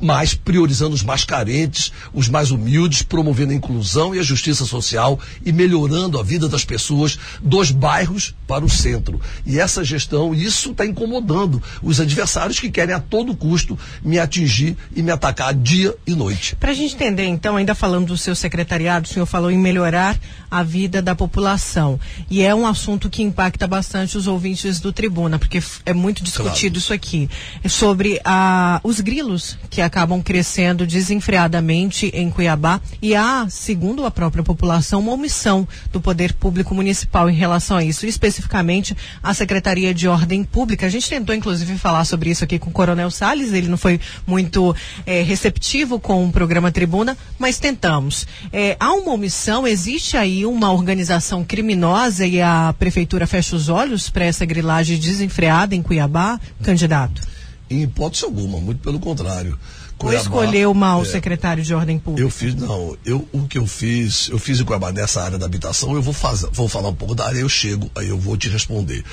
mas 0.00 0.34
priorizando 0.34 0.94
os 0.94 1.02
mais 1.02 1.24
carentes, 1.24 1.92
os 2.12 2.28
mais 2.28 2.50
humildes, 2.50 3.02
promovendo 3.02 3.52
a 3.52 3.56
inclusão 3.56 4.14
e 4.14 4.18
a 4.18 4.22
justiça 4.22 4.64
social 4.64 5.18
e 5.44 5.52
melhorando 5.52 6.18
a 6.18 6.22
vida 6.22 6.48
das 6.48 6.64
pessoas 6.64 7.18
dos 7.42 7.70
bairros 7.70 8.34
para 8.46 8.64
o 8.64 8.68
centro. 8.68 9.20
E 9.46 9.58
essa 9.58 9.84
gestão, 9.84 10.34
isso 10.34 10.72
está 10.72 10.84
incomodando 10.84 11.62
os 11.82 12.00
adversários 12.00 12.58
que 12.58 12.70
querem 12.70 12.94
a 12.94 13.00
todo 13.00 13.34
custo 13.34 13.78
me 14.02 14.18
atingir 14.18 14.76
e 14.94 15.02
me 15.02 15.10
atacar 15.10 15.54
dia 15.54 15.94
e 16.06 16.14
noite. 16.14 16.56
Para 16.56 16.72
a 16.72 16.74
gente 16.74 16.94
entender, 16.94 17.26
então, 17.26 17.56
ainda 17.56 17.74
falando 17.74 18.08
do 18.08 18.16
seu 18.16 18.34
secretariado, 18.34 19.06
o 19.06 19.12
senhor 19.12 19.26
falou 19.26 19.50
em 19.50 19.58
melhorar 19.58 20.18
a 20.50 20.62
vida 20.62 21.00
da 21.00 21.14
população. 21.14 21.98
E 22.30 22.42
é 22.42 22.54
um 22.54 22.66
assunto 22.66 23.10
que 23.10 23.22
impacta 23.22 23.66
bastante 23.66 24.16
os 24.16 24.26
ouvintes 24.26 24.80
do 24.80 24.92
Tribuna, 24.92 25.38
porque 25.38 25.62
é 25.84 25.92
muito 25.92 26.22
discutido 26.22 26.74
claro. 26.74 26.78
isso 26.78 26.92
aqui. 26.92 27.28
É 27.62 27.68
sobre 27.68 28.20
a, 28.24 28.80
os 28.84 29.00
grilos 29.00 29.58
que 29.70 29.80
acabam 29.84 30.22
crescendo 30.22 30.86
desenfreadamente 30.86 32.10
em 32.14 32.30
Cuiabá 32.30 32.80
e 33.00 33.14
há, 33.14 33.46
segundo 33.48 34.04
a 34.04 34.10
própria 34.10 34.42
população, 34.42 35.00
uma 35.00 35.12
omissão 35.12 35.66
do 35.92 36.00
poder 36.00 36.32
público 36.32 36.74
municipal 36.74 37.28
em 37.30 37.34
relação 37.34 37.76
a 37.76 37.84
isso, 37.84 38.06
especificamente 38.06 38.96
a 39.22 39.32
Secretaria 39.34 39.94
de 39.94 40.08
Ordem 40.08 40.44
Pública. 40.44 40.86
A 40.86 40.90
gente 40.90 41.08
tentou, 41.08 41.34
inclusive, 41.34 41.76
falar 41.78 42.04
sobre 42.04 42.30
isso 42.30 42.44
aqui 42.44 42.58
com 42.58 42.70
o 42.70 42.72
Coronel 42.72 43.10
Salles, 43.10 43.52
ele 43.52 43.68
não 43.68 43.76
foi 43.76 44.00
muito 44.26 44.74
é, 45.06 45.22
receptivo 45.22 46.00
com 46.00 46.24
o 46.26 46.32
programa 46.32 46.72
Tribuna, 46.72 47.16
mas 47.38 47.58
tentamos. 47.58 48.26
É, 48.52 48.76
há 48.80 48.92
uma 48.92 49.12
omissão, 49.12 49.66
existe 49.66 50.16
aí 50.16 50.46
uma 50.46 50.72
organização 50.72 51.44
criminosa 51.44 52.26
e 52.26 52.40
a 52.40 52.74
prefeitura 52.78 53.26
fecha 53.26 53.56
os 53.56 53.68
olhos 53.68 54.08
para 54.08 54.24
essa 54.24 54.44
grilagem 54.44 54.98
desenfreada 54.98 55.74
em 55.74 55.82
Cuiabá, 55.82 56.40
candidato? 56.62 57.33
Em 57.70 57.82
hipótese 57.82 58.24
alguma, 58.24 58.60
muito 58.60 58.80
pelo 58.80 58.98
contrário. 59.00 59.58
Cuiabá, 59.96 60.16
Ou 60.16 60.22
escolheu 60.22 60.74
mal 60.74 61.00
o 61.00 61.02
é, 61.02 61.06
secretário 61.06 61.62
de 61.62 61.72
ordem 61.72 61.98
pública? 61.98 62.26
Eu 62.26 62.30
fiz, 62.30 62.54
não. 62.54 62.96
Eu, 63.04 63.26
o 63.32 63.46
que 63.46 63.56
eu 63.56 63.66
fiz, 63.66 64.28
eu 64.28 64.38
fiz 64.38 64.60
em 64.60 64.64
Cuiabá 64.64 64.92
nessa 64.92 65.22
área 65.22 65.38
da 65.38 65.46
habitação, 65.46 65.94
eu 65.94 66.02
vou, 66.02 66.12
fazer, 66.12 66.48
vou 66.52 66.68
falar 66.68 66.88
um 66.88 66.94
pouco 66.94 67.14
da 67.14 67.26
área, 67.26 67.38
eu 67.38 67.48
chego, 67.48 67.90
aí 67.94 68.08
eu 68.08 68.18
vou 68.18 68.36
te 68.36 68.48
responder. 68.48 69.04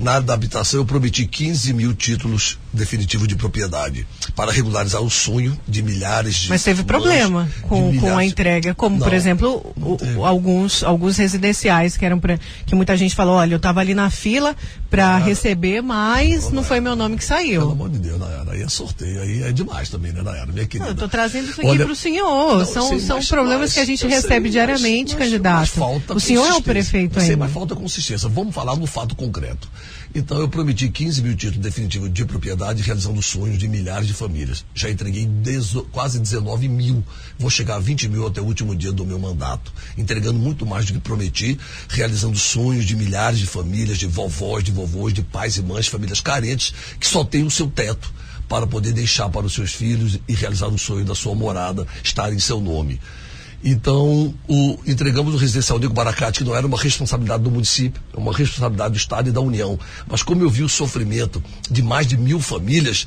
Na 0.00 0.12
área 0.12 0.22
da 0.22 0.34
habitação, 0.34 0.80
eu 0.80 0.84
prometi 0.84 1.26
15 1.26 1.72
mil 1.72 1.92
títulos 1.92 2.58
definitivos 2.72 3.26
de 3.26 3.34
propriedade 3.34 4.06
para 4.36 4.52
regularizar 4.52 5.02
o 5.02 5.10
sonho 5.10 5.58
de 5.66 5.82
milhares 5.82 6.36
de. 6.36 6.48
Mas 6.48 6.62
teve 6.62 6.84
problema 6.84 7.48
com, 7.62 7.98
com 7.98 8.16
a 8.16 8.24
entrega, 8.24 8.74
como, 8.74 8.96
não, 8.96 9.04
por 9.04 9.12
exemplo, 9.12 9.74
o, 9.76 10.24
alguns, 10.24 10.84
alguns 10.84 11.16
residenciais 11.16 11.96
que 11.96 12.04
eram 12.04 12.20
pra, 12.20 12.38
que 12.64 12.74
muita 12.74 12.96
gente 12.96 13.14
falou: 13.14 13.34
olha, 13.34 13.54
eu 13.54 13.56
estava 13.56 13.80
ali 13.80 13.94
na 13.94 14.08
fila 14.08 14.54
para 14.88 15.18
receber, 15.18 15.82
mas 15.82 16.44
não, 16.44 16.52
não 16.52 16.62
foi 16.62 16.80
meu 16.80 16.94
nome 16.94 17.16
que 17.16 17.24
saiu. 17.24 17.62
Pelo 17.62 17.72
amor 17.72 17.90
de 17.90 17.98
Deus, 17.98 18.20
Nayara, 18.20 18.52
aí 18.52 18.62
é 18.62 18.68
sorteio, 18.68 19.20
aí 19.20 19.42
é 19.42 19.52
demais 19.52 19.88
também, 19.88 20.12
né, 20.12 20.22
Nayara? 20.22 20.52
Minha 20.52 20.66
querida. 20.66 20.90
eu 20.90 20.94
tô 20.94 21.08
trazendo 21.08 21.50
isso 21.50 21.60
aqui 21.60 21.76
para 21.76 21.92
o 21.92 21.96
senhor. 21.96 22.58
Não, 22.58 22.64
são 22.64 23.00
são 23.00 23.16
mas, 23.16 23.28
problemas 23.28 23.60
mas, 23.60 23.72
que 23.72 23.80
a 23.80 23.84
gente 23.84 24.06
recebe 24.06 24.42
sei, 24.42 24.50
diariamente, 24.52 25.14
mas, 25.14 25.24
candidato. 25.24 25.80
o 26.14 26.20
senhor 26.20 26.46
é 26.46 26.54
o 26.54 26.62
prefeito 26.62 27.18
ainda. 27.18 27.36
Mas 27.36 27.52
falta 27.52 27.74
consistência. 27.74 28.28
Vamos 28.28 28.54
falar 28.54 28.76
no 28.76 28.86
fato 28.86 29.16
concreto. 29.16 29.68
Então 30.14 30.38
eu 30.38 30.48
prometi 30.48 30.88
15 30.88 31.22
mil 31.22 31.36
títulos 31.36 31.62
definitivos 31.62 32.12
de 32.12 32.24
propriedade, 32.24 32.82
realizando 32.82 33.22
sonhos 33.22 33.58
de 33.58 33.68
milhares 33.68 34.06
de 34.06 34.14
famílias. 34.14 34.64
Já 34.74 34.90
entreguei 34.90 35.26
dezo, 35.26 35.84
quase 35.92 36.18
19 36.18 36.68
mil. 36.68 37.04
Vou 37.38 37.50
chegar 37.50 37.76
a 37.76 37.80
20 37.80 38.08
mil 38.08 38.26
até 38.26 38.40
o 38.40 38.44
último 38.44 38.74
dia 38.74 38.92
do 38.92 39.04
meu 39.04 39.18
mandato. 39.18 39.72
Entregando 39.96 40.38
muito 40.38 40.64
mais 40.64 40.86
do 40.86 40.94
que 40.94 41.00
prometi, 41.00 41.58
realizando 41.88 42.38
sonhos 42.38 42.84
de 42.84 42.96
milhares 42.96 43.38
de 43.38 43.46
famílias, 43.46 43.98
de 43.98 44.06
vovós, 44.06 44.64
de 44.64 44.72
vovôs, 44.72 45.12
de 45.12 45.22
pais 45.22 45.56
e 45.56 45.62
mães, 45.62 45.86
famílias 45.86 46.20
carentes, 46.20 46.72
que 46.98 47.06
só 47.06 47.24
têm 47.24 47.44
o 47.44 47.50
seu 47.50 47.68
teto 47.68 48.12
para 48.48 48.66
poder 48.66 48.92
deixar 48.92 49.28
para 49.28 49.46
os 49.46 49.52
seus 49.52 49.74
filhos 49.74 50.18
e 50.26 50.34
realizar 50.34 50.68
o 50.68 50.78
sonho 50.78 51.04
da 51.04 51.14
sua 51.14 51.34
morada 51.34 51.86
estar 52.02 52.32
em 52.32 52.38
seu 52.38 52.60
nome. 52.60 52.98
Então, 53.62 54.32
o, 54.46 54.78
entregamos 54.86 55.34
o 55.34 55.36
residencial 55.36 55.78
Nico 55.78 55.92
Baracate, 55.92 56.38
que 56.38 56.44
não 56.44 56.54
era 56.54 56.66
uma 56.66 56.78
responsabilidade 56.78 57.42
do 57.42 57.50
município, 57.50 58.00
é 58.14 58.18
uma 58.18 58.32
responsabilidade 58.32 58.92
do 58.92 58.96
Estado 58.96 59.28
e 59.28 59.32
da 59.32 59.40
União. 59.40 59.78
Mas 60.06 60.22
como 60.22 60.42
eu 60.42 60.48
vi 60.48 60.62
o 60.62 60.68
sofrimento 60.68 61.42
de 61.68 61.82
mais 61.82 62.06
de 62.06 62.16
mil 62.16 62.40
famílias, 62.40 63.06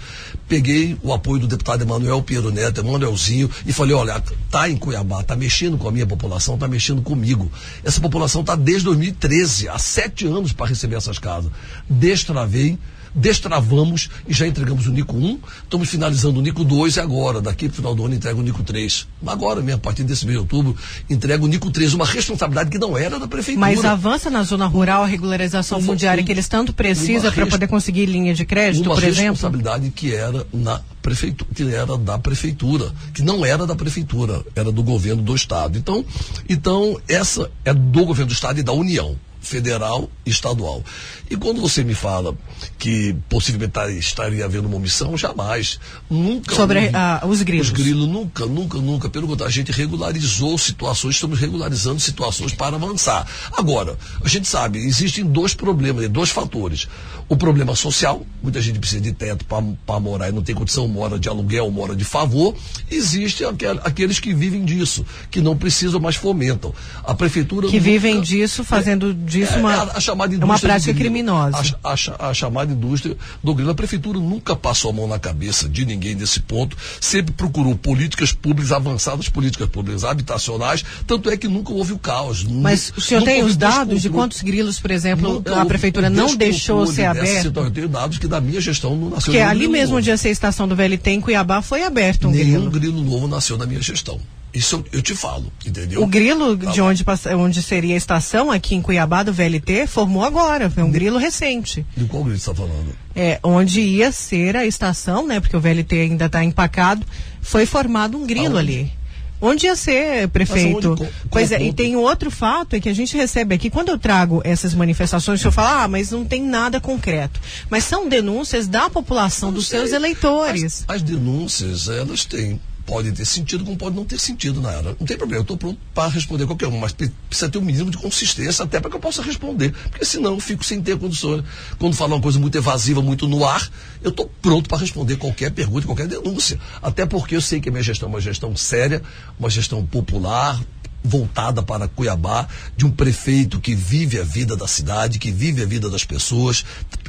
peguei 0.49 0.97
o 1.01 1.13
apoio 1.13 1.39
do 1.39 1.47
deputado 1.47 1.83
Emanuel 1.83 2.21
Piero 2.21 2.51
Neto, 2.51 2.81
Emanuelzinho, 2.81 3.49
e 3.65 3.71
falei, 3.71 3.95
olha, 3.95 4.21
tá 4.49 4.69
em 4.69 4.75
Cuiabá, 4.75 5.23
tá 5.23 5.37
mexendo 5.37 5.77
com 5.77 5.87
a 5.87 5.91
minha 5.91 6.05
população, 6.05 6.57
tá 6.57 6.67
mexendo 6.67 7.01
comigo. 7.01 7.49
Essa 7.83 8.01
população 8.01 8.43
tá 8.43 8.55
desde 8.55 8.83
2013, 8.85 9.69
há 9.69 9.77
sete 9.77 10.27
anos 10.27 10.51
para 10.51 10.67
receber 10.67 10.97
essas 10.97 11.17
casas. 11.17 11.51
Destravei 11.89 12.77
destravamos 13.13 14.09
e 14.27 14.33
já 14.33 14.47
entregamos 14.47 14.87
o 14.87 14.91
Nico 14.91 15.15
1, 15.15 15.39
estamos 15.63 15.89
finalizando 15.89 16.39
o 16.39 16.41
Nico 16.41 16.63
2 16.63 16.95
e 16.95 16.99
agora, 16.99 17.41
daqui 17.41 17.67
para 17.67 17.73
o 17.73 17.75
final 17.75 17.95
do 17.95 18.05
ano, 18.05 18.15
entrega 18.15 18.39
o 18.39 18.41
Nico 18.41 18.63
3. 18.63 19.07
Agora 19.25 19.61
mesmo, 19.61 19.77
a 19.77 19.81
partir 19.81 20.03
desse 20.03 20.25
mês 20.25 20.35
de 20.35 20.39
outubro, 20.39 20.75
entrega 21.09 21.43
o 21.43 21.47
Nico 21.47 21.69
3, 21.69 21.93
uma 21.93 22.05
responsabilidade 22.05 22.69
que 22.69 22.77
não 22.77 22.97
era 22.97 23.19
da 23.19 23.27
prefeitura. 23.27 23.59
Mas 23.59 23.83
avança 23.83 24.29
na 24.29 24.43
zona 24.43 24.65
rural 24.65 25.03
a 25.03 25.05
regularização 25.05 25.79
uma, 25.79 25.85
fundiária 25.85 26.23
que 26.23 26.31
eles 26.31 26.47
tanto 26.47 26.73
precisam 26.73 27.31
para 27.31 27.45
poder 27.45 27.67
conseguir 27.67 28.05
linha 28.05 28.33
de 28.33 28.45
crédito, 28.45 28.83
por 28.83 28.97
exemplo? 28.97 29.21
Uma 29.21 29.31
responsabilidade 29.31 29.89
que 29.91 30.13
era 30.13 30.45
na 30.53 30.81
prefeitura, 31.01 31.49
que 31.53 31.63
era 31.63 31.97
da 31.97 32.17
prefeitura, 32.17 32.91
que 33.13 33.21
não 33.21 33.45
era 33.45 33.65
da 33.65 33.75
prefeitura, 33.75 34.43
era 34.55 34.71
do 34.71 34.83
governo 34.83 35.21
do 35.21 35.35
estado. 35.35 35.77
Então, 35.77 36.05
então 36.47 36.99
essa 37.07 37.49
é 37.65 37.73
do 37.73 38.05
governo 38.05 38.27
do 38.27 38.33
estado 38.33 38.59
e 38.59 38.63
da 38.63 38.71
União 38.71 39.15
federal 39.41 40.09
e 40.25 40.29
estadual. 40.29 40.83
E 41.29 41.35
quando 41.35 41.59
você 41.59 41.83
me 41.83 41.95
fala 41.95 42.37
que 42.77 43.15
possivelmente 43.27 43.71
tá, 43.71 43.89
estaria 43.89 44.45
havendo 44.45 44.67
uma 44.67 44.77
omissão, 44.77 45.17
jamais. 45.17 45.79
Nunca. 46.09 46.55
Sobre 46.55 46.79
houve, 46.79 46.95
uh, 46.95 47.27
os 47.27 47.41
grilos. 47.41 47.67
Os 47.67 47.73
grilos, 47.73 48.07
nunca, 48.07 48.45
nunca, 48.45 48.77
nunca. 48.77 49.09
Pelo 49.09 49.27
contrário, 49.27 49.51
a 49.51 49.55
gente 49.55 49.71
regularizou 49.71 50.57
situações, 50.57 51.15
estamos 51.15 51.39
regularizando 51.39 51.99
situações 51.99 52.53
para 52.53 52.75
avançar. 52.75 53.27
Agora, 53.57 53.97
a 54.23 54.27
gente 54.27 54.47
sabe, 54.47 54.79
existem 54.79 55.25
dois 55.25 55.53
problemas, 55.53 56.07
dois 56.09 56.29
fatores. 56.29 56.87
O 57.27 57.37
problema 57.37 57.75
social, 57.75 58.25
muita 58.43 58.61
gente 58.61 58.77
precisa 58.77 59.01
de 59.01 59.13
teto 59.13 59.45
para 59.45 59.99
morar 59.99 60.27
e 60.27 60.31
não 60.33 60.41
tem 60.41 60.53
condição, 60.53 60.85
mora 60.85 61.17
de 61.17 61.29
aluguel, 61.29 61.71
mora 61.71 61.95
de 61.95 62.03
favor. 62.03 62.53
Existe 62.89 63.45
aquel, 63.45 63.79
aqueles 63.85 64.19
que 64.19 64.33
vivem 64.33 64.65
disso, 64.65 65.05
que 65.29 65.39
não 65.39 65.55
precisam, 65.55 65.99
mas 65.99 66.17
fomentam. 66.17 66.73
A 67.05 67.13
prefeitura. 67.15 67.67
Que 67.67 67.77
nunca, 67.77 67.89
vivem 67.89 68.19
disso, 68.19 68.65
fazendo 68.65 69.11
é, 69.11 69.13
disso 69.31 69.57
uma, 69.57 69.73
é, 69.73 69.77
a, 69.77 69.83
a 69.83 69.99
chamada 69.99 70.35
indústria 70.35 70.45
uma 70.45 70.59
prática 70.59 70.93
criminosa. 70.93 71.77
A, 71.83 71.93
a, 72.29 72.33
chamada 72.33 72.71
indústria 72.71 73.17
do 73.43 73.55
grilo. 73.55 73.71
A 73.71 73.75
prefeitura 73.75 74.19
nunca 74.19 74.55
passou 74.55 74.91
a 74.91 74.93
mão 74.93 75.07
na 75.07 75.17
cabeça 75.17 75.67
de 75.69 75.85
ninguém 75.85 76.13
nesse 76.15 76.39
ponto, 76.41 76.77
sempre 76.99 77.33
procurou 77.33 77.75
políticas 77.75 78.33
públicas 78.33 78.71
avançadas, 78.71 79.29
políticas 79.29 79.69
públicas 79.69 80.03
habitacionais, 80.03 80.83
tanto 81.07 81.29
é 81.29 81.37
que 81.37 81.47
nunca 81.47 81.71
houve 81.71 81.93
o 81.93 81.99
caos. 81.99 82.43
Mas 82.43 82.91
o 82.95 83.01
senhor 83.01 83.23
tem 83.23 83.43
os 83.43 83.55
dados 83.55 84.01
de 84.01 84.09
quantos 84.09 84.41
grilos, 84.41 84.79
por 84.79 84.91
exemplo, 84.91 85.33
nunca 85.33 85.61
a 85.61 85.65
prefeitura 85.65 86.09
não 86.09 86.35
deixou 86.35 86.85
ser 86.85 87.05
aberto? 87.05 87.45
Eu 87.55 87.71
tenho 87.71 87.87
dados 87.87 88.17
que 88.17 88.27
da 88.27 88.41
minha 88.41 88.59
gestão 88.59 88.95
não 88.95 89.09
nasceu. 89.09 89.31
Porque 89.31 89.39
ali 89.39 89.67
mesmo 89.67 89.97
onde 89.97 90.11
a 90.11 90.15
estação 90.15 90.67
do 90.67 90.75
VLT 90.75 91.11
em 91.11 91.21
Cuiabá 91.21 91.61
foi 91.61 91.83
aberto 91.83 92.27
um 92.27 92.31
Nenhum 92.31 92.69
grilo. 92.69 92.71
grilo 92.71 93.03
novo 93.03 93.27
nasceu 93.27 93.57
na 93.57 93.65
minha 93.65 93.81
gestão. 93.81 94.19
Isso 94.53 94.83
eu 94.91 95.01
te 95.01 95.15
falo, 95.15 95.51
entendeu? 95.65 96.03
O 96.03 96.07
grilo 96.07 96.57
tá 96.57 96.71
de 96.71 96.81
onde, 96.81 97.05
onde 97.37 97.63
seria 97.63 97.93
a 97.93 97.97
estação 97.97 98.51
aqui 98.51 98.75
em 98.75 98.81
Cuiabá 98.81 99.23
do 99.23 99.31
VLT 99.31 99.87
formou 99.87 100.25
agora, 100.25 100.69
foi 100.69 100.83
um 100.83 100.91
grilo 100.91 101.17
recente. 101.17 101.85
De 101.95 102.05
qual 102.05 102.23
grilo 102.23 102.37
você 102.37 102.51
está 102.51 102.53
falando? 102.53 102.93
É, 103.15 103.39
onde 103.43 103.79
ia 103.79 104.11
ser 104.11 104.57
a 104.57 104.65
estação, 104.65 105.25
né? 105.25 105.39
Porque 105.39 105.55
o 105.55 105.61
VLT 105.61 106.01
ainda 106.01 106.25
está 106.25 106.43
empacado, 106.43 107.05
foi 107.41 107.65
formado 107.65 108.17
um 108.17 108.25
grilo 108.25 108.57
Aonde? 108.57 108.71
ali. 108.71 109.01
Onde 109.41 109.65
ia 109.65 109.75
ser 109.75 110.27
prefeito? 110.27 110.91
Onde, 110.91 111.09
pois 111.31 111.51
é, 111.51 111.63
e 111.63 111.73
tem 111.73 111.95
outro 111.95 112.29
fato 112.29 112.75
é 112.75 112.79
que 112.79 112.87
a 112.87 112.93
gente 112.93 113.17
recebe 113.17 113.55
aqui, 113.55 113.71
quando 113.71 113.89
eu 113.89 113.97
trago 113.97 114.39
essas 114.43 114.75
manifestações, 114.75 115.39
o 115.39 115.41
senhor 115.41 115.51
fala, 115.51 115.83
ah, 115.83 115.87
mas 115.87 116.11
não 116.11 116.23
tem 116.23 116.43
nada 116.43 116.79
concreto. 116.79 117.39
Mas 117.67 117.83
são 117.85 118.07
denúncias 118.07 118.67
da 118.67 118.87
população, 118.87 119.51
dos 119.51 119.67
sei. 119.67 119.79
seus 119.79 119.93
eleitores. 119.93 120.85
As, 120.87 120.97
as 120.97 121.01
denúncias, 121.01 121.87
elas 121.89 122.23
têm 122.23 122.59
pode 122.91 123.09
ter 123.13 123.23
sentido, 123.23 123.63
como 123.63 123.77
pode 123.77 123.95
não 123.95 124.03
ter 124.03 124.19
sentido 124.19 124.59
na 124.59 124.69
era. 124.69 124.97
Não 124.99 125.07
tem 125.07 125.15
problema, 125.15 125.37
eu 125.37 125.43
estou 125.43 125.55
pronto 125.55 125.79
para 125.93 126.09
responder 126.09 126.45
qualquer 126.45 126.67
um, 126.67 126.77
mas 126.77 126.91
precisa 126.91 127.47
ter 127.47 127.57
um 127.57 127.61
mínimo 127.61 127.89
de 127.89 127.97
consistência 127.97 128.65
até 128.65 128.81
para 128.81 128.89
que 128.89 128.97
eu 128.97 128.99
possa 128.99 129.21
responder. 129.21 129.73
Porque 129.89 130.03
senão 130.03 130.33
eu 130.33 130.41
fico 130.41 130.61
sem 130.61 130.81
ter 130.81 130.99
condições. 130.99 131.41
Quando 131.79 131.95
falar 131.95 132.15
uma 132.15 132.21
coisa 132.21 132.37
muito 132.37 132.57
evasiva, 132.57 133.01
muito 133.01 133.29
no 133.29 133.45
ar, 133.45 133.65
eu 134.03 134.09
estou 134.09 134.29
pronto 134.41 134.67
para 134.67 134.79
responder 134.79 135.15
qualquer 135.15 135.51
pergunta, 135.51 135.85
qualquer 135.85 136.05
denúncia. 136.05 136.59
Até 136.81 137.05
porque 137.05 137.33
eu 137.33 137.39
sei 137.39 137.61
que 137.61 137.69
a 137.69 137.71
minha 137.71 137.81
gestão 137.81 138.09
é 138.09 138.11
uma 138.11 138.19
gestão 138.19 138.57
séria, 138.57 139.01
uma 139.39 139.49
gestão 139.49 139.85
popular, 139.85 140.59
voltada 141.03 141.63
para 141.63 141.87
Cuiabá, 141.87 142.47
de 142.75 142.85
um 142.85 142.91
prefeito 142.91 143.59
que 143.59 143.73
vive 143.73 144.19
a 144.19 144.23
vida 144.23 144.55
da 144.55 144.67
cidade, 144.67 145.19
que 145.19 145.31
vive 145.31 145.63
a 145.63 145.65
vida 145.65 145.89
das 145.89 146.03
pessoas, 146.03 146.63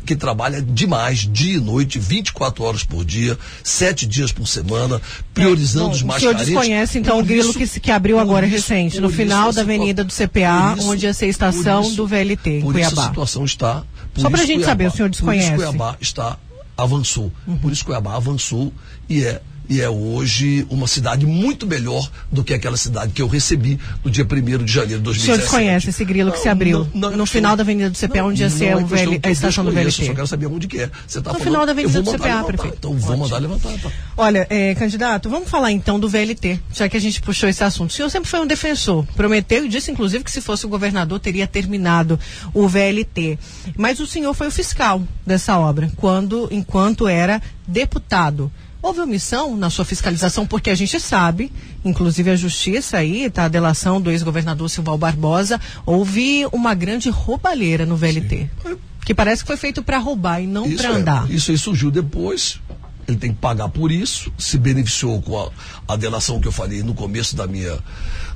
que 0.05 0.17
trabalha 0.17 0.63
demais, 0.63 1.29
dia 1.31 1.57
e 1.57 1.61
noite, 1.61 1.99
24 1.99 2.65
horas 2.65 2.85
por 2.85 3.05
dia, 3.05 3.39
sete 3.63 4.07
dias 4.07 4.33
por 4.33 4.47
semana, 4.47 5.01
priorizando 5.35 5.91
é, 5.91 5.93
os 5.93 6.03
mais 6.03 6.23
carentes. 6.23 6.43
O 6.43 6.47
senhor 6.47 6.61
desconhece, 6.61 6.99
então, 6.99 7.19
o 7.19 7.25
grilo 7.25 7.53
que, 7.53 7.81
que 7.81 7.91
abriu 7.91 8.19
agora 8.19 8.47
isso, 8.47 8.57
recente, 8.57 9.01
no 9.01 9.11
final 9.11 9.53
da 9.53 9.61
avenida 9.61 10.03
do 10.03 10.13
CPA, 10.13 10.75
isso, 10.77 10.91
onde 10.91 11.07
ia 11.07 11.15
ser 11.15 11.27
a 11.27 11.29
estação 11.29 11.83
isso, 11.83 11.97
do 11.97 12.07
VLT, 12.07 12.51
em 12.51 12.61
por 12.63 12.73
Cuiabá. 12.73 12.93
Isso 12.93 13.01
a 13.01 13.07
situação 13.09 13.45
está... 13.45 13.85
Só 14.17 14.29
para 14.29 14.43
a 14.43 14.45
gente 14.45 14.57
Cuiabá, 14.57 14.73
saber, 14.73 14.87
o 14.89 14.91
senhor 14.91 15.09
desconhece. 15.09 15.51
Por 15.51 15.55
isso 15.55 15.65
Cuiabá 15.65 15.97
está, 16.01 16.39
avançou. 16.77 17.33
Uhum. 17.47 17.59
Por 17.59 17.73
isso 17.73 17.85
Cuiabá 17.85 18.17
avançou 18.17 18.73
e 19.09 19.25
é 19.25 19.41
e 19.69 19.81
é 19.81 19.89
hoje 19.89 20.67
uma 20.69 20.87
cidade 20.87 21.27
muito 21.27 21.67
melhor 21.67 22.11
do 22.31 22.43
que 22.45 22.53
aquela 22.53 22.77
cidade 22.77 23.13
que 23.13 23.23
eu 23.23 23.29
recebi 23.29 23.79
no 24.05 24.11
dia 24.11 24.25
1 24.25 24.65
de 24.65 24.73
janeiro 24.73 24.99
de 24.99 25.05
2017. 25.05 25.23
O 25.23 25.25
senhor 25.25 25.39
desconhece 25.39 25.91
esse 25.91 26.05
grilo 26.05 26.33
que 26.33 26.39
se 26.39 26.49
abriu 26.49 26.87
não, 26.95 27.11
não, 27.11 27.19
no 27.19 27.27
final 27.27 27.57
da 27.57 27.63
Avenida 27.63 27.91
do 27.91 27.97
CPA, 27.97 28.25
onde 28.25 28.43
ia 28.43 28.51
ser 28.51 28.67
é 28.67 28.77
VL, 28.77 29.21
a 29.23 29.31
estação 29.31 29.65
do 29.65 29.71
VLT? 29.71 30.03
Eu 30.03 30.07
só 30.07 30.15
quero 30.15 30.27
saber 30.27 30.47
onde 30.47 30.67
que 30.67 30.81
é. 30.81 30.91
Você 31.07 31.21
tá 31.21 31.33
no 31.33 31.39
falando, 31.39 31.45
final 31.45 31.67
da 31.67 31.73
Avenida 31.73 32.03
do 32.03 32.11
CPA, 32.11 32.45
prefeito. 32.45 32.77
Então 32.79 32.95
vou 32.95 33.17
mandar 33.17 33.39
levantar. 33.39 33.73
Tá. 33.79 33.91
Olha, 34.17 34.47
é, 34.51 34.75
candidato, 34.75 35.29
vamos 35.29 35.49
falar 35.49 35.71
então 35.73 35.99
do 35.99 36.09
VLT, 36.09 36.61
já 36.73 36.89
que 36.89 36.97
a 36.97 37.01
gente 37.01 37.21
puxou 37.21 37.49
esse 37.49 37.63
assunto. 37.63 37.91
O 37.91 37.93
senhor 37.93 38.11
sempre 38.11 38.29
foi 38.29 38.41
um 38.41 38.47
defensor, 38.47 39.07
prometeu 39.15 39.65
e 39.65 39.69
disse 39.69 39.91
inclusive 39.91 40.25
que 40.25 40.31
se 40.31 40.41
fosse 40.41 40.67
o 40.67 40.69
governador 40.69 41.19
teria 41.21 41.47
terminado 41.47 42.19
o 42.53 42.69
VLT. 42.69 43.39
Mas 43.77 44.01
o 44.01 44.07
senhor 44.07 44.35
foi 44.35 44.49
o 44.49 44.51
fiscal 44.51 45.03
dessa 45.27 45.59
obra, 45.59 45.91
quando 45.97 46.49
enquanto 46.51 47.07
era 47.07 47.41
deputado. 47.67 48.51
Houve 48.83 49.01
omissão 49.01 49.57
na 49.57 49.71
sua 49.71 49.85
fiscalização, 49.85 50.45
porque 50.45 50.69
a 50.69 50.75
gente 50.75 50.99
sabe, 50.99 51.53
inclusive 51.85 52.31
a 52.31 52.37
justiça 52.37 52.99
aí, 52.99 53.31
tá, 53.31 53.45
a 53.45 53.49
delação 53.49 54.01
do 54.01 54.11
ex-governador 54.11 54.69
Silval 54.69 54.99
Barbosa, 54.99 55.61
houve 55.87 56.45
uma 56.53 56.75
grande 56.75 57.09
roubalheira 57.09 57.87
no 57.87 57.97
VLT. 57.97 58.51
Sim. 58.61 58.77
Que 59.05 59.15
parece 59.15 59.43
que 59.43 59.47
foi 59.47 59.57
feito 59.57 59.83
para 59.85 59.99
roubar 59.99 60.41
e 60.41 60.49
não 60.49 60.69
para 60.75 60.89
é, 60.89 60.93
andar. 60.93 61.31
É, 61.31 61.35
isso 61.35 61.53
aí 61.53 61.59
surgiu 61.59 61.93
depois, 61.93 62.61
ele 63.07 63.17
tem 63.17 63.33
que 63.33 63.39
pagar 63.39 63.69
por 63.69 63.93
isso, 63.93 64.33
se 64.37 64.59
beneficiou 64.59 65.23
com 65.23 65.39
a, 65.39 65.51
a 65.87 65.97
delação 65.97 66.41
que 66.41 66.49
eu 66.49 66.53
falei 66.53 66.83
no 66.83 66.93
começo 66.93 67.37
da 67.37 67.47
minha, 67.47 67.79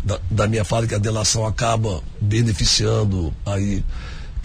da, 0.05 0.21
da 0.31 0.47
minha 0.47 0.65
fala, 0.65 0.87
que 0.87 0.95
a 0.95 0.99
delação 0.99 1.45
acaba 1.45 2.03
beneficiando 2.21 3.35
aí 3.45 3.83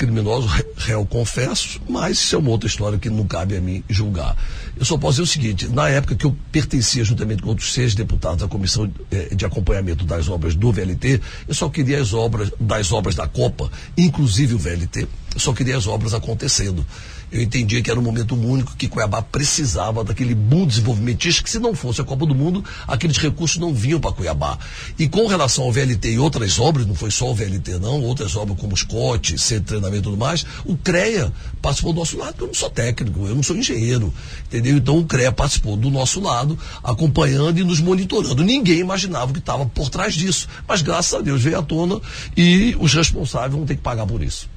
criminoso, 0.02 0.50
réu 0.78 1.06
confesso, 1.06 1.80
mas 1.88 2.18
isso 2.18 2.36
é 2.36 2.40
uma 2.40 2.50
outra 2.50 2.68
história 2.68 2.98
que 2.98 3.08
não 3.08 3.28
cabe 3.28 3.56
a 3.56 3.62
mim 3.62 3.84
julgar. 3.88 4.36
Eu 4.76 4.84
só 4.84 4.98
posso 4.98 5.22
dizer 5.22 5.24
o 5.24 5.28
seguinte: 5.28 5.68
na 5.68 5.90
época 5.90 6.16
que 6.16 6.26
eu 6.26 6.36
pertencia, 6.52 7.04
juntamente 7.04 7.44
com 7.44 7.50
outros 7.50 7.72
seis 7.72 7.94
deputados, 7.94 8.44
à 8.44 8.48
comissão 8.48 8.92
eh, 9.12 9.36
de 9.36 9.46
acompanhamento 9.46 10.04
das 10.04 10.28
obras 10.28 10.56
do 10.56 10.72
VLT, 10.72 11.22
eu 11.48 11.54
só 11.54 11.70
queria 11.70 12.02
as 12.02 12.14
obras 12.14 12.52
das 12.60 12.92
obras 12.92 13.14
da 13.14 13.28
Copa, 13.28 13.72
inclusive 13.96 14.56
o 14.56 14.58
VLT, 14.58 15.08
eu 15.36 15.40
só 15.40 15.54
queria 15.54 15.78
as 15.78 15.86
obras 15.86 16.16
acontecendo 16.16 16.84
eu 17.32 17.42
entendia 17.42 17.82
que 17.82 17.90
era 17.90 18.00
um 18.00 18.04
momento 18.04 18.36
único 18.36 18.76
que 18.76 18.88
Cuiabá 18.88 19.22
precisava 19.22 20.04
daquele 20.04 20.36
boom 20.36 20.66
desenvolvimentista, 20.66 21.42
que 21.42 21.50
se 21.50 21.60
não 21.60 21.74
fosse 21.74 22.02
a 22.02 22.04
Copa 22.04 22.26
do 22.26 22.36
Mundo, 22.36 22.64
aqueles 22.86 23.18
recursos 23.18 23.58
não 23.58 23.74
vinham 23.74 24.00
para 24.00 24.12
Cuiabá. 24.12 24.58
E 25.00 25.08
com 25.08 25.28
relação 25.28 25.64
ao 25.64 25.72
VLT 25.72 26.12
e 26.12 26.20
outras 26.20 26.60
obras, 26.60 26.86
não 26.86 26.94
foi 26.94 27.10
só 27.10 27.32
o 27.32 27.36
VLT 27.36 27.80
não, 27.80 28.02
outras 28.02 28.36
obras 28.36 28.60
como 28.60 28.76
Scott, 28.76 29.38
Centro 29.38 29.62
de 29.62 29.68
Treinamento 29.68 30.02
e 30.02 30.04
tudo 30.04 30.18
mais, 30.18 30.46
o 30.66 30.76
CREA 30.76 31.32
participou 31.62 31.94
do 31.94 32.00
nosso 32.00 32.18
lado, 32.18 32.36
eu 32.40 32.48
não 32.48 32.54
sou 32.54 32.70
técnico, 32.70 33.26
eu 33.26 33.36
não 33.36 33.44
sou 33.44 33.56
engenheiro, 33.56 34.14
entendeu? 34.48 34.76
Então 34.76 34.98
o 34.98 35.06
CREA 35.06 35.32
participou 35.32 35.78
do 35.78 35.90
nosso 35.90 36.20
lado, 36.20 36.60
acompanhando 36.84 37.60
e 37.60 37.64
nos 37.64 37.80
monitorando. 37.80 38.44
Ninguém 38.44 38.80
imaginava 38.80 39.32
o 39.32 39.34
que 39.34 39.40
estava 39.40 39.66
por 39.66 39.90
trás 39.90 40.14
disso, 40.14 40.50
mas 40.68 40.82
graças 40.82 41.14
a 41.14 41.22
Deus 41.22 41.42
veio 41.42 41.58
à 41.58 41.62
tona 41.62 42.02
e 42.36 42.76
os 42.80 42.94
responsáveis 42.94 43.54
vão 43.54 43.66
ter 43.66 43.76
que 43.76 43.82
pagar 43.82 44.06
por 44.06 44.22
isso. 44.22 44.50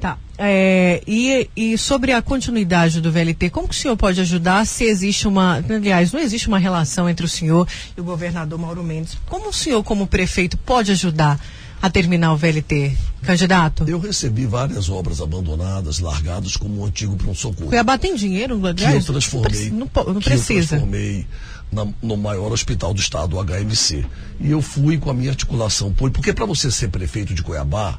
Tá. 0.00 0.16
É, 0.38 1.02
e, 1.06 1.50
e 1.54 1.76
sobre 1.76 2.12
a 2.12 2.22
continuidade 2.22 3.02
do 3.02 3.12
VLT, 3.12 3.50
como 3.50 3.68
que 3.68 3.74
o 3.74 3.78
senhor 3.78 3.96
pode 3.96 4.20
ajudar 4.22 4.66
se 4.66 4.84
existe 4.84 5.28
uma. 5.28 5.62
Aliás, 5.68 6.12
não 6.12 6.20
existe 6.20 6.48
uma 6.48 6.58
relação 6.58 7.08
entre 7.08 7.26
o 7.26 7.28
senhor 7.28 7.68
e 7.94 8.00
o 8.00 8.04
governador 8.04 8.58
Mauro 8.58 8.82
Mendes. 8.82 9.18
Como 9.26 9.50
o 9.50 9.52
senhor, 9.52 9.84
como 9.84 10.06
prefeito, 10.06 10.56
pode 10.56 10.90
ajudar 10.92 11.38
a 11.82 11.90
terminar 11.90 12.32
o 12.32 12.36
VLT, 12.36 12.96
candidato? 13.22 13.84
Eu 13.86 13.98
recebi 13.98 14.46
várias 14.46 14.88
obras 14.88 15.20
abandonadas, 15.20 15.98
largadas 15.98 16.56
como 16.56 16.80
um 16.80 16.84
antigo 16.86 17.16
pronto-socorro. 17.16 17.68
Cuiabá 17.68 17.98
tem 17.98 18.14
dinheiro, 18.14 18.54
aliás, 18.66 19.04
que 19.04 19.10
eu 19.10 19.14
transformei. 19.14 19.70
Não, 19.70 19.90
não, 19.94 20.14
não 20.14 20.20
precisa. 20.20 20.76
eu 20.76 20.80
transformei 20.80 21.26
na, 21.70 21.86
no 22.02 22.16
maior 22.16 22.52
hospital 22.52 22.92
do 22.92 23.00
estado, 23.00 23.36
o 23.36 23.44
HMC. 23.44 24.04
E 24.40 24.50
eu 24.50 24.60
fui 24.60 24.98
com 24.98 25.10
a 25.10 25.14
minha 25.14 25.30
articulação. 25.30 25.92
Porque 25.92 26.32
para 26.32 26.44
você 26.44 26.70
ser 26.70 26.88
prefeito 26.88 27.34
de 27.34 27.42
Cuiabá, 27.42 27.98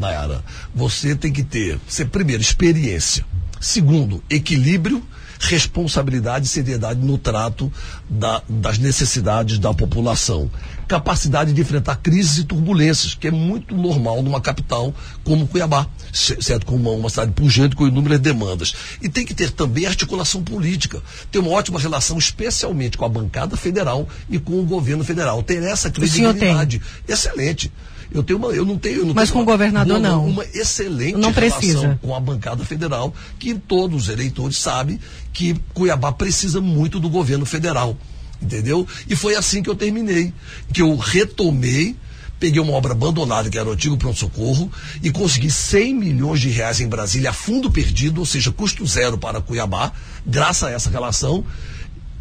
Nayara, 0.00 0.42
você 0.74 1.14
tem 1.14 1.30
que 1.30 1.42
ter, 1.42 1.78
ser, 1.86 2.06
primeiro, 2.06 2.40
experiência. 2.40 3.24
Segundo, 3.60 4.24
equilíbrio, 4.30 5.06
responsabilidade 5.38 6.46
e 6.46 6.48
seriedade 6.48 7.00
no 7.00 7.18
trato 7.18 7.70
da, 8.08 8.42
das 8.48 8.78
necessidades 8.78 9.58
da 9.58 9.74
população. 9.74 10.50
Capacidade 10.88 11.52
de 11.52 11.60
enfrentar 11.60 11.96
crises 11.96 12.38
e 12.38 12.44
turbulências, 12.44 13.14
que 13.14 13.28
é 13.28 13.30
muito 13.30 13.76
normal 13.76 14.22
numa 14.22 14.40
capital 14.40 14.94
como 15.22 15.46
Cuiabá, 15.46 15.86
certo? 16.12 16.64
Como 16.64 16.90
uma, 16.90 16.98
uma 16.98 17.10
cidade 17.10 17.32
pujante 17.32 17.76
com 17.76 17.86
inúmeras 17.86 18.20
demandas. 18.20 18.74
E 19.02 19.08
tem 19.08 19.26
que 19.26 19.34
ter 19.34 19.50
também 19.50 19.84
articulação 19.84 20.42
política. 20.42 21.02
Ter 21.30 21.38
uma 21.38 21.50
ótima 21.50 21.78
relação, 21.78 22.16
especialmente 22.16 22.96
com 22.96 23.04
a 23.04 23.08
bancada 23.08 23.54
federal 23.56 24.08
e 24.30 24.38
com 24.38 24.58
o 24.58 24.64
governo 24.64 25.04
federal. 25.04 25.42
Ter 25.42 25.62
essa 25.62 25.90
credibilidade. 25.90 26.80
Excelente. 27.06 27.70
Eu 28.12 28.22
tenho 28.22 28.38
uma, 28.38 28.48
eu 28.48 28.64
não 28.64 28.76
tenho, 28.76 28.98
eu 28.98 29.06
não 29.06 29.14
mas 29.14 29.28
tenho 29.28 29.34
com 29.34 29.38
uma, 29.38 29.42
o 29.42 29.46
governador 29.46 29.98
uma, 29.98 30.08
não. 30.08 30.26
Uma 30.26 30.44
excelente 30.52 31.16
não 31.16 31.32
precisa. 31.32 31.80
relação 31.80 31.98
com 32.02 32.14
a 32.14 32.20
bancada 32.20 32.64
federal, 32.64 33.14
que 33.38 33.54
todos 33.54 34.04
os 34.04 34.08
eleitores 34.08 34.58
sabem 34.58 34.98
que 35.32 35.54
Cuiabá 35.72 36.10
precisa 36.10 36.60
muito 36.60 36.98
do 36.98 37.08
governo 37.08 37.46
federal, 37.46 37.96
entendeu? 38.42 38.86
E 39.08 39.14
foi 39.14 39.36
assim 39.36 39.62
que 39.62 39.70
eu 39.70 39.76
terminei, 39.76 40.32
que 40.72 40.82
eu 40.82 40.96
retomei 40.96 41.96
peguei 42.40 42.60
uma 42.60 42.72
obra 42.72 42.92
abandonada, 42.92 43.50
que 43.50 43.58
era 43.58 43.68
o 43.68 43.72
antigo 43.72 43.98
pronto-socorro, 43.98 44.72
e 45.02 45.10
consegui 45.10 45.50
100 45.50 45.94
milhões 45.94 46.40
de 46.40 46.48
reais 46.48 46.80
em 46.80 46.88
Brasília 46.88 47.28
a 47.28 47.34
fundo 47.34 47.70
perdido, 47.70 48.18
ou 48.18 48.26
seja, 48.26 48.50
custo 48.50 48.84
zero 48.86 49.18
para 49.18 49.42
Cuiabá, 49.42 49.92
graças 50.26 50.62
a 50.62 50.70
essa 50.70 50.88
relação. 50.88 51.44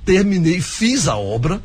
Terminei, 0.03 0.59
fiz 0.59 1.07
a 1.07 1.15
obra, 1.15 1.61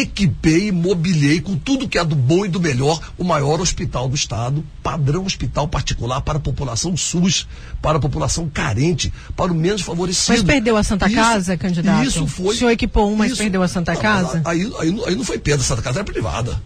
equipei 0.00 0.72
mobilei 0.72 1.40
com 1.40 1.56
tudo 1.56 1.88
que 1.88 1.98
é 1.98 2.04
do 2.04 2.14
bom 2.14 2.44
e 2.44 2.48
do 2.48 2.60
melhor 2.60 3.00
o 3.18 3.24
maior 3.24 3.60
hospital 3.60 4.08
do 4.08 4.14
estado, 4.14 4.64
padrão 4.82 5.24
hospital 5.24 5.68
particular 5.68 6.20
para 6.20 6.38
a 6.38 6.40
população 6.40 6.96
SUS, 6.96 7.46
para 7.80 7.98
a 7.98 8.00
população 8.00 8.48
carente, 8.48 9.12
para 9.36 9.52
o 9.52 9.54
menos 9.54 9.82
favorecido. 9.82 10.38
Mas 10.38 10.42
perdeu 10.42 10.76
a 10.76 10.82
Santa 10.82 11.06
isso, 11.06 11.14
Casa, 11.14 11.56
candidato? 11.56 12.04
Isso 12.04 12.26
foi. 12.26 12.54
O 12.54 12.58
senhor 12.58 12.70
equipou 12.70 13.10
um, 13.10 13.16
mas 13.16 13.32
isso, 13.32 13.42
perdeu 13.42 13.62
a 13.62 13.68
Santa 13.68 13.94
Casa? 13.96 14.42
Aí, 14.44 14.70
aí, 14.78 15.02
aí, 15.06 15.14
não 15.14 15.24
foi 15.24 15.38
perda, 15.38 15.62
a 15.62 15.66
Santa 15.66 15.82
Casa 15.82 16.00
era 16.00 16.04
privada. 16.04 16.60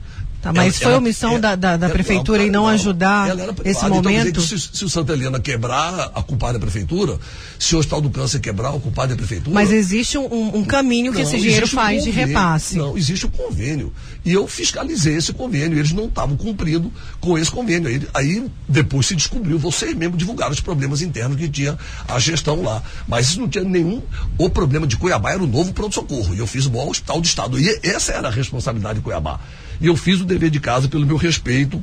Tá, 0.46 0.52
mas 0.52 0.80
ela, 0.80 0.90
foi 0.90 0.98
omissão 0.98 1.30
ela, 1.30 1.40
da, 1.40 1.56
da, 1.56 1.76
da 1.76 1.88
prefeitura 1.88 2.42
em 2.44 2.50
não, 2.50 2.62
não 2.62 2.68
ajudar 2.68 3.36
esse 3.64 3.84
então, 3.84 3.96
momento? 3.96 4.28
Então, 4.28 4.42
se, 4.42 4.56
se, 4.58 4.84
o 4.84 4.88
Santa 4.88 5.12
Helena 5.12 5.40
quebrar, 5.40 6.12
a 6.14 6.22
culpada 6.22 6.56
é 6.56 6.58
a 6.58 6.60
prefeitura. 6.60 7.18
Se 7.58 7.74
o 7.74 7.80
Hospital 7.80 8.00
do 8.00 8.10
Câncer 8.10 8.38
quebrar, 8.38 8.68
a 8.68 8.78
culpada 8.78 9.12
é 9.12 9.14
a 9.14 9.16
prefeitura. 9.16 9.52
Mas 9.52 9.72
existe 9.72 10.16
um, 10.16 10.56
um 10.56 10.64
caminho 10.64 11.12
que 11.12 11.18
não, 11.18 11.24
esse 11.24 11.40
dinheiro 11.40 11.66
faz 11.66 12.02
um 12.02 12.04
de 12.04 12.10
repasse. 12.10 12.76
Não, 12.76 12.96
existe 12.96 13.26
um 13.26 13.30
convênio. 13.30 13.92
E 14.24 14.32
eu 14.32 14.46
fiscalizei 14.46 15.16
esse 15.16 15.32
convênio. 15.32 15.78
Eles 15.78 15.92
não 15.92 16.04
estavam 16.04 16.36
cumprindo 16.36 16.92
com 17.20 17.36
esse 17.36 17.50
convênio. 17.50 17.88
Aí, 17.88 18.00
aí 18.14 18.50
depois 18.68 19.06
se 19.06 19.16
descobriu, 19.16 19.58
vocês 19.58 19.94
mesmo 19.96 20.16
divulgaram 20.16 20.52
os 20.52 20.60
problemas 20.60 21.02
internos 21.02 21.36
que 21.36 21.48
tinha 21.48 21.76
a 22.06 22.20
gestão 22.20 22.62
lá. 22.62 22.80
Mas 23.08 23.30
isso 23.30 23.40
não 23.40 23.48
tinha 23.48 23.64
nenhum. 23.64 24.00
O 24.38 24.48
problema 24.48 24.86
de 24.86 24.96
Cuiabá 24.96 25.32
era 25.32 25.42
o 25.42 25.46
novo 25.46 25.72
pronto-socorro. 25.72 26.36
E 26.36 26.38
eu 26.38 26.46
fiz 26.46 26.66
o 26.66 26.70
maior 26.70 26.88
hospital 26.88 27.20
do 27.20 27.26
Estado. 27.26 27.58
E 27.58 27.80
essa 27.82 28.12
era 28.12 28.28
a 28.28 28.30
responsabilidade 28.30 29.00
de 29.00 29.04
Cuiabá. 29.04 29.40
E 29.80 29.86
eu 29.86 29.96
fiz 29.96 30.20
o 30.20 30.24
dever 30.24 30.50
de 30.50 30.60
casa 30.60 30.88
pelo 30.88 31.06
meu 31.06 31.16
respeito 31.16 31.82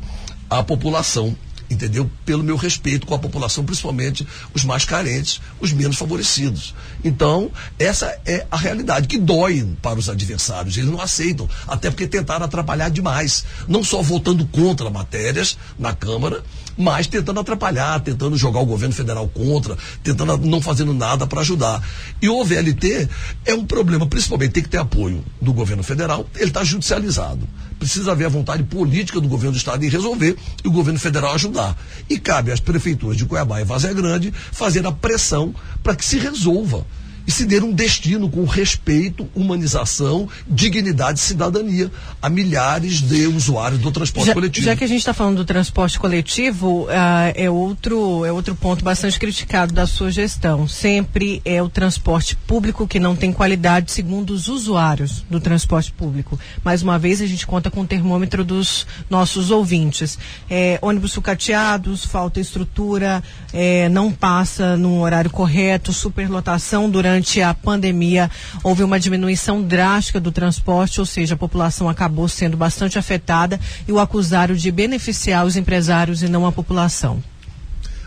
à 0.50 0.64
população 0.64 1.36
entendeu? 1.74 2.10
Pelo 2.26 2.44
meu 2.44 2.56
respeito 2.56 3.06
com 3.06 3.14
a 3.14 3.20
população, 3.20 3.66
principalmente 3.66 4.26
os 4.54 4.64
mais 4.64 4.86
carentes, 4.86 5.42
os 5.60 5.74
menos 5.74 5.98
favorecidos. 5.98 6.74
Então, 7.04 7.52
essa 7.78 8.18
é 8.26 8.46
a 8.50 8.58
realidade 8.58 9.08
que 9.08 9.18
dói 9.18 9.68
para 9.82 10.00
os 10.00 10.10
adversários. 10.10 10.78
Eles 10.78 10.90
não 10.90 11.02
aceitam, 11.02 11.50
até 11.68 11.90
porque 11.90 12.08
tentaram 12.08 12.46
atrapalhar 12.46 12.90
demais. 12.90 13.44
Não 13.68 13.84
só 13.84 14.02
votando 14.02 14.46
contra 14.46 14.90
matérias 14.90 15.58
na 15.78 15.94
Câmara, 15.94 16.44
mas 16.78 17.08
tentando 17.08 17.40
atrapalhar, 17.40 18.00
tentando 18.00 18.38
jogar 18.38 18.60
o 18.60 18.66
governo 18.66 18.94
federal 18.94 19.28
contra, 19.28 19.78
tentando 20.04 20.38
não 20.38 20.62
fazendo 20.62 20.94
nada 20.94 21.28
para 21.28 21.42
ajudar. 21.42 21.82
E 22.22 22.30
o 22.30 22.44
VLT 22.44 23.10
é 23.46 23.54
um 23.54 23.66
problema, 23.66 24.06
principalmente 24.06 24.52
tem 24.52 24.64
que 24.64 24.70
ter 24.70 24.78
apoio 24.78 25.24
do 25.42 25.54
governo 25.54 25.84
federal, 25.84 26.26
ele 26.36 26.46
está 26.46 26.64
judicializado. 26.64 27.48
Precisa 27.80 28.12
haver 28.12 28.26
a 28.26 28.30
vontade 28.30 28.64
política 28.64 29.20
do 29.20 29.28
governo 29.28 29.52
do 29.52 29.58
estado 29.58 29.84
em 29.84 29.90
resolver 29.90 30.38
e 30.64 30.68
o 30.68 30.72
governo 30.72 31.00
federal 31.00 31.34
ajudar. 31.34 31.78
E 32.10 32.18
cabe 32.18 32.52
às 32.52 32.60
prefeituras 32.60 33.18
de 33.18 33.26
Cuiabá 33.26 33.62
e 33.62 33.66
Vazia 33.66 33.94
Grande 33.94 34.34
fazer 34.52 34.86
a 34.86 34.92
pressão 34.92 35.54
para 35.82 35.96
que 35.96 36.06
se 36.06 36.18
resolva 36.18 36.86
e 37.26 37.32
se 37.32 37.46
der 37.46 37.64
um 37.64 37.72
destino 37.72 38.30
com 38.30 38.44
respeito, 38.44 39.28
humanização, 39.34 40.28
dignidade 40.48 41.20
e 41.20 41.22
cidadania 41.22 41.90
a 42.22 42.30
milhares 42.30 43.02
de 43.02 43.28
usuários 43.28 43.80
do 43.80 43.92
transporte 43.92 44.28
já, 44.28 44.34
coletivo. 44.34 44.66
Já 44.66 44.76
que 44.76 44.84
a 44.84 44.88
gente 44.88 45.00
está 45.00 45.14
falando 45.14 45.38
do 45.38 45.46
transporte 45.46 45.98
coletivo, 45.98 46.84
uh, 46.84 46.90
é, 47.34 47.50
outro, 47.50 48.26
é 48.26 48.32
outro 48.32 48.56
ponto 48.56 48.84
bastante 48.84 49.18
criticado 49.18 49.74
da 49.74 49.88
sua 49.88 50.12
gestão. 50.12 50.68
Sempre 50.68 51.42
é 51.46 51.62
o 51.62 51.70
transporte 51.70 52.36
público 52.36 52.86
que 52.86 53.00
não 53.00 53.16
tem 53.16 53.32
qualidade, 53.32 53.92
segundo 53.92 54.32
os 54.32 54.50
usuários 54.50 55.24
do 55.30 55.40
transporte 55.40 55.94
público. 55.94 56.38
Mais 56.64 56.82
uma 56.82 57.00
vez, 57.00 57.22
a 57.22 57.26
gente 57.26 57.48
conta 57.48 57.72
com 57.72 57.82
o 57.82 57.88
termômetro 57.88 58.44
dos 58.44 58.86
nossos 59.10 59.50
ouvintes. 59.50 60.20
É, 60.50 60.78
ônibus 60.82 61.14
sucateados, 61.14 62.04
falta 62.04 62.40
estrutura, 62.40 63.24
é, 63.54 63.88
não 63.90 64.12
passa 64.12 64.76
no 64.76 65.02
horário 65.02 65.30
correto, 65.30 65.94
superlotação 65.94 66.90
durante 66.90 67.13
durante 67.14 67.42
a 67.42 67.54
pandemia 67.54 68.30
houve 68.64 68.84
uma 68.84 69.00
diminuição 69.00 69.62
drástica 69.62 70.20
do 70.20 70.32
transporte, 70.32 71.00
ou 71.00 71.06
seja, 71.06 71.36
a 71.36 71.38
população 71.38 71.88
acabou 71.88 72.28
sendo 72.28 72.58
bastante 72.58 72.98
afetada 72.98 73.60
e 73.88 73.92
o 73.92 74.00
acusaram 74.00 74.56
de 74.56 74.72
beneficiar 74.72 75.46
os 75.46 75.56
empresários 75.56 76.24
e 76.24 76.28
não 76.28 76.48
a 76.48 76.52
população. 76.52 77.24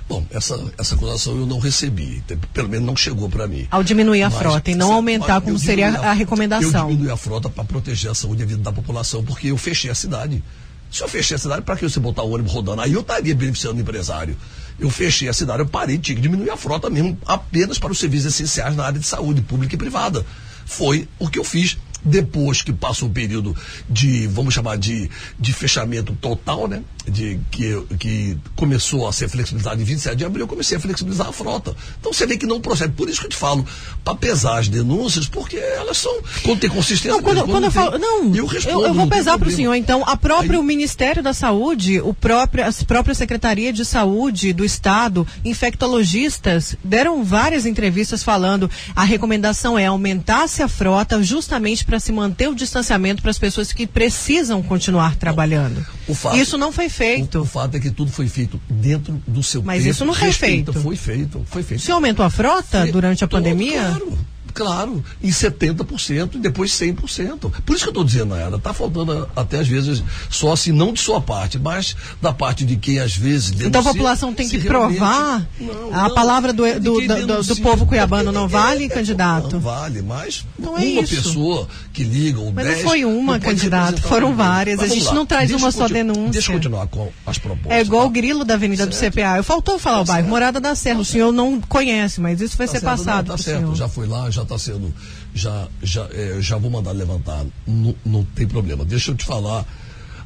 Bom, 0.09 0.25
essa, 0.31 0.61
essa 0.79 0.95
acusação 0.95 1.37
eu 1.37 1.47
não 1.47 1.59
recebi, 1.59 2.23
pelo 2.53 2.69
menos 2.69 2.87
não 2.87 2.97
chegou 2.97 3.29
para 3.29 3.47
mim. 3.47 3.67
Ao 3.71 3.83
diminuir 3.83 4.23
a 4.23 4.31
mas, 4.31 4.39
frota 4.39 4.71
e 4.71 4.75
não 4.75 4.93
aumentar, 4.93 5.41
como 5.41 5.59
seria 5.59 5.91
a, 5.91 6.11
a, 6.11 6.13
recomendação. 6.13 6.89
Eu 6.89 6.95
diminui 6.95 7.13
a 7.13 7.17
frota 7.17 7.49
para 7.49 7.65
proteger 7.65 8.11
a 8.11 8.15
saúde 8.15 8.43
e 8.43 8.45
a 8.45 8.47
vida 8.47 8.63
da 8.63 8.73
população, 8.73 9.25
porque 9.25 9.49
eu 9.49 9.57
fechei 9.57 9.91
a 9.91 9.95
cidade. 9.95 10.43
Se 10.91 11.03
eu 11.03 11.09
fechei 11.09 11.35
a 11.35 11.39
cidade, 11.39 11.63
para 11.63 11.77
que 11.77 11.89
você 11.89 11.99
botar 11.99 12.23
o 12.23 12.31
ônibus 12.31 12.53
rodando? 12.53 12.83
Aí 12.83 12.93
eu 12.93 13.01
estaria 13.01 13.35
beneficiando 13.35 13.79
o 13.79 13.81
empresário 13.81 14.37
eu 14.79 14.91
fechei 14.91 15.29
a 15.29 15.33
cidade, 15.33 15.61
eu 15.61 15.67
parei, 15.67 15.99
tinha 15.99 16.15
que 16.15 16.23
diminuir 16.23 16.51
a 16.51 16.57
frota 16.57 16.91
mesmo, 16.91 17.19
apenas 17.27 17.79
para 17.79 17.93
os 17.93 17.99
serviços 17.99 18.35
essenciais 18.35 18.77
na 18.77 18.85
área 18.85 18.99
de 18.99 19.07
saúde, 19.07 19.41
pública 19.41 19.75
e 19.75 19.79
privada. 19.79 20.25
Foi 20.67 21.09
o 21.19 21.29
que 21.29 21.39
eu 21.39 21.45
fiz. 21.45 21.79
Depois 22.07 22.63
que 22.63 22.73
passa 22.73 23.05
o 23.05 23.11
período 23.11 23.55
de, 23.91 24.27
vamos 24.29 24.55
chamar 24.55 24.79
de, 24.79 25.11
de 25.39 25.53
fechamento 25.53 26.17
total, 26.21 26.69
né? 26.69 26.83
De, 27.07 27.39
que, 27.51 27.83
que 27.99 28.39
começou 28.55 29.07
a 29.07 29.13
ser 29.13 29.29
flexibilizado 29.29 29.81
em 29.81 29.85
27 29.85 30.17
de 30.17 30.25
abril, 30.25 30.45
eu 30.45 30.49
comecei 30.49 30.77
a 30.77 30.81
flexibilizar 30.81 31.29
a 31.29 31.33
frota. 31.33 31.75
Então 32.01 32.13
você 32.13 32.27
vê 32.27 32.37
que 32.37 32.47
não 32.47 32.61
procede. 32.61 32.93
Por 32.93 33.09
isso 33.09 33.21
que 33.21 33.27
eu 33.27 33.31
te 33.31 33.37
falo, 33.37 33.65
para 34.05 34.15
pesar 34.15 34.59
as 34.59 34.69
denúncias, 34.69 35.29
porque 35.29 35.57
elas 35.57 35.99
são, 35.99 36.13
quando 36.43 36.61
tem 36.61 36.71
consistência. 36.71 37.13
Não, 37.13 37.23
quando, 37.23 37.45
quando, 37.45 37.65
eu 37.65 37.71
falo, 37.71 37.99
não, 37.99 38.35
eu, 38.35 38.47
respondo, 38.47 38.81
eu, 38.81 38.87
eu 38.89 38.95
vou 38.95 39.09
pesar 39.09 39.39
para 39.39 39.49
o 39.49 39.51
senhor, 39.51 39.75
então, 39.75 40.03
a 40.07 40.17
próprio 40.17 40.61
Aí, 40.61 40.67
Ministério 40.67 41.23
da 41.23 41.33
Saúde, 41.33 42.01
o 42.01 42.13
próprio, 42.13 42.65
a 42.65 42.73
própria 42.87 43.15
Secretaria 43.15 43.73
de 43.73 43.85
Saúde 43.85 44.53
do 44.53 44.65
Estado, 44.65 45.27
infectologistas, 45.45 46.77
deram 46.83 47.25
várias 47.25 47.67
entrevistas 47.67 48.23
falando 48.23 48.71
a 48.95 49.05
recomendação 49.05 49.79
é 49.79 49.87
aumentar-se 49.87 50.63
a 50.63 50.69
frota 50.69 51.23
justamente 51.23 51.85
para 51.85 51.96
se 52.01 52.13
manter 52.13 52.49
o 52.49 52.55
distanciamento 52.55 53.23
para 53.23 53.31
as 53.31 53.39
pessoas 53.39 53.73
que 53.73 53.87
precisam 53.87 54.63
continuar 54.63 55.17
trabalhando. 55.17 55.85
Fato, 56.15 56.37
isso 56.37 56.57
não 56.57 56.73
foi 56.73 56.89
feito. 56.89 57.39
O, 57.39 57.43
o, 57.43 57.45
fato 57.45 57.77
é 57.77 57.81
que 57.81 57.91
tudo 57.91 58.11
foi 58.11 58.29
feito 58.29 58.61
dentro 58.69 59.21
do 59.27 59.43
seu 59.43 59.63
Mas 59.63 59.83
tempo, 59.83 59.91
isso 59.91 60.05
não 60.05 60.15
foi 60.15 60.33
feito. 60.33 60.73
Foi 60.73 60.97
feito, 60.97 61.47
foi 61.47 61.63
feito. 61.63 61.83
Você 61.83 61.93
aumentou 61.93 62.25
a 62.25 62.31
frota 62.31 62.83
foi, 62.83 62.93
durante 62.93 63.25
a 63.25 63.29
pandemia? 63.29 63.83
Claro. 63.83 64.19
Claro, 64.57 65.05
em 65.23 65.29
70% 65.29 66.37
e 66.37 66.39
depois 66.39 66.73
100%. 66.73 67.53
Por 67.65 67.77
isso 67.77 67.85
que 67.85 67.89
eu 67.89 67.91
estou 67.91 68.03
dizendo, 68.05 68.33
Ana, 68.33 68.57
está 68.57 68.73
faltando 68.73 69.29
até 69.37 69.59
às 69.59 69.69
vezes 69.69 70.03
só 70.31 70.55
assim, 70.55 70.73
não 70.73 70.95
de 70.95 71.01
sua 71.01 71.21
parte, 71.21 71.59
mas 71.59 71.95
da 72.23 72.33
parte 72.33 72.65
de 72.65 72.75
quem 72.77 72.99
às 72.99 73.15
vezes 73.15 73.51
denuncia, 73.51 73.69
Então 73.69 73.83
a 73.83 73.85
população 73.85 74.33
tem 74.33 74.49
que 74.49 74.59
provar? 74.61 75.47
Não, 75.61 75.93
a 75.93 76.09
não, 76.09 76.15
palavra 76.15 76.55
do, 76.55 76.63
do, 76.81 77.01
do, 77.07 77.43
do, 77.43 77.57
povo 77.57 77.85
cuiabano 77.85 78.33
não 78.33 78.49
vale, 78.49 78.87
é, 78.87 78.89
candidato? 78.89 79.53
Não 79.53 79.61
vale, 79.61 80.01
mas 80.01 80.47
não 80.59 80.79
é 80.79 80.81
uma 80.81 81.03
isso. 81.03 81.17
pessoa 81.17 81.69
que 81.93 82.03
liga 82.03 82.41
ou 82.41 82.51
Mas 82.51 82.65
dez, 82.65 82.79
não 82.79 82.89
foi 82.89 83.05
uma, 83.05 83.39
candidato, 83.39 84.01
foram 84.01 84.35
várias. 84.35 84.81
a 84.81 84.87
gente 84.87 85.05
lá. 85.05 85.13
não 85.13 85.27
traz 85.27 85.51
uma 85.51 85.71
só 85.71 85.87
denúncia. 85.87 86.31
Deixa 86.31 86.51
eu 86.51 86.57
continuar 86.57 86.87
com 86.87 87.13
as 87.27 87.37
propostas. 87.37 87.73
É 87.73 87.83
igual 87.83 88.05
tá? 88.05 88.09
o 88.09 88.11
grilo 88.11 88.43
da 88.43 88.55
Avenida 88.55 88.91
certo. 88.91 89.13
do 89.13 89.15
CPA. 89.15 89.37
Eu 89.37 89.45
faltou 89.45 89.79
falar 89.79 89.97
tá 89.97 90.03
o 90.03 90.05
bairro, 90.07 90.23
certo. 90.23 90.31
Morada 90.31 90.61
da 90.61 90.75
Serra. 90.75 90.97
Tá 90.97 91.03
o 91.03 91.05
senhor 91.05 91.31
não 91.31 91.61
conhece, 91.61 92.23
mas 92.23 92.41
isso 92.41 92.57
vai 92.57 92.67
tá 92.67 92.73
ser 92.73 92.81
certo. 92.81 92.97
passado. 92.97 93.29
Não, 93.29 93.37
tá 93.37 93.43
certo, 93.43 93.59
senhor. 93.59 93.75
já 93.75 93.89
foi 93.89 94.07
lá, 94.07 94.31
já 94.31 94.46
está 94.47 94.59
sendo 94.59 94.93
já, 95.35 95.69
já, 95.83 96.09
é, 96.13 96.39
já 96.41 96.57
vou 96.57 96.71
mandar 96.71 96.93
levantar, 96.93 97.45
não, 97.67 97.95
não 98.05 98.25
tem 98.25 98.47
problema. 98.47 98.85
Deixa 98.85 99.11
eu 99.11 99.15
te 99.15 99.25
falar 99.25 99.67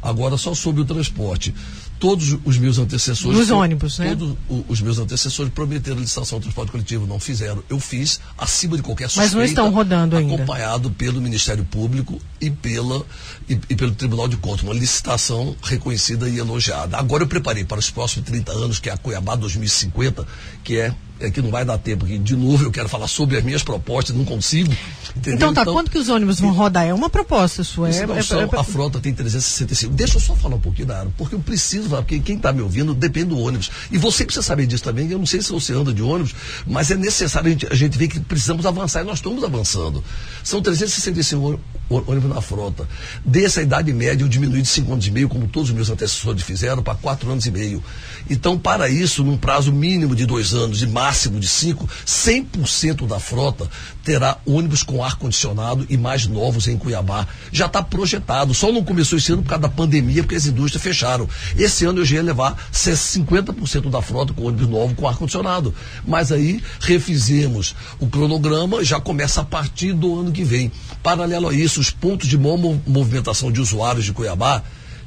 agora 0.03 0.37
só 0.37 0.55
sobre 0.55 0.83
o 0.83 0.85
transporte. 0.85 1.55
Todos 1.99 2.35
os 2.47 2.57
meus 2.57 2.79
antecessores. 2.79 3.39
Nos 3.39 3.51
ônibus, 3.51 3.99
né? 3.99 4.17
Todos 4.17 4.35
os 4.67 4.81
meus 4.81 4.99
antecessores 4.99 5.53
prometeram 5.53 5.99
licitação 5.99 6.39
do 6.39 6.43
transporte 6.45 6.73
coletivo, 6.73 7.07
não 7.07 7.21
fizeram. 7.21 7.63
Eu 7.69 7.79
fiz, 7.79 8.19
acima 8.39 8.79
de 8.79 8.83
qualquer 8.83 9.11
suspeita. 9.11 9.27
Mas 9.27 9.35
não 9.35 9.45
estão 9.45 9.71
rodando 9.71 10.17
ainda. 10.17 10.35
Acompanhado 10.35 10.91
pelo 10.93 11.21
Ministério 11.21 11.63
Público 11.63 12.19
e, 12.41 12.51
pela, 12.51 13.05
e, 13.47 13.61
e, 13.69 13.77
pelo 13.77 13.95
Tribunal 13.95 14.29
de 14.29 14.39
Contas. 14.39 14.63
Uma 14.63 14.73
licitação 14.73 15.55
reconhecida 15.63 16.27
e 16.27 16.39
elogiada. 16.39 16.97
Agora 16.97 17.25
eu 17.25 17.29
preparei 17.29 17.65
para 17.65 17.79
os 17.79 17.91
próximos 17.91 18.25
30 18.25 18.51
anos, 18.51 18.79
que 18.79 18.89
é 18.89 18.95
a 18.95 18.97
Cuiabá 18.97 19.37
2050, 19.37 20.27
que 20.65 20.79
é 20.79 20.95
é 21.21 21.31
que 21.31 21.43
não 21.43 21.51
vai 21.51 21.65
dar 21.65 21.79
tempo 21.79 22.05
aqui. 22.05 22.19
De 22.19 22.35
novo, 22.35 22.65
eu 22.65 22.71
quero 22.71 22.89
falar 22.89 23.07
sobre 23.07 23.37
as 23.37 23.45
minhas 23.45 23.63
propostas, 23.63 24.17
não 24.17 24.25
consigo. 24.25 24.73
Entendeu? 25.17 25.35
Então 25.37 25.55
tá, 25.55 25.63
então, 25.63 25.75
quanto 25.75 25.91
que 25.91 25.99
os 25.99 26.09
ônibus 26.09 26.41
vão 26.41 26.53
rodar? 26.53 26.87
É 26.87 26.95
uma 26.95 27.11
proposta 27.11 27.63
sua. 27.63 27.89
É, 27.89 28.03
é, 28.03 28.23
só, 28.23 28.41
é, 28.41 28.49
a 28.53 28.65
frota 28.65 28.99
tem 29.01 29.13
365. 29.13 29.93
Deixa 29.95 30.17
eu 30.17 30.21
só 30.21 30.35
falar 30.35 30.57
um 30.57 30.61
pouquinho 30.61 30.89
da 30.89 31.01
área, 31.01 31.13
porque 31.17 31.35
eu 31.35 31.41
preciso 31.41 31.89
falar, 31.89 32.03
porque 32.03 32.19
quem 32.21 32.37
está 32.37 32.53
me 32.53 32.63
ouvindo 32.63 32.95
depende 32.95 33.27
do 33.27 33.39
ônibus. 33.39 33.71
E 33.91 33.99
você 33.99 34.25
precisa 34.25 34.45
saber 34.45 34.67
disso 34.67 34.85
também, 34.85 35.11
eu 35.11 35.19
não 35.19 35.27
sei 35.27 35.43
se 35.43 35.53
você 35.53 35.73
anda 35.73 35.93
de 35.93 36.03
ônibus, 36.03 36.35
mas 36.67 36.91
é 36.91 36.97
necessário 36.97 37.49
a 37.49 37.51
gente, 37.51 37.67
a 37.67 37.75
gente 37.75 37.99
ver 37.99 38.09
que 38.09 38.21
precisamos 38.21 38.65
avançar 38.65 39.03
e 39.03 39.05
nós 39.05 39.19
estamos 39.19 39.45
avançando. 39.45 40.03
São 40.43 40.63
365 40.63 41.61
ônibus 41.91 42.31
na 42.31 42.41
frota. 42.41 42.89
Dessa 43.25 43.61
idade 43.61 43.93
média, 43.93 44.23
eu 44.23 44.29
diminui 44.29 44.63
de 44.63 44.69
5 44.69 44.93
anos 44.93 45.07
e 45.07 45.11
meio, 45.11 45.29
como 45.29 45.49
todos 45.49 45.71
os 45.71 45.75
meus 45.75 45.91
antecessores 45.91 46.43
fizeram, 46.43 46.83
para 46.83 46.95
4 46.95 47.31
anos 47.31 47.45
e 47.47 47.51
meio. 47.51 47.83
Então, 48.29 48.57
para 48.57 48.89
isso, 48.89 49.25
num 49.25 49.37
prazo 49.37 49.73
mínimo 49.73 50.15
de 50.15 50.25
dois 50.25 50.55
anos 50.55 50.83
e 50.83 50.87
máximo 50.87 51.41
de 51.41 51.49
cinco, 51.49 51.89
100% 52.07 53.07
da 53.07 53.19
frota 53.19 53.69
terá 54.05 54.39
ônibus 54.47 54.83
com 54.83 55.05
ar-condicionado 55.05 55.87
e 55.89 55.97
mais 55.97 56.27
novos 56.27 56.67
em 56.67 56.77
Cuiabá. 56.77 57.27
Já 57.53 57.67
está 57.67 57.83
projetado. 57.83 58.55
Só 58.55 58.73
não 58.73 58.83
começou 58.83 59.19
esse 59.19 59.33
ano 59.33 59.43
por 59.43 59.51
causa 59.51 59.63
da 59.63 59.69
pandemia, 59.69 60.23
porque 60.23 60.35
as 60.35 60.47
indústrias 60.47 60.83
fecharam. 60.83 61.29
Esse 61.57 61.85
ano 61.85 62.01
eu 62.01 62.05
já 62.05 62.17
ia 62.17 62.23
levar 62.23 62.57
50% 62.73 63.91
da 63.91 64.03
frota 64.03 64.33
com 64.33 64.45
ônibus 64.45 64.69
novo 64.69 64.95
com 64.95 65.07
ar-condicionado. 65.07 65.75
Mas 66.07 66.33
aí 66.33 66.63
refizemos 66.81 67.75
o 67.99 68.07
cronograma, 68.07 68.85
já 68.85 69.01
começa 69.01 69.41
a 69.41 69.45
partir 69.45 69.93
do 69.93 70.21
ano 70.21 70.33
que 70.33 70.45
vem. 70.45 70.73
Paralelo 71.03 71.49
a 71.49 71.55
isso, 71.55 71.81
os 71.81 71.91
pontos 71.91 72.29
de 72.29 72.39
movimentação 72.39 73.51
de 73.53 73.61
usuários 73.61 74.05
de 74.05 74.13
Cuiabá, 74.13 74.63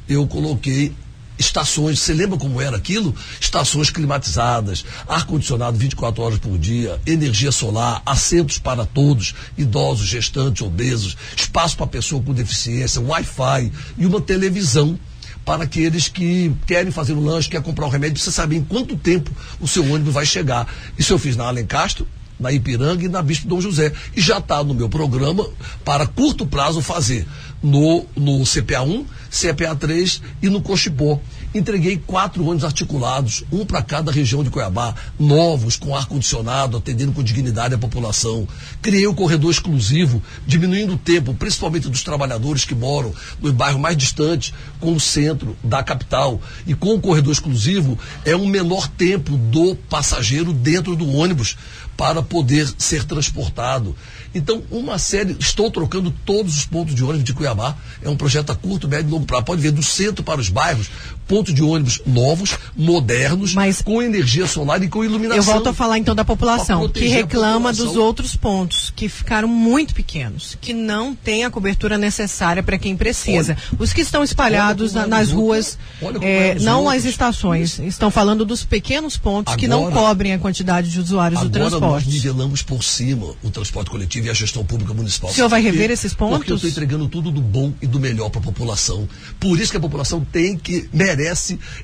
eu 0.08 0.28
coloquei 0.28 0.94
estações, 1.38 2.00
você 2.00 2.14
lembra 2.14 2.38
como 2.38 2.62
era 2.62 2.78
aquilo? 2.78 3.16
Estações 3.40 3.90
climatizadas, 3.90 4.86
ar-condicionado 5.08 5.78
24 5.78 6.24
horas 6.24 6.40
por 6.40 6.58
dia, 6.58 7.00
energia 7.06 7.52
solar, 7.52 8.02
assentos 8.06 8.58
para 8.58 8.86
todos, 8.86 9.34
idosos, 9.58 10.08
gestantes, 10.08 10.62
obesos, 10.62 11.18
espaço 11.36 11.78
para 11.78 11.88
pessoa 11.88 12.22
com 12.22 12.34
deficiência, 12.34 13.02
Wi-Fi 13.02 13.72
e 13.98 14.06
uma 14.06 14.22
televisão 14.22 14.98
para 15.46 15.64
aqueles 15.64 16.08
que 16.08 16.54
querem 16.66 16.92
fazer 16.92 17.14
um 17.14 17.24
lanche, 17.24 17.50
querem 17.50 17.66
comprar 17.66 17.86
um 17.86 17.90
remédio, 17.90 18.18
você 18.18 18.32
saber 18.32 18.56
em 18.56 18.64
quanto 18.64 18.96
tempo 18.96 19.30
o 19.60 19.68
seu 19.68 19.84
ônibus 19.84 20.14
vai 20.14 20.26
chegar. 20.26 20.68
Isso 20.98 21.14
eu 21.14 21.20
fiz 21.20 21.36
na 21.36 21.46
Alencastro, 21.46 22.08
na 22.40 22.52
Ipiranga 22.52 23.04
e 23.04 23.10
na 23.10 23.22
Bispo 23.22 23.48
Dom 23.48 23.60
José. 23.60 23.92
E 24.16 24.22
já 24.22 24.38
está 24.38 24.64
no 24.64 24.74
meu 24.74 24.90
programa 24.90 25.48
para 25.84 26.08
curto 26.08 26.46
prazo 26.46 26.82
fazer 26.82 27.28
no, 27.64 28.06
no 28.16 28.42
CPA1, 28.42 29.06
CPA3 29.32 30.22
e 30.42 30.50
no 30.50 30.62
Cochipó. 30.62 31.20
Entreguei 31.56 31.98
quatro 31.98 32.44
ônibus 32.44 32.64
articulados, 32.64 33.44
um 33.52 33.64
para 33.64 33.84
cada 33.84 34.12
região 34.12 34.44
de 34.44 34.50
Cuiabá, 34.50 34.96
novos, 35.20 35.76
com 35.76 35.96
ar-condicionado, 35.96 36.78
atendendo 36.78 37.12
com 37.12 37.22
dignidade 37.22 37.76
a 37.76 37.78
população. 37.78 38.48
Criei 38.82 39.08
um 39.08 39.14
corredor 39.14 39.52
exclusivo, 39.52 40.22
diminuindo 40.48 40.94
o 40.94 40.98
tempo, 40.98 41.34
principalmente 41.36 41.90
dos 41.90 42.04
trabalhadores 42.04 42.66
que 42.66 42.74
moram 42.74 43.14
no 43.40 43.54
bairro 43.54 43.80
mais 43.80 43.96
distante, 43.96 44.52
com 44.80 44.94
o 44.94 45.00
centro 45.00 45.56
da 45.64 45.84
capital. 45.84 46.42
E 46.66 46.74
com 46.74 46.96
o 46.96 47.00
corredor 47.00 47.32
exclusivo, 47.32 48.00
é 48.26 48.36
um 48.36 48.48
menor 48.48 48.88
tempo 48.88 49.38
do 49.38 49.76
passageiro 49.76 50.54
dentro 50.54 50.96
do 50.96 51.08
ônibus 51.08 51.56
para 51.96 52.24
poder 52.24 52.68
ser 52.78 53.04
transportado. 53.04 53.96
Então, 54.34 54.64
uma 54.72 54.98
série, 54.98 55.36
estou 55.40 55.70
trocando 55.70 56.12
todos 56.26 56.58
os 56.58 56.66
pontos 56.66 56.96
de 56.96 57.04
ônibus 57.04 57.24
de 57.24 57.34
Cuiabá. 57.34 57.53
É 58.02 58.10
um 58.10 58.16
projeto 58.16 58.52
a 58.52 58.56
curto, 58.56 58.88
médio 58.88 59.10
e 59.10 59.12
longo 59.12 59.26
prazo. 59.26 59.46
Pode 59.46 59.62
ver 59.62 59.72
do 59.72 59.84
centro 59.84 60.24
para 60.24 60.40
os 60.40 60.50
bairros, 60.50 60.90
pontos 61.28 61.54
de 61.54 61.64
ônibus 61.64 62.02
novos, 62.06 62.58
modernos, 62.76 63.54
Mas 63.54 63.82
com 63.82 64.02
energia 64.02 64.48
solar 64.48 64.82
e 64.84 64.88
com 64.88 65.04
iluminação. 65.04 65.38
Eu 65.38 65.44
volto 65.44 65.70
a 65.70 65.74
falar 65.74 65.98
então 65.98 66.16
da 66.16 66.26
população, 66.26 66.88
que 66.90 67.08
reclama 67.08 67.70
população. 67.70 67.86
dos 67.86 67.96
outros 67.96 68.36
pontos, 68.36 68.92
que 68.96 69.10
ficaram 69.10 69.48
muito 69.48 69.94
pequenos, 69.94 70.58
que 70.60 70.74
não 70.74 71.16
tem 71.16 71.46
a 71.46 71.50
cobertura 71.50 71.98
necessária 71.98 72.62
para 72.62 72.78
quem 72.78 72.96
precisa. 72.96 73.58
Olha, 73.58 73.80
Os 73.80 73.94
que 73.94 74.02
estão 74.02 74.24
espalhados 74.24 74.94
na, 74.94 75.08
nas 75.08 75.32
ruas, 75.32 75.78
é, 76.22 76.56
não 76.60 76.90
as 76.90 77.06
estações, 77.06 77.80
estão 77.80 78.12
falando 78.12 78.46
dos 78.46 78.64
pequenos 78.64 79.18
pontos 79.18 79.54
agora, 79.54 79.60
que 79.60 79.68
não 79.68 79.92
cobrem 79.92 80.34
a 80.34 80.40
quantidade 80.40 80.90
de 80.90 81.00
usuários 81.00 81.40
do 81.42 81.50
transporte. 81.50 82.06
Nós 82.06 82.14
nivelamos 82.14 82.62
por 82.62 82.84
cima 82.84 83.34
o 83.44 83.50
transporte 83.50 83.90
coletivo 83.90 84.28
e 84.28 84.30
a 84.30 84.34
gestão 84.34 84.64
pública 84.66 84.94
municipal. 84.94 85.30
O 85.30 85.34
senhor 85.34 85.50
vai 85.50 85.62
rever 85.62 85.92
esses 85.92 86.14
pontos? 86.14 86.38
Porque 86.38 86.52
eu 86.52 86.56
estou 86.56 86.70
entregando 86.70 87.08
tudo 87.08 87.32
do 87.32 87.42
bom 87.42 87.74
e 87.82 87.88
do 87.88 88.00
melhor 88.00 88.30
para 88.30 88.40
a 88.40 88.44
população. 88.44 89.08
Por 89.40 89.60
isso 89.60 89.72
que 89.72 89.78
a 89.78 89.80
população 89.80 90.26
tem 90.32 90.58
que, 90.58 90.90
merece, 90.92 91.13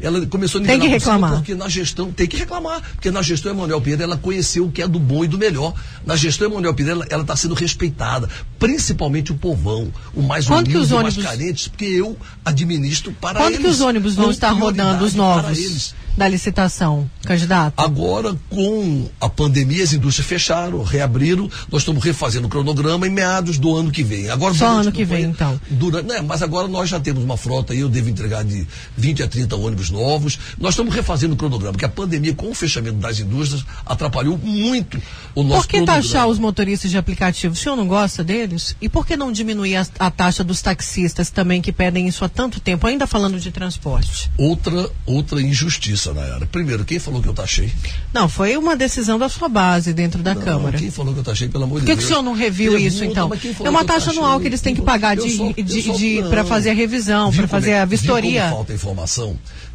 ela 0.01 0.25
começou 0.25 0.61
a 0.61 0.65
Tem 0.65 0.79
que 0.79 0.87
reclamar. 0.87 1.33
Porque 1.33 1.55
na 1.55 1.69
gestão, 1.69 2.11
tem 2.11 2.27
que 2.27 2.37
reclamar. 2.37 2.81
Porque 2.93 3.11
na 3.11 3.21
gestão 3.21 3.51
Emanuel 3.51 3.81
Pinheiro, 3.81 4.03
ela 4.03 4.17
conheceu 4.17 4.65
o 4.65 4.71
que 4.71 4.81
é 4.81 4.87
do 4.87 4.99
bom 4.99 5.23
e 5.23 5.27
do 5.27 5.37
melhor. 5.37 5.73
Na 6.05 6.15
gestão 6.15 6.47
Emanuel 6.47 6.73
Pinheiro, 6.73 7.03
ela 7.09 7.21
está 7.21 7.35
sendo 7.35 7.53
respeitada. 7.53 8.29
Principalmente 8.57 9.31
o 9.31 9.35
povão, 9.35 9.91
o 10.13 10.21
mais 10.21 10.47
humilde, 10.47 10.71
que 10.71 10.77
os 10.77 10.91
ônibus... 10.91 11.17
mais 11.17 11.29
carentes, 11.29 11.67
porque 11.67 11.85
eu 11.85 12.17
administro 12.43 13.11
para 13.13 13.39
Quando 13.39 13.53
eles. 13.53 13.57
Quando 13.57 13.65
que 13.65 13.71
os 13.71 13.81
ônibus 13.81 14.15
vão 14.15 14.31
estar 14.31 14.51
rodando, 14.51 15.03
os 15.03 15.13
novos? 15.13 15.93
da 16.19 16.27
licitação, 16.27 17.09
candidato? 17.23 17.73
Agora, 17.77 18.35
com 18.49 19.09
a 19.21 19.29
pandemia, 19.29 19.83
as 19.83 19.93
indústrias 19.93 20.27
fecharam, 20.27 20.83
reabriram, 20.83 21.49
nós 21.71 21.81
estamos 21.81 22.03
refazendo 22.03 22.47
o 22.47 22.49
cronograma 22.49 23.07
em 23.07 23.09
meados 23.09 23.57
do 23.57 23.73
ano 23.75 23.89
que 23.89 24.03
vem. 24.03 24.29
Agora, 24.29 24.53
Só 24.53 24.67
ano 24.67 24.91
que 24.91 25.05
vem, 25.05 25.25
então. 25.25 25.59
Durante, 25.69 26.07
né, 26.07 26.21
mas 26.21 26.41
agora 26.43 26.67
nós 26.67 26.89
já 26.89 26.99
temos 26.99 27.23
uma 27.23 27.37
frota 27.37 27.71
aí, 27.71 27.79
eu 27.79 27.89
devo 27.89 28.09
entregar 28.09 28.43
de 28.43 28.67
20 28.97 29.18
a 29.23 29.27
30 29.27 29.55
ônibus 29.55 29.89
novos. 29.89 30.37
Nós 30.57 30.73
estamos 30.73 30.93
refazendo 30.93 31.33
o 31.33 31.37
cronograma, 31.37 31.73
porque 31.73 31.85
a 31.85 31.89
pandemia, 31.89 32.33
com 32.33 32.49
o 32.49 32.55
fechamento 32.55 32.97
das 32.97 33.19
indústrias, 33.19 33.65
atrapalhou 33.85 34.37
muito 34.37 35.01
o 35.35 35.43
nosso 35.43 35.61
Por 35.61 35.67
que 35.67 35.77
cronograma. 35.77 36.01
taxar 36.01 36.27
os 36.27 36.39
motoristas 36.39 36.91
de 36.91 36.97
aplicativo? 36.97 37.53
O 37.53 37.57
senhor 37.57 37.75
não 37.75 37.87
gosta 37.87 38.23
deles? 38.23 38.75
E 38.81 38.89
por 38.89 39.05
que 39.05 39.15
não 39.15 39.31
diminuir 39.31 39.77
a, 39.77 39.87
a 39.99 40.11
taxa 40.11 40.43
dos 40.43 40.61
taxistas 40.61 41.29
também, 41.29 41.61
que 41.61 41.71
pedem 41.71 42.07
isso 42.07 42.23
há 42.25 42.29
tanto 42.29 42.59
tempo, 42.59 42.85
ainda 42.87 43.07
falando 43.07 43.39
de 43.39 43.51
transporte? 43.51 44.29
Outra, 44.37 44.89
outra 45.05 45.41
injustiça 45.41 45.89
justiça, 45.89 46.13
Nayara. 46.13 46.45
Primeiro, 46.45 46.83
quem 46.83 46.99
falou 46.99 47.21
que 47.21 47.27
eu 47.27 47.33
taxei? 47.33 47.71
Não, 48.13 48.27
foi 48.27 48.57
uma 48.57 48.75
decisão 48.75 49.17
da 49.17 49.29
sua 49.29 49.47
base 49.47 49.93
dentro 49.93 50.21
da 50.21 50.33
não, 50.33 50.41
Câmara. 50.41 50.77
Quem 50.77 50.91
falou 50.91 51.13
que 51.13 51.19
eu 51.19 51.23
taxei, 51.23 51.47
pelo 51.47 51.63
amor 51.63 51.79
de 51.79 51.85
Deus? 51.85 51.95
Por 51.95 52.01
que, 52.01 52.05
o 52.05 52.07
senhor 52.07 52.23
não 52.23 52.33
reviu 52.33 52.73
Pergunta, 52.73 52.93
isso, 52.93 53.03
então? 53.03 53.31
É 53.63 53.69
uma 53.69 53.85
taxa 53.85 54.11
anual 54.11 54.39
que 54.39 54.47
eles 54.47 54.61
têm 54.61 54.75
que 54.75 54.81
pagar 54.81 55.15
de, 55.15 55.53
de, 55.53 55.81
de 55.81 56.23
para 56.29 56.43
fazer 56.43 56.71
a 56.71 56.73
revisão, 56.73 57.31
para 57.31 57.47
fazer 57.47 57.71
é, 57.71 57.81
a 57.81 57.85
vistoria. 57.85 58.49
Falta 58.49 58.73
informação? 58.73 59.08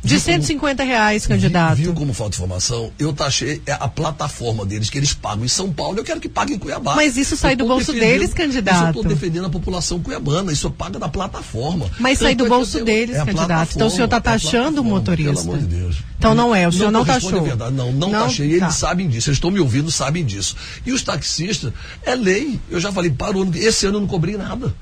De 0.03 0.21
150 0.21 0.77
como, 0.77 0.89
reais, 0.89 1.27
candidato. 1.27 1.77
Viu 1.77 1.95
como 1.95 2.13
falta 2.13 2.37
informação? 2.37 2.93
Eu 2.99 3.13
taxei 3.13 3.63
é 3.67 3.73
a 3.73 3.89
plataforma 3.89 4.67
deles 4.67 4.91
que 4.91 4.99
eles 4.99 5.15
pagam 5.15 5.45
em 5.45 5.49
São 5.49 5.73
Paulo, 5.73 5.99
eu 5.99 6.05
quero 6.05 6.21
que 6.21 6.29
paguem 6.29 6.57
em 6.57 6.59
Cuiabá. 6.59 6.95
Mas 6.95 7.17
isso 7.17 7.37
sai 7.37 7.57
do 7.57 7.67
bolso 7.67 7.93
deles, 7.93 8.35
candidato. 8.35 8.77
Isso 8.77 8.85
eu 8.85 8.91
estou 8.91 9.05
defendendo 9.05 9.47
a 9.47 9.51
população 9.51 10.01
cuiabana, 10.01 10.53
isso 10.53 10.71
paga 10.71 10.99
da 10.99 11.09
plataforma. 11.09 11.91
Mas 11.99 12.19
sai 12.19 12.35
do 12.35 12.47
bolso 12.47 12.85
deles, 12.85 13.17
é 13.17 13.25
candidato. 13.25 13.73
Então 13.75 13.87
o 13.87 13.91
senhor 13.91 14.05
está 14.05 14.19
é 14.19 14.21
taxando 14.21 14.79
é 14.79 14.81
o 14.81 14.85
motorista. 14.85 15.33
Pelo 15.33 15.41
amor 15.41 15.59
de 15.59 15.67
Deus. 15.67 15.97
Então 16.19 16.35
não 16.35 16.55
é, 16.55 16.69
o 16.69 16.73
senhor 16.73 16.91
não, 16.91 17.01
não 17.01 17.07
taxou. 17.07 17.43
Verdade. 17.43 17.75
Não, 17.75 17.93
não, 17.93 18.11
não 18.11 18.27
taxei, 18.27 18.59
tá. 18.59 18.67
eles 18.67 18.77
sabem 18.77 19.09
disso, 19.09 19.31
eles 19.31 19.37
estão 19.37 19.51
me 19.51 19.61
ouvindo, 19.61 19.91
sabem 19.91 20.25
disso. 20.25 20.57
E 20.85 20.93
os 20.93 21.03
taxistas, 21.03 21.73
é 22.03 22.15
lei. 22.15 22.61
Eu 22.71 22.81
já 22.81 22.93
falei, 22.93 23.11
para 23.11 23.37
o 23.37 23.43
ano, 23.43 23.53
esse 23.57 23.87
ano 23.87 23.97
eu 23.97 24.01
não 24.03 24.09
cobrei 24.09 24.37
nada. 24.37 24.75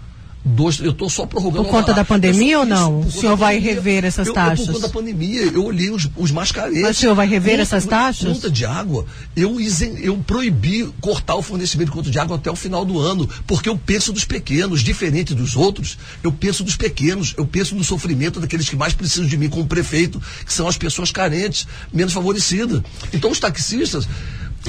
Dois, 0.45 0.81
eu 0.81 0.91
estou 0.91 1.09
só 1.09 1.25
prorrogando. 1.25 1.65
Por 1.65 1.71
conta 1.71 1.95
da 1.95 2.05
pandemia 2.05 2.59
ou 2.59 2.67
não? 2.67 3.01
o 3.01 3.11
senhor 3.13 3.37
vai 3.37 3.61
rever 3.61 4.05
essas 4.05 4.27
eu, 4.27 4.35
taxas? 4.35 4.67
por 4.67 4.73
conta 4.75 4.89
da 4.89 4.93
pandemia, 4.93 5.43
eu 5.43 5.65
olhei 5.65 5.89
os, 5.89 6.09
os 6.17 6.33
mascaretes. 6.33 6.83
Mas 6.83 6.97
o 6.97 7.01
senhor 7.01 7.15
vai 7.15 7.29
rever 7.29 7.53
conta, 7.53 7.63
essas 7.63 7.87
taxas? 7.87 8.33
Conta 8.33 8.51
de 8.51 8.65
água, 8.65 9.07
eu, 9.37 9.57
eu 10.01 10.17
proibi 10.19 10.93
cortar 11.01 11.37
o 11.37 11.43
fornecimento 11.43 11.91
de 11.91 11.93
conta 11.93 12.11
de 12.11 12.19
água 12.19 12.37
até 12.37 12.51
o 12.51 12.57
final 12.57 12.85
do 12.85 12.99
ano, 12.99 13.29
porque 13.47 13.69
eu 13.69 13.79
penso 13.79 14.13
dos 14.13 14.25
pequenos, 14.25 14.81
diferente 14.81 15.33
dos 15.33 15.55
outros, 15.55 15.97
eu 16.25 16.33
penso 16.33 16.65
dos 16.65 16.75
pequenos, 16.75 17.35
eu 17.39 17.47
penso 17.47 17.77
no 17.77 17.85
sofrimento 17.85 18.41
daqueles 18.41 18.69
que 18.69 18.75
mais 18.75 18.95
precisam 18.95 19.27
de 19.27 19.37
mim 19.37 19.49
como 19.49 19.65
prefeito, 19.67 20.21
que 20.45 20.53
são 20.53 20.67
as 20.67 20.77
pessoas 20.77 21.13
carentes, 21.13 21.69
menos 21.93 22.13
favorecidas. 22.13 22.83
Então 23.13 23.31
os 23.31 23.39
taxistas, 23.39 24.09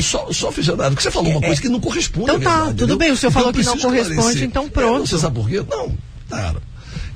só, 0.01 0.31
só 0.31 0.49
aficionado, 0.49 0.95
que 0.95 1.03
você 1.03 1.11
falou 1.11 1.31
uma 1.31 1.39
é, 1.39 1.47
coisa 1.47 1.61
que 1.61 1.69
não 1.69 1.79
corresponde 1.79 2.31
então, 2.31 2.35
à 2.35 2.39
verdade. 2.39 2.61
Então 2.61 2.73
tá, 2.73 2.77
tudo 2.77 2.97
bem, 2.97 3.11
o 3.11 3.17
senhor 3.17 3.29
então, 3.29 3.41
falou 3.41 3.53
que 3.53 3.63
não 3.63 3.77
corresponde, 3.77 4.43
então 4.45 4.69
pronto. 4.69 5.03
É, 5.03 5.07
você 5.07 5.19
sabe 5.19 5.35
por 5.35 5.49
quê? 5.49 5.63
Não, 5.69 5.95
cara. 6.29 6.61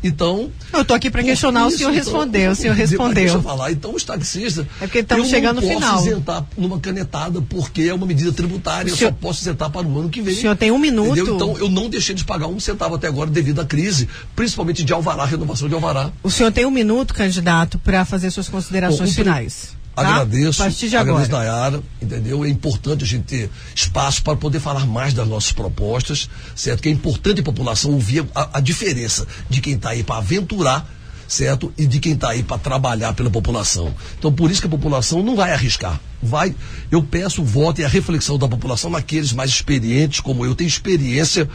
Então. 0.04 0.52
Eu 0.72 0.86
tô 0.86 0.94
aqui 0.94 1.10
para 1.10 1.24
questionar, 1.24 1.68
isso, 1.68 1.76
o 1.76 1.78
senhor 1.80 1.92
então, 1.92 2.04
respondeu, 2.04 2.52
o 2.52 2.56
senhor 2.56 2.76
respondeu. 2.76 3.14
Deixa 3.16 3.38
eu 3.38 3.42
falar. 3.42 3.72
Então, 3.72 3.94
os 3.94 4.04
taxistas. 4.04 4.66
É 4.80 4.86
porque 4.86 5.00
estamos 5.00 5.28
chegando 5.28 5.62
no 5.62 5.68
final. 5.68 5.82
Eu 5.82 5.96
posso 5.96 6.08
isentar 6.10 6.46
numa 6.58 6.80
canetada, 6.80 7.42
porque 7.42 7.84
é 7.84 7.94
uma 7.94 8.06
medida 8.06 8.32
tributária, 8.32 8.90
eu 8.90 8.96
só 8.96 9.12
posso 9.12 9.42
isentar 9.42 9.72
para 9.72 9.88
o 9.88 10.00
ano 10.00 10.10
que 10.10 10.22
vem. 10.22 10.34
O 10.34 10.38
senhor 10.38 10.56
tem 10.56 10.72
um 10.72 10.78
minuto. 10.78 11.14
Entendeu? 11.14 11.36
Então, 11.36 11.58
eu 11.58 11.70
não 11.70 11.90
deixei 11.90 12.14
de 12.14 12.24
pagar 12.24 12.48
um 12.48 12.60
centavo 12.60 12.96
até 12.96 13.08
agora 13.08 13.30
devido 13.30 13.60
à 13.60 13.66
crise, 13.66 14.08
principalmente 14.36 14.84
de 14.84 14.94
alvará, 14.94 15.26
renovação 15.26 15.68
de 15.68 15.74
alvará. 15.74 16.12
O 16.22 16.30
senhor 16.30 16.52
tem 16.52 16.66
um 16.66 16.72
minuto, 16.72 17.14
candidato, 17.14 17.80
para 17.80 18.06
fazer 18.06 18.30
suas 18.30 18.48
considerações 18.48 19.10
Bom, 19.12 19.16
finais. 19.16 19.77
Tá? 19.98 20.08
Agradeço, 20.08 20.62
agradeço 20.62 21.32
Nayara, 21.32 21.82
entendeu? 22.00 22.46
É 22.46 22.50
importante 22.50 23.04
a 23.04 23.08
gente 23.08 23.24
ter 23.24 23.50
espaço 23.74 24.22
para 24.22 24.36
poder 24.36 24.60
falar 24.60 24.86
mais 24.86 25.12
das 25.12 25.28
nossas 25.28 25.52
propostas, 25.52 26.30
certo? 26.56 26.84
Que 26.84 26.90
é 26.90 26.92
importante 26.92 27.42
a 27.42 27.44
população 27.44 27.92
ouvir 27.94 28.24
a, 28.36 28.60
a 28.60 28.62
diferença 28.62 29.26
de 29.50 29.60
quem 29.60 29.74
está 29.74 29.90
aí 29.90 30.04
para 30.04 30.18
aventurar, 30.18 30.88
certo? 31.28 31.74
E 31.76 31.88
de 31.88 32.00
quem 32.00 32.14
está 32.14 32.30
aí 32.30 32.44
para 32.44 32.60
trabalhar 32.60 33.14
pela 33.14 33.32
população. 33.32 33.92
Então, 34.20 34.32
por 34.32 34.52
isso 34.52 34.62
que 34.62 34.68
a 34.68 34.70
população 34.70 35.24
não 35.24 35.36
vai 35.36 35.52
arriscar. 35.52 36.00
Vai, 36.22 36.56
eu 36.92 37.02
peço 37.02 37.42
o 37.42 37.46
voto 37.46 37.82
e 37.82 37.84
a 37.84 37.88
reflexão 37.88 38.38
da 38.38 38.48
população 38.48 38.92
naqueles 38.92 39.34
mais 39.34 39.50
experientes, 39.50 40.20
como 40.20 40.46
eu, 40.46 40.54
tenho 40.54 40.68
experiência 40.68 41.50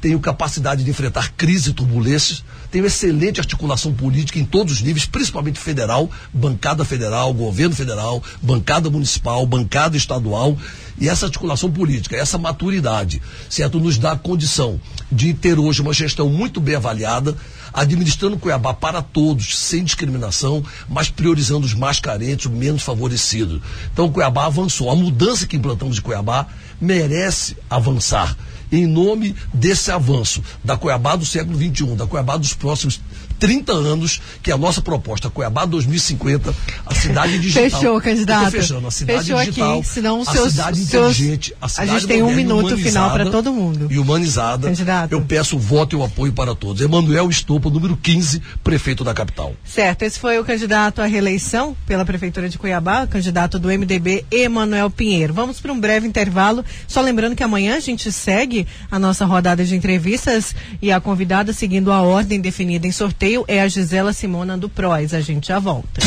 tenho 0.00 0.20
capacidade 0.20 0.84
de 0.84 0.90
enfrentar 0.90 1.32
crise 1.32 1.70
e 1.70 1.72
turbulências, 1.72 2.44
tenho 2.70 2.86
excelente 2.86 3.40
articulação 3.40 3.94
política 3.94 4.38
em 4.38 4.44
todos 4.44 4.74
os 4.74 4.82
níveis, 4.82 5.06
principalmente 5.06 5.58
federal, 5.58 6.10
bancada 6.32 6.84
federal, 6.84 7.32
governo 7.32 7.74
federal, 7.74 8.22
bancada 8.42 8.90
municipal, 8.90 9.46
bancada 9.46 9.96
estadual. 9.96 10.56
E 11.00 11.08
essa 11.08 11.26
articulação 11.26 11.70
política, 11.70 12.16
essa 12.16 12.36
maturidade, 12.36 13.22
certo, 13.48 13.80
nos 13.80 13.96
dá 13.96 14.12
a 14.12 14.18
condição 14.18 14.80
de 15.10 15.32
ter 15.32 15.58
hoje 15.58 15.80
uma 15.80 15.94
gestão 15.94 16.28
muito 16.28 16.60
bem 16.60 16.74
avaliada, 16.74 17.36
administrando 17.72 18.36
Cuiabá 18.36 18.74
para 18.74 19.00
todos, 19.00 19.56
sem 19.56 19.84
discriminação, 19.84 20.62
mas 20.88 21.08
priorizando 21.08 21.64
os 21.64 21.72
mais 21.72 22.00
carentes, 22.00 22.46
os 22.46 22.52
menos 22.52 22.82
favorecidos. 22.82 23.62
Então, 23.92 24.10
Cuiabá 24.10 24.46
avançou. 24.46 24.90
A 24.90 24.96
mudança 24.96 25.46
que 25.46 25.56
implantamos 25.56 25.94
de 25.96 26.02
Cuiabá 26.02 26.46
merece 26.80 27.56
avançar 27.70 28.36
em 28.70 28.86
nome 28.86 29.34
desse 29.52 29.90
avanço 29.90 30.42
da 30.62 30.76
Cuiabá 30.76 31.16
do 31.16 31.24
século 31.24 31.56
XXI, 31.56 31.96
da 31.96 32.06
Cuiabá 32.06 32.36
dos 32.36 32.54
próximos 32.54 33.00
30 33.38 33.72
anos, 33.72 34.20
que 34.42 34.50
é 34.50 34.54
a 34.54 34.58
nossa 34.58 34.82
proposta, 34.82 35.30
Cuiabá 35.30 35.64
2050, 35.64 36.54
a 36.86 36.94
cidade 36.94 37.38
digital. 37.40 37.70
Fechou, 37.70 38.00
candidato. 38.00 38.50
fechando, 38.50 38.86
a 38.86 38.90
cidade 38.90 39.24
Fechou 39.24 39.38
digital, 39.38 39.78
aqui, 39.78 39.88
senão 39.88 40.20
os 40.20 40.28
a 40.28 40.32
seus, 40.32 40.50
cidade 40.50 40.84
seus, 40.84 41.18
inteligente, 41.18 41.54
a 41.60 41.68
cidade 41.68 41.90
A 41.90 41.94
gente 41.94 42.06
tem 42.08 42.22
um 42.22 42.34
minuto 42.34 42.76
final 42.76 43.12
para 43.12 43.30
todo 43.30 43.52
mundo. 43.52 43.88
E 43.90 43.98
humanizada. 43.98 44.68
Candidato. 44.68 45.12
Eu 45.12 45.22
peço 45.22 45.56
o 45.56 45.58
voto 45.58 45.94
e 45.94 45.98
o 45.98 46.04
apoio 46.04 46.32
para 46.32 46.54
todos. 46.54 46.82
Emanuel 46.82 47.28
Estopa, 47.28 47.70
número 47.70 47.96
15, 47.96 48.42
prefeito 48.62 49.04
da 49.04 49.14
capital. 49.14 49.54
Certo, 49.64 50.02
esse 50.02 50.18
foi 50.18 50.38
o 50.38 50.44
candidato 50.44 51.00
à 51.00 51.06
reeleição 51.06 51.76
pela 51.86 52.04
Prefeitura 52.04 52.48
de 52.48 52.58
Cuiabá, 52.58 53.06
candidato 53.06 53.58
do 53.58 53.68
MDB, 53.68 54.24
Emanuel 54.30 54.90
Pinheiro. 54.90 55.32
Vamos 55.32 55.60
para 55.60 55.72
um 55.72 55.78
breve 55.78 56.06
intervalo. 56.06 56.64
Só 56.86 57.00
lembrando 57.00 57.36
que 57.36 57.42
amanhã 57.42 57.76
a 57.76 57.80
gente 57.80 58.10
segue 58.10 58.66
a 58.90 58.98
nossa 58.98 59.24
rodada 59.24 59.64
de 59.64 59.76
entrevistas 59.76 60.54
e 60.80 60.90
a 60.90 61.00
convidada, 61.00 61.52
seguindo 61.52 61.92
a 61.92 62.00
ordem 62.00 62.40
definida 62.40 62.86
em 62.86 62.92
sorteio, 62.92 63.27
é 63.46 63.60
a 63.60 63.68
Gisela 63.68 64.12
Simona 64.12 64.56
do 64.56 64.68
PROS. 64.68 65.12
A 65.14 65.20
gente 65.20 65.48
já 65.48 65.58
volta. 65.58 66.00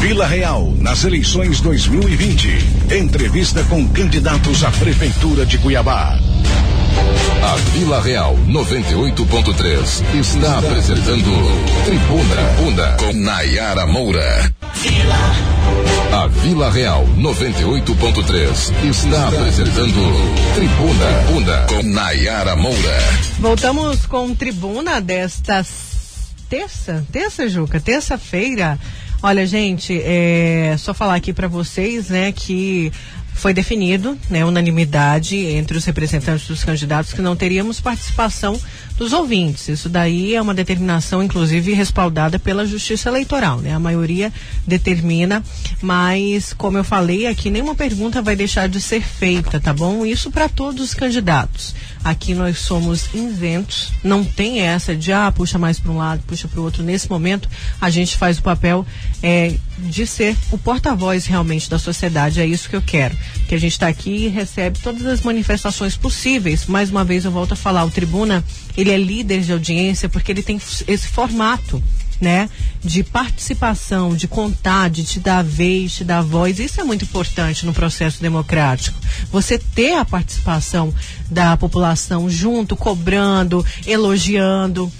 Vila 0.00 0.26
Real, 0.26 0.72
nas 0.78 1.04
eleições 1.04 1.60
2020. 1.60 2.48
Entrevista 2.94 3.64
com 3.64 3.88
candidatos 3.88 4.62
à 4.62 4.70
Prefeitura 4.70 5.44
de 5.44 5.58
Cuiabá. 5.58 6.18
A 7.42 7.56
Vila 7.72 8.00
Real 8.00 8.36
98.3 8.46 10.20
está 10.20 10.58
apresentando 10.58 11.30
Tribuna, 11.84 12.36
Tribuna 12.36 12.96
com 12.98 13.12
Nayara 13.12 13.86
Moura. 13.86 14.54
A 16.12 16.28
Vila 16.28 16.70
Real 16.70 17.04
98.3 17.16 18.88
está 18.88 19.26
apresentando 19.26 19.92
Tribuna, 20.54 21.04
Tribuna 21.26 21.66
com 21.66 21.82
Nayara 21.82 22.54
Moura. 22.54 22.98
Voltamos 23.40 24.06
com 24.06 24.32
Tribuna 24.36 25.00
desta 25.00 25.66
terça, 26.48 27.04
terça, 27.10 27.48
Juca, 27.48 27.80
terça-feira. 27.80 28.78
Olha, 29.20 29.44
gente, 29.48 30.00
é 30.00 30.76
só 30.78 30.94
falar 30.94 31.16
aqui 31.16 31.32
para 31.32 31.48
vocês, 31.48 32.08
né, 32.08 32.30
que 32.30 32.92
foi 33.34 33.52
definido, 33.52 34.16
né, 34.30 34.44
unanimidade 34.44 35.36
entre 35.36 35.76
os 35.76 35.84
representantes 35.84 36.46
dos 36.46 36.62
candidatos 36.62 37.12
que 37.12 37.20
não 37.20 37.34
teríamos 37.34 37.80
participação 37.80 38.60
dos 38.98 39.12
ouvintes. 39.12 39.68
Isso 39.68 39.88
daí 39.88 40.34
é 40.34 40.42
uma 40.42 40.52
determinação, 40.52 41.22
inclusive, 41.22 41.72
respaldada 41.72 42.38
pela 42.38 42.66
Justiça 42.66 43.08
Eleitoral, 43.08 43.60
né? 43.60 43.72
A 43.72 43.78
maioria 43.78 44.32
determina, 44.66 45.42
mas, 45.80 46.52
como 46.52 46.76
eu 46.76 46.84
falei 46.84 47.26
aqui, 47.26 47.50
nenhuma 47.50 47.74
pergunta 47.74 48.20
vai 48.20 48.34
deixar 48.34 48.68
de 48.68 48.80
ser 48.80 49.00
feita, 49.00 49.60
tá 49.60 49.72
bom? 49.72 50.04
Isso 50.04 50.30
para 50.30 50.48
todos 50.48 50.82
os 50.82 50.94
candidatos. 50.94 51.74
Aqui 52.02 52.34
nós 52.34 52.58
somos 52.58 53.08
isentos, 53.14 53.92
não 54.02 54.24
tem 54.24 54.60
essa 54.60 54.96
de, 54.96 55.12
ah, 55.12 55.30
puxa 55.30 55.58
mais 55.58 55.78
para 55.78 55.92
um 55.92 55.96
lado, 55.96 56.22
puxa 56.26 56.48
para 56.48 56.60
o 56.60 56.64
outro. 56.64 56.82
Nesse 56.82 57.08
momento, 57.08 57.48
a 57.80 57.90
gente 57.90 58.16
faz 58.16 58.38
o 58.38 58.42
papel 58.42 58.84
é, 59.22 59.54
de 59.78 60.06
ser 60.06 60.36
o 60.50 60.58
porta-voz 60.58 61.26
realmente 61.26 61.70
da 61.70 61.78
sociedade. 61.78 62.40
É 62.40 62.46
isso 62.46 62.68
que 62.68 62.76
eu 62.76 62.82
quero. 62.82 63.16
Que 63.48 63.54
a 63.54 63.58
gente 63.58 63.72
está 63.72 63.88
aqui 63.88 64.26
e 64.26 64.28
recebe 64.28 64.78
todas 64.78 65.06
as 65.06 65.22
manifestações 65.22 65.96
possíveis. 65.96 66.66
Mais 66.66 66.90
uma 66.90 67.02
vez, 67.02 67.24
eu 67.24 67.30
volto 67.30 67.52
a 67.52 67.56
falar, 67.56 67.84
o 67.84 67.90
Tribuna 67.90 68.44
ele 68.76 68.90
é 68.90 68.96
líder 68.98 69.40
de 69.40 69.52
audiência 69.52 70.08
porque 70.08 70.30
ele 70.30 70.42
tem 70.42 70.60
esse 70.86 71.08
formato, 71.08 71.82
né? 72.20 72.50
De 72.84 73.02
participação, 73.02 74.14
de 74.14 74.28
contar, 74.28 74.90
de 74.90 75.02
te 75.02 75.18
dar 75.18 75.42
vez, 75.42 75.94
te 75.94 76.04
dar 76.04 76.20
voz. 76.20 76.58
Isso 76.58 76.78
é 76.78 76.84
muito 76.84 77.06
importante 77.06 77.64
no 77.64 77.72
processo 77.72 78.20
democrático. 78.20 78.98
Você 79.32 79.58
ter 79.58 79.94
a 79.94 80.04
participação 80.04 80.94
da 81.30 81.56
população 81.56 82.28
junto, 82.28 82.76
cobrando, 82.76 83.64
elogiando 83.86 84.92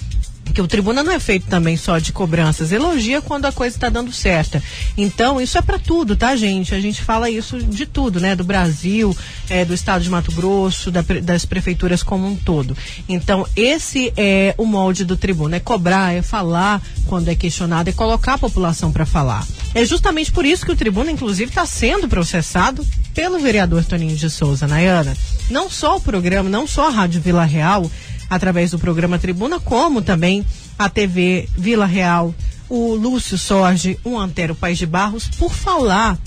porque 0.48 0.62
o 0.62 0.66
tribuna 0.66 1.02
não 1.02 1.12
é 1.12 1.20
feito 1.20 1.46
também 1.46 1.76
só 1.76 1.98
de 1.98 2.12
cobranças, 2.12 2.72
elogia 2.72 3.20
quando 3.20 3.44
a 3.44 3.52
coisa 3.52 3.76
está 3.76 3.88
dando 3.88 4.12
certa. 4.12 4.62
Então, 4.96 5.40
isso 5.40 5.58
é 5.58 5.62
para 5.62 5.78
tudo, 5.78 6.16
tá, 6.16 6.34
gente? 6.34 6.74
A 6.74 6.80
gente 6.80 7.02
fala 7.02 7.30
isso 7.30 7.62
de 7.62 7.86
tudo, 7.86 8.18
né? 8.18 8.34
Do 8.34 8.44
Brasil, 8.44 9.16
é, 9.48 9.64
do 9.64 9.74
estado 9.74 10.02
de 10.02 10.10
Mato 10.10 10.32
Grosso, 10.32 10.90
da, 10.90 11.02
das 11.22 11.44
prefeituras 11.44 12.02
como 12.02 12.26
um 12.26 12.34
todo. 12.34 12.76
Então, 13.08 13.46
esse 13.54 14.12
é 14.16 14.54
o 14.56 14.64
molde 14.64 15.04
do 15.04 15.16
tribuna: 15.16 15.56
é 15.56 15.60
cobrar, 15.60 16.14
é 16.14 16.22
falar 16.22 16.82
quando 17.06 17.28
é 17.28 17.34
questionado, 17.34 17.90
é 17.90 17.92
colocar 17.92 18.34
a 18.34 18.38
população 18.38 18.90
para 18.90 19.06
falar. 19.06 19.46
É 19.74 19.84
justamente 19.84 20.32
por 20.32 20.46
isso 20.46 20.64
que 20.64 20.72
o 20.72 20.76
tribuna, 20.76 21.10
inclusive, 21.10 21.50
está 21.50 21.66
sendo 21.66 22.08
processado 22.08 22.84
pelo 23.14 23.38
vereador 23.38 23.84
Toninho 23.84 24.16
de 24.16 24.30
Souza, 24.30 24.66
Nayana. 24.66 25.14
Não 25.50 25.70
só 25.70 25.96
o 25.96 26.00
programa, 26.00 26.48
não 26.48 26.66
só 26.66 26.88
a 26.88 26.90
Rádio 26.90 27.20
Vila 27.20 27.44
Real 27.44 27.90
através 28.28 28.70
do 28.70 28.78
programa 28.78 29.18
Tribuna, 29.18 29.58
como 29.60 30.02
também 30.02 30.44
a 30.78 30.88
TV 30.88 31.48
Vila 31.56 31.86
Real 31.86 32.34
o 32.68 32.94
Lúcio 32.94 33.38
Sorge, 33.38 33.98
um 34.04 34.18
Antero 34.18 34.54
País 34.54 34.78
de 34.78 34.86
Barros, 34.86 35.26
por 35.38 35.52
falar, 35.52 36.18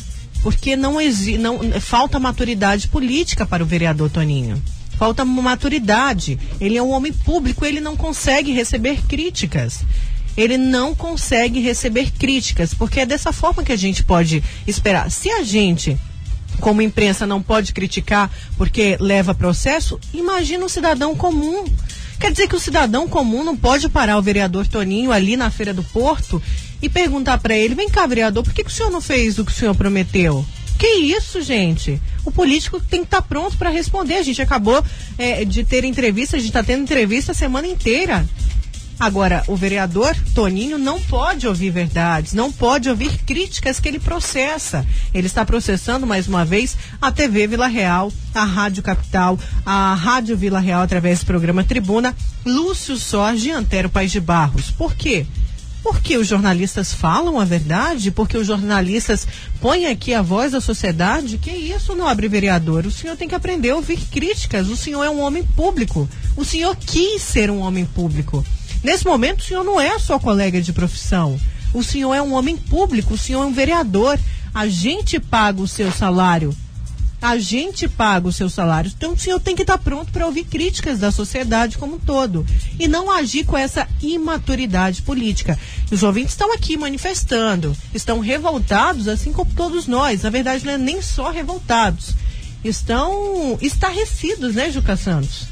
porque 0.41 0.75
não, 0.75 0.99
exi 0.99 1.37
não 1.37 1.59
falta 1.79 2.19
maturidade 2.19 2.87
política 2.87 3.45
para 3.45 3.63
o 3.63 3.65
vereador 3.65 4.09
Toninho. 4.09 4.61
Falta 4.97 5.23
maturidade. 5.23 6.39
Ele 6.59 6.77
é 6.77 6.83
um 6.83 6.91
homem 6.91 7.13
público, 7.13 7.65
ele 7.65 7.79
não 7.79 7.95
consegue 7.95 8.51
receber 8.51 9.01
críticas 9.07 9.85
ele 10.37 10.57
não 10.57 10.95
consegue 10.95 11.59
receber 11.59 12.09
críticas, 12.09 12.73
porque 12.73 13.01
é 13.01 13.05
dessa 13.05 13.33
forma 13.33 13.63
que 13.63 13.71
a 13.71 13.77
gente 13.77 14.01
pode 14.01 14.41
esperar. 14.65 15.11
Se 15.11 15.29
a 15.29 15.43
gente, 15.43 15.97
como 16.61 16.81
imprensa, 16.81 17.27
não 17.27 17.41
pode 17.41 17.73
criticar 17.73 18.31
porque 18.57 18.95
leva 18.99 19.35
processo, 19.35 19.99
imagina 20.13 20.63
um 20.63 20.69
cidadão 20.69 21.15
comum 21.17 21.65
Quer 22.21 22.29
dizer 22.31 22.47
que 22.47 22.55
o 22.55 22.59
cidadão 22.59 23.07
comum 23.07 23.43
não 23.43 23.57
pode 23.57 23.89
parar 23.89 24.15
o 24.15 24.21
vereador 24.21 24.67
Toninho 24.67 25.11
ali 25.11 25.35
na 25.35 25.49
Feira 25.49 25.73
do 25.73 25.81
Porto 25.81 26.39
e 26.79 26.87
perguntar 26.87 27.39
para 27.39 27.55
ele: 27.55 27.73
vem 27.73 27.89
cá, 27.89 28.05
vereador, 28.05 28.43
por 28.43 28.53
que, 28.53 28.63
que 28.63 28.69
o 28.69 28.73
senhor 28.73 28.91
não 28.91 29.01
fez 29.01 29.39
o 29.39 29.43
que 29.43 29.51
o 29.51 29.55
senhor 29.55 29.73
prometeu? 29.73 30.45
Que 30.77 30.87
isso, 30.87 31.41
gente? 31.41 31.99
O 32.23 32.31
político 32.31 32.79
tem 32.79 32.99
que 32.99 33.07
estar 33.07 33.23
tá 33.23 33.27
pronto 33.27 33.57
para 33.57 33.71
responder. 33.71 34.17
A 34.17 34.23
gente 34.23 34.39
acabou 34.39 34.85
é, 35.17 35.43
de 35.43 35.63
ter 35.63 35.83
entrevista, 35.83 36.37
a 36.37 36.39
gente 36.39 36.49
está 36.49 36.63
tendo 36.63 36.83
entrevista 36.83 37.31
a 37.31 37.35
semana 37.35 37.65
inteira. 37.65 38.23
Agora, 39.01 39.43
o 39.47 39.55
vereador 39.55 40.15
Toninho 40.35 40.77
não 40.77 41.01
pode 41.01 41.47
ouvir 41.47 41.71
verdades, 41.71 42.33
não 42.33 42.51
pode 42.51 42.87
ouvir 42.87 43.17
críticas 43.25 43.79
que 43.79 43.89
ele 43.89 43.97
processa. 43.97 44.85
Ele 45.11 45.25
está 45.25 45.43
processando, 45.43 46.05
mais 46.05 46.27
uma 46.27 46.45
vez, 46.45 46.77
a 47.01 47.11
TV 47.11 47.47
Vila 47.47 47.65
Real, 47.65 48.13
a 48.31 48.43
Rádio 48.43 48.83
Capital, 48.83 49.39
a 49.65 49.95
Rádio 49.95 50.37
Vila 50.37 50.59
Real, 50.59 50.83
através 50.83 51.21
do 51.21 51.25
programa 51.25 51.63
Tribuna, 51.63 52.15
Lúcio 52.45 52.95
Sorge 52.95 53.49
e 53.49 53.51
Antero 53.51 53.89
Paz 53.89 54.11
de 54.11 54.19
Barros. 54.19 54.69
Por 54.69 54.93
quê? 54.93 55.25
Porque 55.81 56.15
os 56.15 56.27
jornalistas 56.27 56.93
falam 56.93 57.39
a 57.39 57.43
verdade? 57.43 58.11
Porque 58.11 58.37
os 58.37 58.45
jornalistas 58.45 59.27
põem 59.59 59.87
aqui 59.87 60.13
a 60.13 60.21
voz 60.21 60.51
da 60.51 60.61
sociedade? 60.61 61.39
Que 61.39 61.49
isso, 61.49 61.95
nobre 61.95 62.27
vereador? 62.27 62.85
O 62.85 62.91
senhor 62.91 63.17
tem 63.17 63.27
que 63.27 63.33
aprender 63.33 63.71
a 63.71 63.77
ouvir 63.77 63.97
críticas. 64.11 64.67
O 64.67 64.77
senhor 64.77 65.03
é 65.03 65.09
um 65.09 65.21
homem 65.21 65.43
público. 65.43 66.07
O 66.37 66.45
senhor 66.45 66.75
quis 66.75 67.19
ser 67.23 67.49
um 67.49 67.61
homem 67.61 67.83
público. 67.83 68.45
Nesse 68.83 69.05
momento, 69.05 69.41
o 69.41 69.43
senhor 69.43 69.63
não 69.63 69.79
é 69.79 69.97
só 69.99 70.17
colega 70.17 70.61
de 70.61 70.73
profissão. 70.73 71.39
O 71.73 71.83
senhor 71.83 72.13
é 72.13 72.21
um 72.21 72.33
homem 72.33 72.57
público, 72.57 73.13
o 73.13 73.17
senhor 73.17 73.43
é 73.43 73.45
um 73.45 73.53
vereador. 73.53 74.19
A 74.53 74.67
gente 74.67 75.19
paga 75.19 75.61
o 75.61 75.67
seu 75.67 75.91
salário. 75.91 76.55
A 77.21 77.37
gente 77.37 77.87
paga 77.87 78.27
o 78.27 78.31
seu 78.31 78.49
salário. 78.49 78.91
Então 78.97 79.13
o 79.13 79.17
senhor 79.17 79.39
tem 79.39 79.55
que 79.55 79.61
estar 79.61 79.77
pronto 79.77 80.11
para 80.11 80.25
ouvir 80.25 80.43
críticas 80.43 80.97
da 80.97 81.11
sociedade 81.11 81.77
como 81.77 81.95
um 81.95 81.99
todo. 81.99 82.43
E 82.79 82.87
não 82.87 83.11
agir 83.11 83.45
com 83.45 83.55
essa 83.55 83.87
imaturidade 84.01 85.03
política. 85.03 85.57
Os 85.91 86.01
ouvintes 86.01 86.31
estão 86.31 86.51
aqui 86.51 86.75
manifestando, 86.75 87.77
estão 87.93 88.19
revoltados, 88.19 89.07
assim 89.07 89.31
como 89.31 89.53
todos 89.53 89.85
nós. 89.85 90.23
Na 90.23 90.31
verdade, 90.31 90.65
não 90.65 90.73
é 90.73 90.77
nem 90.79 90.99
só 90.99 91.29
revoltados. 91.29 92.15
Estão 92.63 93.57
estarrecidos, 93.61 94.55
né, 94.55 94.71
Juca 94.71 94.97
Santos? 94.97 95.45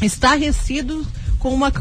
Estarrecidos 0.00 1.06
com 1.42 1.52
uma, 1.52 1.72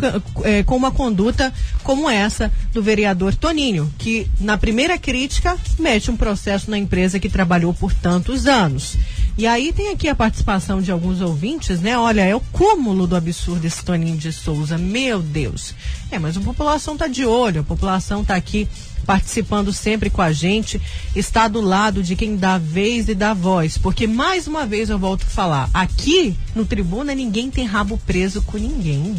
é, 0.44 0.64
com 0.64 0.76
uma 0.76 0.92
conduta 0.92 1.54
como 1.84 2.10
essa 2.10 2.52
do 2.74 2.82
vereador 2.82 3.36
Toninho, 3.36 3.94
que 3.96 4.28
na 4.40 4.58
primeira 4.58 4.98
crítica 4.98 5.56
mete 5.78 6.10
um 6.10 6.18
processo 6.18 6.72
na 6.72 6.80
empresa 6.80 7.20
que 7.20 7.30
trabalhou 7.30 7.72
por 7.72 7.94
tantos 7.94 8.48
anos. 8.48 8.98
E 9.38 9.46
aí 9.46 9.72
tem 9.72 9.90
aqui 9.90 10.10
a 10.10 10.16
participação 10.16 10.82
de 10.82 10.92
alguns 10.92 11.22
ouvintes, 11.22 11.80
né? 11.80 11.96
Olha, 11.96 12.22
é 12.22 12.36
o 12.36 12.40
cúmulo 12.40 13.06
do 13.06 13.16
absurdo 13.16 13.64
esse 13.64 13.86
Toninho 13.86 14.18
de 14.18 14.34
Souza, 14.34 14.80
meu 14.80 15.22
Deus. 15.22 15.76
É, 16.10 16.18
mas 16.18 16.36
a 16.36 16.42
população 16.42 16.98
tá 16.98 17.08
de 17.08 17.24
olho, 17.24 17.62
a 17.62 17.64
população 17.64 18.26
tá 18.26 18.36
aqui 18.36 18.68
participando 19.06 19.72
sempre 19.72 20.10
com 20.10 20.22
a 20.22 20.32
gente, 20.32 20.82
está 21.16 21.48
do 21.48 21.62
lado 21.62 22.02
de 22.02 22.16
quem 22.16 22.36
dá 22.36 22.58
vez 22.58 23.08
e 23.10 23.14
dá 23.14 23.34
voz. 23.34 23.78
Porque, 23.78 24.08
mais 24.08 24.48
uma 24.48 24.66
vez, 24.66 24.90
eu 24.90 24.98
volto 24.98 25.22
a 25.22 25.30
falar: 25.30 25.70
aqui 25.72 26.36
no 26.56 26.66
tribuna 26.66 27.14
ninguém 27.14 27.52
tem 27.52 27.66
rabo 27.66 28.00
preso 28.08 28.42
com 28.42 28.58
ninguém. 28.58 29.16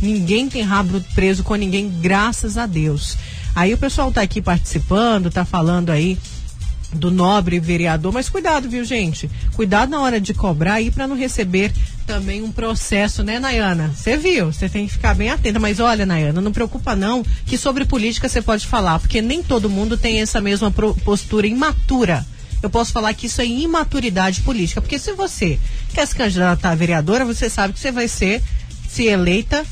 Ninguém 0.00 0.48
tem 0.48 0.62
rabo 0.62 1.00
preso 1.14 1.42
com 1.42 1.54
ninguém, 1.54 1.90
graças 2.00 2.56
a 2.56 2.66
Deus. 2.66 3.16
Aí 3.54 3.74
o 3.74 3.78
pessoal 3.78 4.08
está 4.08 4.22
aqui 4.22 4.40
participando, 4.40 5.28
está 5.28 5.44
falando 5.44 5.90
aí 5.90 6.18
do 6.92 7.10
nobre 7.10 7.60
vereador, 7.60 8.12
mas 8.12 8.28
cuidado, 8.28 8.68
viu, 8.68 8.84
gente? 8.84 9.30
Cuidado 9.54 9.90
na 9.90 10.00
hora 10.00 10.20
de 10.20 10.34
cobrar 10.34 10.74
aí 10.74 10.90
para 10.90 11.06
não 11.06 11.16
receber 11.16 11.72
também 12.06 12.42
um 12.42 12.50
processo, 12.50 13.22
né, 13.22 13.38
Nayana? 13.38 13.92
Você 13.94 14.16
viu, 14.16 14.52
você 14.52 14.68
tem 14.68 14.86
que 14.86 14.92
ficar 14.92 15.14
bem 15.14 15.30
atenta. 15.30 15.58
Mas 15.58 15.78
olha, 15.78 16.04
Nayana, 16.04 16.40
não 16.40 16.52
preocupa 16.52 16.96
não, 16.96 17.24
que 17.46 17.56
sobre 17.56 17.84
política 17.84 18.28
você 18.28 18.42
pode 18.42 18.66
falar, 18.66 18.98
porque 18.98 19.22
nem 19.22 19.42
todo 19.42 19.70
mundo 19.70 19.96
tem 19.96 20.20
essa 20.20 20.40
mesma 20.40 20.70
postura 21.04 21.46
imatura. 21.46 22.26
Eu 22.62 22.68
posso 22.68 22.92
falar 22.92 23.14
que 23.14 23.26
isso 23.26 23.40
é 23.40 23.46
imaturidade 23.46 24.42
política, 24.42 24.80
porque 24.80 24.98
se 24.98 25.12
você 25.12 25.58
quer 25.94 26.06
se 26.06 26.14
candidatar 26.14 26.70
a 26.70 26.74
vereadora, 26.74 27.24
você 27.24 27.48
sabe 27.48 27.72
que 27.72 27.80
você 27.80 27.90
vai 27.90 28.06
ser, 28.06 28.42
se 28.88 29.04
eleita, 29.04 29.64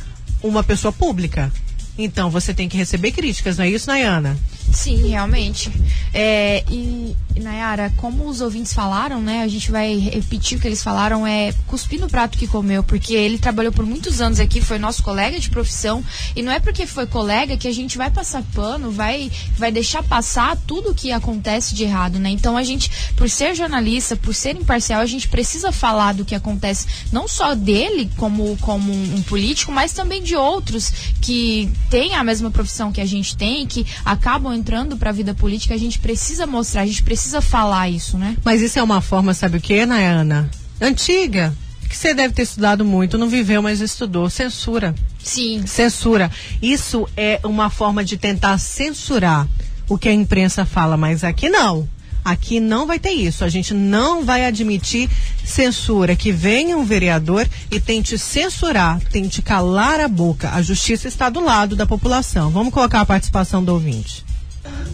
uma 0.42 0.62
pessoa 0.62 0.92
pública. 0.92 1.52
Então 1.96 2.30
você 2.30 2.54
tem 2.54 2.68
que 2.68 2.76
receber 2.76 3.10
críticas, 3.10 3.58
não 3.58 3.64
é 3.64 3.70
isso, 3.70 3.88
Nayana? 3.88 4.38
Sim, 4.72 5.08
realmente. 5.08 5.70
É, 6.14 6.62
e, 6.70 7.16
Nayara, 7.38 7.92
como 7.96 8.28
os 8.28 8.40
ouvintes 8.40 8.72
falaram, 8.72 9.20
né? 9.20 9.42
A 9.42 9.48
gente 9.48 9.70
vai 9.70 9.96
repetir 9.96 10.58
o 10.58 10.60
que 10.60 10.66
eles 10.66 10.82
falaram, 10.82 11.26
é 11.26 11.52
cuspir 11.66 12.00
no 12.00 12.08
prato 12.08 12.38
que 12.38 12.46
comeu, 12.46 12.82
porque 12.82 13.14
ele 13.14 13.38
trabalhou 13.38 13.72
por 13.72 13.84
muitos 13.84 14.20
anos 14.20 14.40
aqui, 14.40 14.60
foi 14.60 14.78
nosso 14.78 15.02
colega 15.02 15.38
de 15.38 15.50
profissão, 15.50 16.04
e 16.34 16.42
não 16.42 16.52
é 16.52 16.58
porque 16.58 16.86
foi 16.86 17.06
colega 17.06 17.56
que 17.56 17.68
a 17.68 17.72
gente 17.72 17.98
vai 17.98 18.10
passar 18.10 18.42
pano, 18.54 18.90
vai, 18.90 19.30
vai 19.56 19.70
deixar 19.70 20.02
passar 20.02 20.56
tudo 20.66 20.90
o 20.90 20.94
que 20.94 21.12
acontece 21.12 21.74
de 21.74 21.84
errado, 21.84 22.18
né? 22.18 22.30
Então 22.30 22.56
a 22.56 22.62
gente, 22.62 22.90
por 23.16 23.28
ser 23.28 23.54
jornalista, 23.54 24.16
por 24.16 24.34
ser 24.34 24.56
imparcial, 24.56 25.00
a 25.00 25.06
gente 25.06 25.28
precisa 25.28 25.72
falar 25.72 26.14
do 26.14 26.24
que 26.24 26.34
acontece, 26.34 26.86
não 27.12 27.28
só 27.28 27.54
dele 27.54 28.10
como, 28.16 28.56
como 28.58 28.92
um, 28.92 29.22
político, 29.22 29.70
mas 29.72 29.92
também 29.92 30.22
de 30.22 30.34
outros 30.34 30.90
que 31.20 31.70
têm 31.90 32.14
a 32.14 32.24
mesma 32.24 32.50
profissão 32.50 32.90
que 32.90 33.00
a 33.00 33.06
gente 33.06 33.36
tem, 33.36 33.66
que 33.66 33.86
acabam 34.04 34.54
entrando 34.54 34.96
para 34.96 35.10
a 35.10 35.12
vida 35.12 35.34
política, 35.34 35.74
a 35.74 35.78
gente 35.78 35.98
precisa 35.98 36.46
mostrar, 36.46 36.82
a 36.82 36.86
gente 36.86 37.02
precisa 37.02 37.27
falar 37.40 37.88
isso, 37.88 38.18
né? 38.18 38.36
Mas 38.44 38.60
isso 38.60 38.78
é 38.78 38.82
uma 38.82 39.00
forma, 39.00 39.34
sabe 39.34 39.58
o 39.58 39.60
que, 39.60 39.84
Nayana? 39.84 40.50
Antiga. 40.80 41.54
Que 41.88 41.96
você 41.96 42.12
deve 42.12 42.34
ter 42.34 42.42
estudado 42.42 42.84
muito, 42.84 43.16
não 43.16 43.28
viveu, 43.28 43.62
mas 43.62 43.80
estudou. 43.80 44.28
Censura. 44.28 44.94
Sim. 45.22 45.66
Censura. 45.66 46.30
Isso 46.60 47.08
é 47.16 47.40
uma 47.44 47.70
forma 47.70 48.04
de 48.04 48.16
tentar 48.16 48.58
censurar 48.58 49.48
o 49.88 49.96
que 49.96 50.08
a 50.08 50.12
imprensa 50.12 50.66
fala, 50.66 50.96
mas 50.96 51.24
aqui 51.24 51.48
não. 51.48 51.88
Aqui 52.24 52.60
não 52.60 52.86
vai 52.86 52.98
ter 52.98 53.12
isso. 53.12 53.42
A 53.42 53.48
gente 53.48 53.72
não 53.72 54.22
vai 54.22 54.44
admitir 54.44 55.08
censura. 55.44 56.14
Que 56.14 56.30
venha 56.30 56.76
um 56.76 56.84
vereador 56.84 57.48
e 57.70 57.80
tente 57.80 58.18
censurar, 58.18 59.00
tente 59.10 59.40
calar 59.40 59.98
a 59.98 60.08
boca. 60.08 60.50
A 60.50 60.60
justiça 60.60 61.08
está 61.08 61.30
do 61.30 61.40
lado 61.40 61.74
da 61.74 61.86
população. 61.86 62.50
Vamos 62.50 62.74
colocar 62.74 63.00
a 63.00 63.06
participação 63.06 63.64
do 63.64 63.72
ouvinte. 63.72 64.27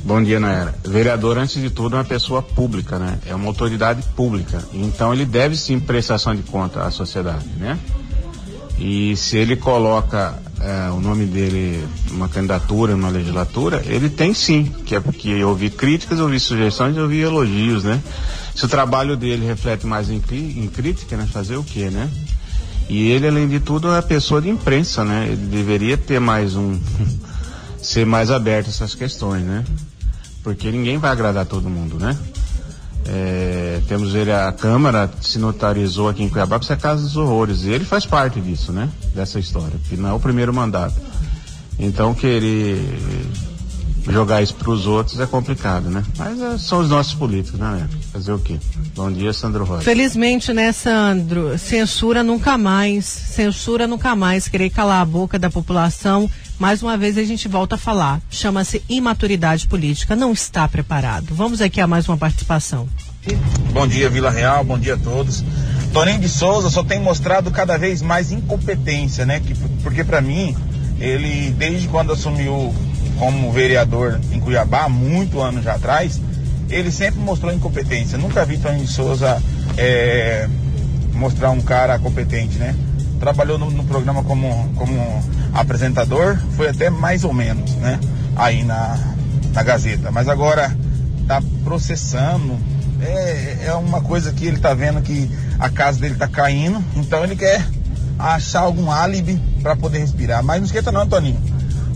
Bom 0.04 0.22
dia, 0.22 0.38
Naira. 0.38 0.74
Vereador, 0.86 1.38
antes 1.38 1.60
de 1.60 1.70
tudo, 1.70 1.96
é 1.96 1.98
uma 1.98 2.04
pessoa 2.04 2.42
pública, 2.42 2.98
né? 2.98 3.18
É 3.26 3.34
uma 3.34 3.46
autoridade 3.46 4.02
pública. 4.14 4.62
Então, 4.72 5.14
ele 5.14 5.24
deve 5.24 5.56
sim 5.56 5.80
prestação 5.80 6.34
de 6.34 6.42
conta 6.42 6.82
à 6.82 6.90
sociedade, 6.90 7.46
né? 7.58 7.78
E 8.78 9.16
se 9.16 9.38
ele 9.38 9.56
coloca 9.56 10.34
é, 10.60 10.90
o 10.90 11.00
nome 11.00 11.24
dele 11.26 11.86
numa 12.10 12.28
candidatura, 12.28 12.92
numa 12.96 13.08
legislatura, 13.08 13.82
ele 13.86 14.10
tem 14.10 14.34
sim, 14.34 14.64
que 14.84 14.94
é 14.94 15.00
porque 15.00 15.42
ouvir 15.42 15.70
críticas, 15.70 16.18
ouvir 16.18 16.40
sugestões, 16.40 16.96
ouvir 16.96 17.20
elogios, 17.20 17.84
né? 17.84 18.00
Se 18.54 18.64
o 18.64 18.68
trabalho 18.68 19.16
dele 19.16 19.46
reflete 19.46 19.86
mais 19.86 20.10
em, 20.10 20.22
em 20.30 20.68
crítica, 20.68 21.16
né? 21.16 21.26
Fazer 21.32 21.56
o 21.56 21.64
quê, 21.64 21.88
né? 21.90 22.10
E 22.88 23.10
ele, 23.10 23.26
além 23.26 23.48
de 23.48 23.60
tudo, 23.60 23.92
é 23.92 24.02
pessoa 24.02 24.42
de 24.42 24.50
imprensa, 24.50 25.04
né? 25.04 25.28
Ele 25.28 25.46
deveria 25.46 25.96
ter 25.96 26.20
mais 26.20 26.54
um 26.54 26.78
ser 27.84 28.06
mais 28.06 28.30
aberto 28.30 28.66
a 28.66 28.70
essas 28.70 28.94
questões, 28.94 29.42
né? 29.42 29.64
Porque 30.42 30.70
ninguém 30.70 30.98
vai 30.98 31.10
agradar 31.10 31.46
todo 31.46 31.68
mundo, 31.68 31.98
né? 31.98 32.16
É, 33.06 33.82
temos 33.86 34.14
ele, 34.14 34.32
a 34.32 34.50
Câmara 34.50 35.10
se 35.20 35.38
notarizou 35.38 36.08
aqui 36.08 36.22
em 36.22 36.28
Cuiabá 36.28 36.58
para 36.58 36.66
ser 36.66 36.72
a 36.72 36.76
Casa 36.76 37.02
dos 37.02 37.16
Horrores. 37.16 37.64
E 37.64 37.70
ele 37.70 37.84
faz 37.84 38.06
parte 38.06 38.40
disso, 38.40 38.72
né? 38.72 38.88
Dessa 39.14 39.38
história, 39.38 39.78
que 39.88 39.96
não 39.96 40.08
é 40.08 40.12
o 40.12 40.20
primeiro 40.20 40.52
mandato. 40.52 40.94
Então 41.78 42.14
querer 42.14 42.78
jogar 44.08 44.42
isso 44.42 44.54
para 44.54 44.70
os 44.70 44.86
outros 44.86 45.20
é 45.20 45.26
complicado, 45.26 45.90
né? 45.90 46.02
Mas 46.16 46.40
é, 46.40 46.58
são 46.58 46.80
os 46.80 46.88
nossos 46.88 47.14
políticos, 47.14 47.60
né? 47.60 47.88
Fazer 48.14 48.32
o 48.32 48.38
quê? 48.38 48.60
Bom 48.94 49.10
dia, 49.10 49.32
Sandro 49.32 49.64
Rocha. 49.64 49.82
Felizmente, 49.82 50.52
né, 50.52 50.70
Sandro? 50.70 51.58
Censura 51.58 52.22
nunca 52.22 52.56
mais. 52.56 53.04
Censura 53.04 53.88
nunca 53.88 54.14
mais. 54.14 54.46
Querer 54.46 54.70
calar 54.70 55.02
a 55.02 55.04
boca 55.04 55.36
da 55.36 55.50
população 55.50 56.30
mais 56.56 56.80
uma 56.80 56.96
vez 56.96 57.18
a 57.18 57.24
gente 57.24 57.48
volta 57.48 57.74
a 57.74 57.78
falar. 57.78 58.22
Chama-se 58.30 58.84
imaturidade 58.88 59.66
política. 59.66 60.14
Não 60.14 60.32
está 60.32 60.68
preparado. 60.68 61.34
Vamos 61.34 61.60
aqui 61.60 61.80
a 61.80 61.88
mais 61.88 62.08
uma 62.08 62.16
participação. 62.16 62.88
Bom 63.72 63.84
dia, 63.84 64.08
Vila 64.08 64.30
Real. 64.30 64.62
Bom 64.62 64.78
dia 64.78 64.94
a 64.94 64.98
todos. 64.98 65.44
Toninho 65.92 66.20
de 66.20 66.28
Souza 66.28 66.70
só 66.70 66.84
tem 66.84 67.00
mostrado 67.00 67.50
cada 67.50 67.76
vez 67.76 68.00
mais 68.00 68.30
incompetência, 68.30 69.26
né? 69.26 69.40
Que, 69.40 69.56
porque 69.82 70.04
para 70.04 70.20
mim, 70.20 70.56
ele, 71.00 71.50
desde 71.58 71.88
quando 71.88 72.12
assumiu 72.12 72.72
como 73.18 73.50
vereador 73.50 74.20
em 74.30 74.38
Cuiabá, 74.38 74.88
muito 74.88 75.40
anos 75.40 75.66
atrás, 75.66 76.20
ele 76.68 76.90
sempre 76.90 77.20
mostrou 77.20 77.52
incompetência. 77.52 78.18
Nunca 78.18 78.44
vi 78.44 78.58
Toninho 78.58 78.84
de 78.84 78.92
Souza 78.92 79.42
é, 79.76 80.48
mostrar 81.12 81.50
um 81.50 81.60
cara 81.60 81.98
competente, 81.98 82.58
né? 82.58 82.74
Trabalhou 83.20 83.58
no, 83.58 83.70
no, 83.70 83.84
programa 83.84 84.22
como, 84.22 84.68
como 84.74 85.22
apresentador, 85.52 86.38
foi 86.56 86.68
até 86.68 86.90
mais 86.90 87.24
ou 87.24 87.32
menos, 87.32 87.74
né? 87.76 87.98
Aí 88.36 88.62
na, 88.64 88.98
na 89.52 89.62
Gazeta. 89.62 90.10
Mas 90.10 90.28
agora 90.28 90.76
tá 91.26 91.42
processando. 91.62 92.58
É, 93.00 93.66
é 93.66 93.74
uma 93.74 94.00
coisa 94.00 94.32
que 94.32 94.46
ele 94.46 94.58
tá 94.58 94.72
vendo 94.72 95.02
que 95.02 95.30
a 95.58 95.68
casa 95.68 96.00
dele 96.00 96.14
tá 96.14 96.26
caindo, 96.26 96.82
então 96.96 97.22
ele 97.22 97.36
quer 97.36 97.66
achar 98.18 98.60
algum 98.60 98.90
álibi 98.90 99.40
para 99.62 99.76
poder 99.76 99.98
respirar. 99.98 100.42
Mas 100.42 100.58
não 100.58 100.66
esquenta 100.66 100.92
não, 100.92 101.06
Toninho. 101.06 101.40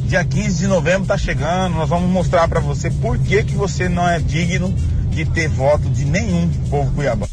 Dia 0.09 0.24
15 0.24 0.61
de 0.61 0.66
novembro 0.66 1.06
tá 1.06 1.18
chegando, 1.18 1.74
nós 1.74 1.86
vamos 1.86 2.11
mostrar 2.11 2.48
para 2.48 2.61
você 2.61 2.90
por 2.90 3.18
que, 3.18 3.42
que 3.42 3.54
você 3.54 3.90
não 3.90 4.09
é 4.09 4.18
digno 4.18 4.74
de 5.11 5.26
ter 5.26 5.48
voto 5.48 5.86
de 5.90 6.06
nenhum 6.06 6.48
povo 6.70 6.90
cuiabá. 6.92 7.26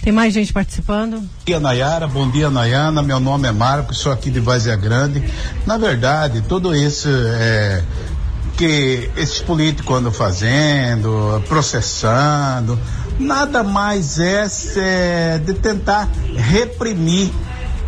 Tem 0.00 0.12
mais 0.12 0.32
gente 0.32 0.52
participando? 0.52 1.18
Bom 1.18 1.26
dia, 1.44 1.58
Nayara. 1.58 2.06
Bom 2.06 2.30
dia, 2.30 2.48
Nayana. 2.48 3.02
Meu 3.02 3.18
nome 3.18 3.48
é 3.48 3.50
Marcos, 3.50 3.98
sou 3.98 4.12
aqui 4.12 4.30
de 4.30 4.38
Vazia 4.38 4.76
Grande. 4.76 5.24
Na 5.66 5.76
verdade, 5.76 6.40
tudo 6.42 6.72
isso 6.72 7.08
é, 7.10 7.82
que 8.56 9.10
esses 9.16 9.40
políticos 9.40 9.96
andam 9.96 10.12
fazendo, 10.12 11.42
processando, 11.48 12.78
nada 13.18 13.64
mais 13.64 14.20
é, 14.20 14.46
é 14.76 15.38
de 15.38 15.54
tentar 15.54 16.08
reprimir 16.36 17.32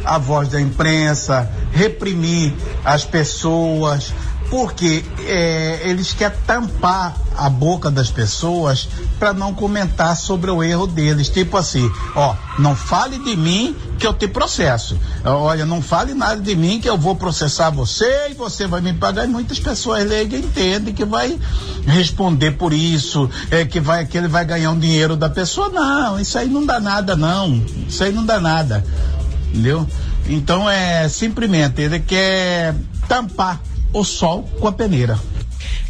a 0.06 0.18
voz 0.18 0.48
da 0.48 0.60
imprensa, 0.60 1.50
reprimir 1.72 2.54
as 2.84 3.04
pessoas, 3.04 4.12
porque 4.48 5.04
é, 5.26 5.80
eles 5.84 6.12
querem 6.12 6.38
tampar 6.46 7.16
a 7.36 7.50
boca 7.50 7.90
das 7.90 8.10
pessoas 8.10 8.88
para 9.18 9.32
não 9.32 9.52
comentar 9.52 10.16
sobre 10.16 10.50
o 10.50 10.62
erro 10.62 10.86
deles. 10.86 11.28
Tipo 11.28 11.56
assim, 11.56 11.90
ó, 12.14 12.34
não 12.58 12.74
fale 12.74 13.18
de 13.18 13.36
mim 13.36 13.76
que 13.98 14.06
eu 14.06 14.14
te 14.14 14.28
processo. 14.28 14.96
Olha, 15.24 15.66
não 15.66 15.82
fale 15.82 16.14
nada 16.14 16.40
de 16.40 16.54
mim 16.54 16.80
que 16.80 16.88
eu 16.88 16.96
vou 16.96 17.16
processar 17.16 17.70
você 17.70 18.28
e 18.30 18.34
você 18.34 18.66
vai 18.66 18.80
me 18.80 18.92
pagar. 18.92 19.24
E 19.24 19.28
muitas 19.28 19.58
pessoas 19.58 20.06
leigas 20.06 20.40
entendem 20.40 20.94
que 20.94 21.04
vai 21.04 21.38
responder 21.86 22.52
por 22.52 22.72
isso, 22.72 23.28
é, 23.50 23.64
que, 23.64 23.80
vai, 23.80 24.06
que 24.06 24.16
ele 24.16 24.28
vai 24.28 24.44
ganhar 24.44 24.70
um 24.70 24.78
dinheiro 24.78 25.16
da 25.16 25.28
pessoa. 25.28 25.68
Não, 25.68 26.18
isso 26.18 26.38
aí 26.38 26.48
não 26.48 26.64
dá 26.64 26.80
nada, 26.80 27.16
não. 27.16 27.62
Isso 27.88 28.02
aí 28.02 28.12
não 28.12 28.24
dá 28.24 28.40
nada. 28.40 28.84
Entendeu? 29.48 29.86
Então 30.28 30.68
é 30.68 31.08
simplesmente 31.08 31.80
ele 31.82 32.00
quer 32.00 32.74
tampar 33.08 33.60
o 33.92 34.04
sol 34.04 34.42
com 34.60 34.68
a 34.68 34.72
peneira. 34.72 35.18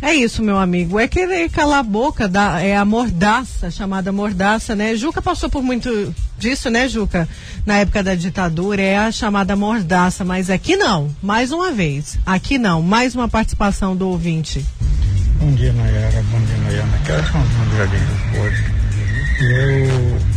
É 0.00 0.14
isso, 0.14 0.42
meu 0.42 0.58
amigo. 0.58 1.00
É 1.00 1.08
querer 1.08 1.48
calar 1.50 1.80
a 1.80 1.82
boca, 1.82 2.28
da, 2.28 2.60
é 2.60 2.76
a 2.76 2.84
mordaça, 2.84 3.70
chamada 3.70 4.12
mordaça, 4.12 4.74
né? 4.74 4.94
Juca 4.94 5.22
passou 5.22 5.48
por 5.48 5.62
muito 5.62 6.14
disso, 6.38 6.68
né, 6.70 6.86
Juca? 6.86 7.26
Na 7.64 7.78
época 7.78 8.02
da 8.02 8.14
ditadura, 8.14 8.80
é 8.80 8.98
a 8.98 9.10
chamada 9.10 9.56
mordaça, 9.56 10.24
mas 10.24 10.50
aqui 10.50 10.76
não. 10.76 11.10
Mais 11.22 11.50
uma 11.50 11.72
vez. 11.72 12.18
Aqui 12.26 12.58
não. 12.58 12.82
Mais 12.82 13.14
uma 13.14 13.28
participação 13.28 13.96
do 13.96 14.08
ouvinte. 14.08 14.64
Bom 15.40 15.52
dia, 15.52 15.72
Nayara. 15.72 16.22
Bom 16.30 16.40
dia, 16.40 16.56
Nayana. 16.58 16.98
Quero 17.04 17.22
falar 17.24 17.44
um 17.44 17.76
jardim 17.76 17.96
Eu 19.40 20.35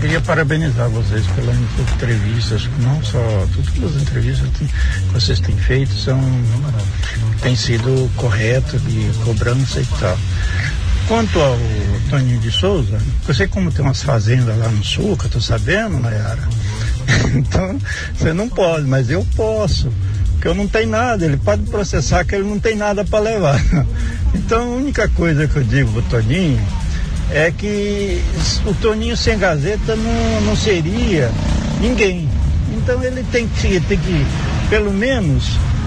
Queria 0.00 0.20
parabenizar 0.20 0.88
vocês 0.90 1.26
pelas 1.28 1.56
entrevistas, 1.56 2.68
não 2.78 3.02
só 3.02 3.18
todas 3.74 3.96
as 3.96 4.02
entrevistas 4.02 4.48
que 4.50 4.64
vocês 5.12 5.40
têm 5.40 5.56
feito 5.56 5.92
são 5.92 6.20
têm 7.42 7.56
sido 7.56 8.08
corretas 8.14 8.80
de 8.84 9.10
cobrança 9.24 9.80
e 9.80 9.86
tal. 9.98 10.16
Quanto 11.08 11.40
ao 11.40 11.58
Toninho 12.10 12.38
de 12.38 12.50
Souza, 12.50 12.98
você 13.26 13.48
como 13.48 13.72
tem 13.72 13.84
umas 13.84 14.02
fazendas 14.02 14.56
lá 14.56 14.68
no 14.68 14.84
sul, 14.84 15.16
que 15.16 15.24
eu 15.24 15.30
tô 15.30 15.40
sabendo, 15.40 15.98
Nayara, 15.98 16.48
então 17.34 17.76
você 18.14 18.32
não 18.32 18.48
pode, 18.48 18.86
mas 18.86 19.10
eu 19.10 19.26
posso 19.34 19.92
que 20.40 20.46
eu 20.46 20.54
não 20.54 20.68
tenho 20.68 20.90
nada, 20.90 21.24
ele 21.24 21.36
pode 21.36 21.62
processar 21.64 22.24
que 22.24 22.36
ele 22.36 22.44
não 22.48 22.60
tem 22.60 22.76
nada 22.76 23.04
para 23.04 23.18
levar. 23.18 23.60
Então 24.34 24.60
a 24.60 24.76
única 24.76 25.08
coisa 25.08 25.48
que 25.48 25.56
eu 25.56 25.64
digo 25.64 25.90
pro 25.90 26.02
Toninho 26.02 26.60
é 27.30 27.50
que 27.50 28.22
o 28.66 28.74
Toninho 28.74 29.16
sem 29.16 29.38
Gazeta 29.38 29.94
não, 29.94 30.40
não 30.42 30.56
seria 30.56 31.30
ninguém. 31.80 32.28
Então 32.76 33.02
ele 33.02 33.24
tem 33.30 33.46
que, 33.48 33.80
tem 33.80 33.98
que, 33.98 34.26
pelo 34.70 34.92
menos, 34.92 35.44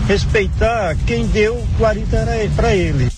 respeitar 0.08 0.96
quem 1.06 1.26
deu 1.28 1.62
40 1.78 2.18
para 2.56 2.76
ele. 2.76 3.10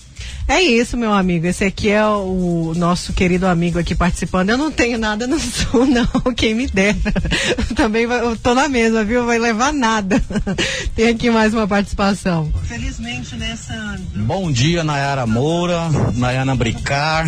É 0.46 0.60
isso, 0.60 0.96
meu 0.96 1.12
amigo. 1.12 1.46
Esse 1.46 1.64
aqui 1.64 1.88
é 1.88 2.04
o 2.04 2.74
nosso 2.76 3.12
querido 3.14 3.46
amigo 3.46 3.78
aqui 3.78 3.94
participando. 3.94 4.50
Eu 4.50 4.58
não 4.58 4.70
tenho 4.70 4.98
nada 4.98 5.26
no 5.26 5.38
sul, 5.40 5.86
não. 5.86 6.06
Quem 6.34 6.54
me 6.54 6.66
dera. 6.66 6.96
Também 7.74 8.06
vai, 8.06 8.20
eu 8.20 8.36
tô 8.36 8.54
na 8.54 8.68
mesma, 8.68 9.02
viu? 9.04 9.24
Vai 9.24 9.38
levar 9.38 9.72
nada. 9.72 10.22
Tem 10.94 11.08
aqui 11.08 11.30
mais 11.30 11.54
uma 11.54 11.66
participação. 11.66 12.52
Felizmente, 12.64 13.34
né, 13.36 13.56
Sandro? 13.56 14.04
Bom 14.16 14.52
dia, 14.52 14.84
Nayara 14.84 15.26
Moura, 15.26 15.88
Nayana 16.14 16.54
Bricar. 16.54 17.26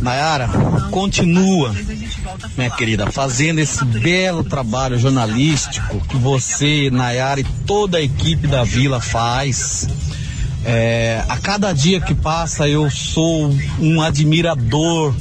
Nayara, 0.00 0.48
continua, 0.90 1.74
minha 2.56 2.70
querida, 2.70 3.10
fazendo 3.10 3.60
esse 3.60 3.84
belo 3.84 4.42
trabalho 4.42 4.98
jornalístico 4.98 6.00
que 6.08 6.16
você, 6.16 6.90
Nayara 6.90 7.40
e 7.40 7.44
toda 7.66 7.98
a 7.98 8.02
equipe 8.02 8.46
da 8.46 8.64
Vila 8.64 9.00
faz 9.00 9.86
é, 10.64 11.24
a 11.28 11.36
cada 11.38 11.72
dia 11.72 12.00
que 12.00 12.14
passa 12.14 12.68
eu 12.68 12.90
sou 12.90 13.52
um 13.80 14.00
admirador 14.00 15.14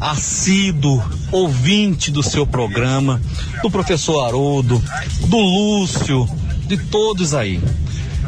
assíduo, 0.00 1.02
ouvinte 1.30 2.10
do 2.10 2.22
seu 2.22 2.46
programa, 2.46 3.20
do 3.62 3.70
professor 3.70 4.26
Haroldo, 4.26 4.82
do 5.28 5.38
Lúcio, 5.38 6.28
de 6.66 6.76
todos 6.76 7.34
aí. 7.34 7.60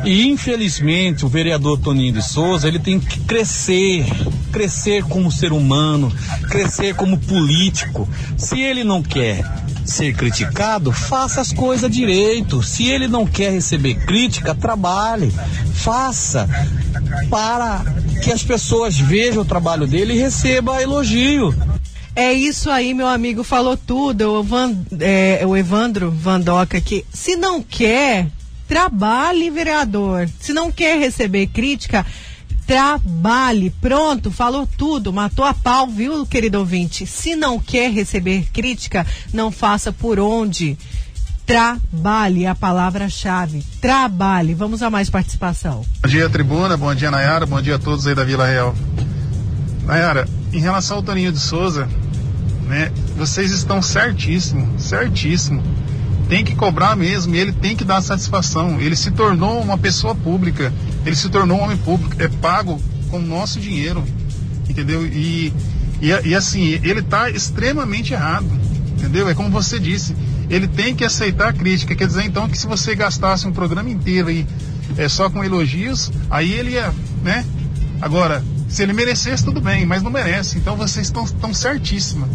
E 0.05 0.27
infelizmente 0.27 1.25
o 1.25 1.29
vereador 1.29 1.79
Toninho 1.79 2.13
de 2.13 2.23
Souza, 2.23 2.69
ele 2.69 2.79
tem 2.79 3.01
que 3.01 3.19
crescer, 3.21 4.07
crescer 4.53 5.03
como 5.05 5.33
ser 5.33 5.53
humano, 5.53 6.13
crescer 6.49 6.95
como 6.95 7.19
político. 7.19 8.09
Se 8.37 8.61
ele 8.61 8.85
não 8.85 9.03
quer 9.03 9.43
ser 9.85 10.15
criticado, 10.15 10.93
faça 10.93 11.41
as 11.41 11.53
coisas 11.53 11.91
direito. 11.91 12.63
Se 12.63 12.89
ele 12.89 13.07
não 13.09 13.27
quer 13.27 13.53
receber 13.53 13.95
crítica, 13.95 14.55
trabalhe, 14.55 15.33
faça 15.75 16.49
para 17.31 17.85
que 18.23 18.33
as 18.33 18.43
pessoas 18.43 18.99
vejam 18.99 19.43
o 19.43 19.47
trabalho 19.47 19.87
dele 19.87 20.15
e 20.15 20.19
receba 20.19 20.83
elogio. 20.83 21.55
É 22.17 22.33
isso 22.33 22.71
aí, 22.71 22.95
meu 22.95 23.09
amigo 23.09 23.43
falou 23.43 23.77
tudo. 23.77 24.35
O, 24.35 24.43
Van, 24.43 24.75
é, 25.01 25.43
o 25.45 25.57
Evandro 25.57 26.11
Vandoca 26.11 26.81
que 26.81 27.05
se 27.13 27.37
não 27.37 27.61
quer 27.61 28.29
Trabalhe, 28.67 29.51
vereador. 29.51 30.29
Se 30.41 30.53
não 30.53 30.73
quer 30.73 30.99
receber 30.99 31.49
crítica, 31.49 32.05
trabalhe. 32.67 33.71
Pronto, 33.81 34.31
falou 34.31 34.67
tudo, 34.67 35.13
matou 35.13 35.45
a 35.45 35.55
pau, 35.55 35.87
viu, 35.87 36.27
querido 36.27 36.59
ouvinte? 36.59 37.07
Se 37.07 37.37
não 37.37 37.59
quer 37.59 37.91
receber 37.91 38.47
crítica, 38.53 39.07
não 39.33 39.51
faça 39.51 39.93
por 39.93 40.19
onde. 40.19 40.77
Trabalhe, 41.47 42.47
a 42.47 42.55
palavra-chave. 42.55 43.63
Trabalhe. 43.81 44.55
Vamos 44.55 44.83
a 44.83 44.89
mais 44.89 45.11
participação. 45.11 45.85
Bom 46.01 46.09
dia, 46.09 46.29
tribuna. 46.31 46.77
Bom 46.77 46.95
dia, 46.95 47.11
Nayara. 47.11 47.45
Bom 47.45 47.61
dia 47.61 47.77
a 47.77 47.79
todos 47.79 48.07
aí 48.07 48.15
da 48.15 48.25
Vila 48.25 48.47
Real. 48.47 48.75
Nayara, 49.85 50.27
em 50.53 50.61
relação 50.61 50.97
ao 50.97 51.03
Toninho 51.03 51.31
de 51.31 51.39
Souza, 51.39 51.87
né, 52.67 52.91
vocês 53.17 53.51
estão 53.51 53.83
certíssimo, 53.83 54.79
certíssimo 54.79 55.63
tem 56.29 56.45
que 56.45 56.55
cobrar 56.55 56.97
mesmo, 56.97 57.35
ele 57.35 57.53
tem 57.53 57.77
que 57.77 57.85
dar 57.85 58.01
satisfação. 58.01 58.81
Ele 58.81 58.97
se 58.97 59.11
tornou 59.11 59.61
uma 59.61 59.77
pessoa 59.77 60.15
pública, 60.15 60.73
ele 61.05 61.17
se 61.17 61.29
tornou 61.29 61.59
um 61.59 61.63
homem 61.63 61.77
público, 61.77 62.15
é 62.19 62.29
pago 62.29 62.81
com 63.11 63.19
nosso 63.19 63.61
dinheiro, 63.61 64.05
entendeu? 64.69 65.07
E, 65.07 65.53
e, 66.01 66.09
e 66.25 66.35
assim, 66.35 66.81
ele 66.83 67.01
está 67.01 67.31
extremamente 67.31 68.13
errado, 68.13 68.49
entendeu? 68.93 69.29
É 69.29 69.35
como 69.35 69.51
você 69.51 69.79
disse, 69.79 70.17
ele 70.49 70.67
tem 70.67 70.95
que 70.95 71.05
aceitar 71.05 71.49
a 71.49 71.53
crítica, 71.53 71.95
quer 71.95 72.07
dizer 72.07 72.25
então 72.25 72.49
que 72.49 72.59
se 72.59 72.67
você 72.67 72.95
gastasse 72.95 73.47
um 73.47 73.53
programa 73.53 73.91
inteiro 73.91 74.29
aí 74.29 74.47
é, 74.97 75.09
só 75.09 75.31
com 75.31 75.45
elogios, 75.45 76.11
aí 76.31 76.53
ele 76.53 76.73
ia, 76.73 76.93
né? 77.23 77.45
Agora, 78.01 78.43
se 78.69 78.83
ele 78.83 78.93
merecesse, 78.93 79.45
tudo 79.45 79.61
bem, 79.61 79.87
mas 79.87 80.03
não 80.03 80.11
merece, 80.11 80.59
então 80.59 80.77
vocês 80.77 81.07
estão 81.07 81.55
certíssimos. 81.55 82.29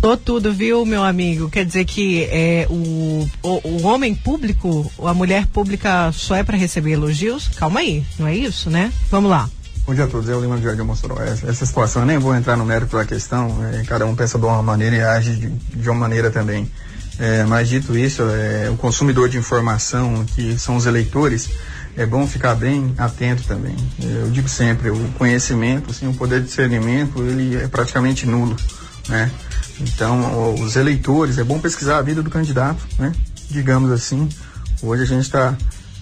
Tô 0.00 0.16
tudo, 0.16 0.52
viu, 0.52 0.84
meu 0.84 1.02
amigo? 1.02 1.50
Quer 1.50 1.64
dizer 1.64 1.84
que 1.84 2.24
é, 2.24 2.66
o, 2.70 3.28
o, 3.42 3.68
o 3.68 3.82
homem 3.84 4.14
público, 4.14 4.90
a 5.04 5.12
mulher 5.12 5.46
pública 5.46 6.12
só 6.12 6.36
é 6.36 6.44
para 6.44 6.56
receber 6.56 6.92
elogios? 6.92 7.48
Calma 7.56 7.80
aí, 7.80 8.04
não 8.18 8.26
é 8.26 8.36
isso, 8.36 8.70
né? 8.70 8.92
Vamos 9.10 9.30
lá. 9.30 9.48
Bom 9.86 9.94
dia 9.94 10.04
a 10.04 10.08
todos, 10.08 10.28
eu 10.28 10.40
Lima 10.40 10.56
de 10.58 10.64
Jardim 10.64 10.82
Mossoró. 10.82 11.22
Essa, 11.22 11.48
essa 11.48 11.64
situação, 11.64 12.02
eu 12.02 12.06
nem 12.06 12.18
vou 12.18 12.34
entrar 12.34 12.56
no 12.56 12.64
mérito 12.64 12.96
da 12.96 13.04
questão, 13.04 13.64
é, 13.72 13.84
cada 13.84 14.04
um 14.04 14.14
pensa 14.14 14.38
de 14.38 14.44
uma 14.44 14.62
maneira 14.62 14.96
e 14.96 15.00
age 15.00 15.36
de, 15.36 15.48
de 15.48 15.88
uma 15.88 15.98
maneira 16.00 16.30
também. 16.30 16.70
É, 17.18 17.44
mas 17.44 17.68
dito 17.68 17.96
isso, 17.96 18.22
é, 18.22 18.68
o 18.68 18.76
consumidor 18.76 19.28
de 19.28 19.38
informação, 19.38 20.24
que 20.34 20.58
são 20.58 20.76
os 20.76 20.86
eleitores, 20.86 21.48
é 21.96 22.04
bom 22.04 22.26
ficar 22.26 22.54
bem 22.54 22.94
atento 22.98 23.44
também. 23.44 23.76
Eu 24.00 24.30
digo 24.30 24.48
sempre, 24.48 24.90
o 24.90 25.08
conhecimento, 25.16 25.90
assim, 25.90 26.06
o 26.06 26.14
poder 26.14 26.40
de 26.40 26.46
discernimento, 26.46 27.22
ele 27.22 27.56
é 27.56 27.68
praticamente 27.68 28.26
nulo, 28.26 28.56
né? 29.08 29.30
Então, 29.80 30.54
os 30.54 30.76
eleitores, 30.76 31.38
é 31.38 31.44
bom 31.44 31.58
pesquisar 31.58 31.98
a 31.98 32.02
vida 32.02 32.22
do 32.22 32.30
candidato, 32.30 32.86
né? 32.98 33.12
Digamos 33.50 33.90
assim, 33.90 34.28
hoje 34.82 35.02
a 35.02 35.06
gente 35.06 35.22
está 35.22 35.56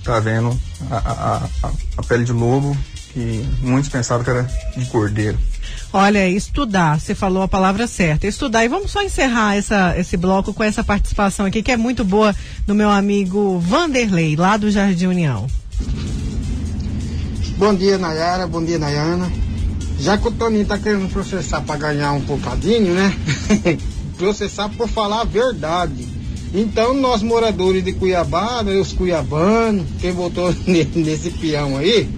tá 0.05 0.21
vendo 0.21 0.59
a, 0.91 0.97
a, 0.97 1.37
a, 1.63 1.73
a 1.99 2.03
pele 2.03 2.25
de 2.25 2.33
lobo 2.33 2.77
que 3.13 3.49
muitos 3.61 3.89
pensavam 3.89 4.25
que 4.25 4.31
era 4.31 4.43
de 4.77 4.87
cordeiro. 4.87 5.39
Olha, 5.93 6.29
estudar, 6.29 7.01
você 7.01 7.15
falou 7.15 7.43
a 7.43 7.49
palavra 7.49 7.87
certa, 7.87 8.27
estudar. 8.27 8.65
E 8.65 8.69
vamos 8.69 8.91
só 8.91 9.03
encerrar 9.03 9.57
essa, 9.57 9.95
esse 9.97 10.17
bloco 10.17 10.53
com 10.53 10.65
essa 10.65 10.83
participação 10.83 11.47
aqui, 11.47 11.63
que 11.63 11.71
é 11.71 11.77
muito 11.77 12.05
boa, 12.05 12.35
do 12.67 12.75
meu 12.75 12.91
amigo 12.91 13.61
Vanderlei, 13.61 14.35
lá 14.35 14.57
do 14.57 14.71
Jardim 14.71 15.07
União. 15.07 15.47
Bom 17.57 17.73
dia, 17.73 17.97
Nayara. 17.97 18.47
Bom 18.49 18.65
dia, 18.65 18.79
Nayana. 18.79 19.31
Já 19.99 20.19
que 20.19 20.29
o 20.29 20.31
Toninho 20.31 20.67
tá 20.67 20.79
querendo 20.79 21.11
processar 21.11 21.61
para 21.63 21.77
ganhar 21.77 22.13
um 22.13 22.21
pouquinho, 22.21 22.95
né? 22.95 23.15
processar 24.19 24.69
por 24.71 24.89
falar 24.89 25.23
a 25.23 25.25
verdade. 25.25 26.07
Então, 26.53 26.95
nós 26.95 27.23
moradores 27.23 27.85
de 27.85 27.93
Cuiabá, 27.93 28.63
né, 28.63 28.75
os 28.77 28.93
cuiabanos, 28.93 29.85
quem 30.01 30.13
votou 30.13 30.55
nesse 30.67 31.31
peão 31.31 31.77
aí, 31.77 32.09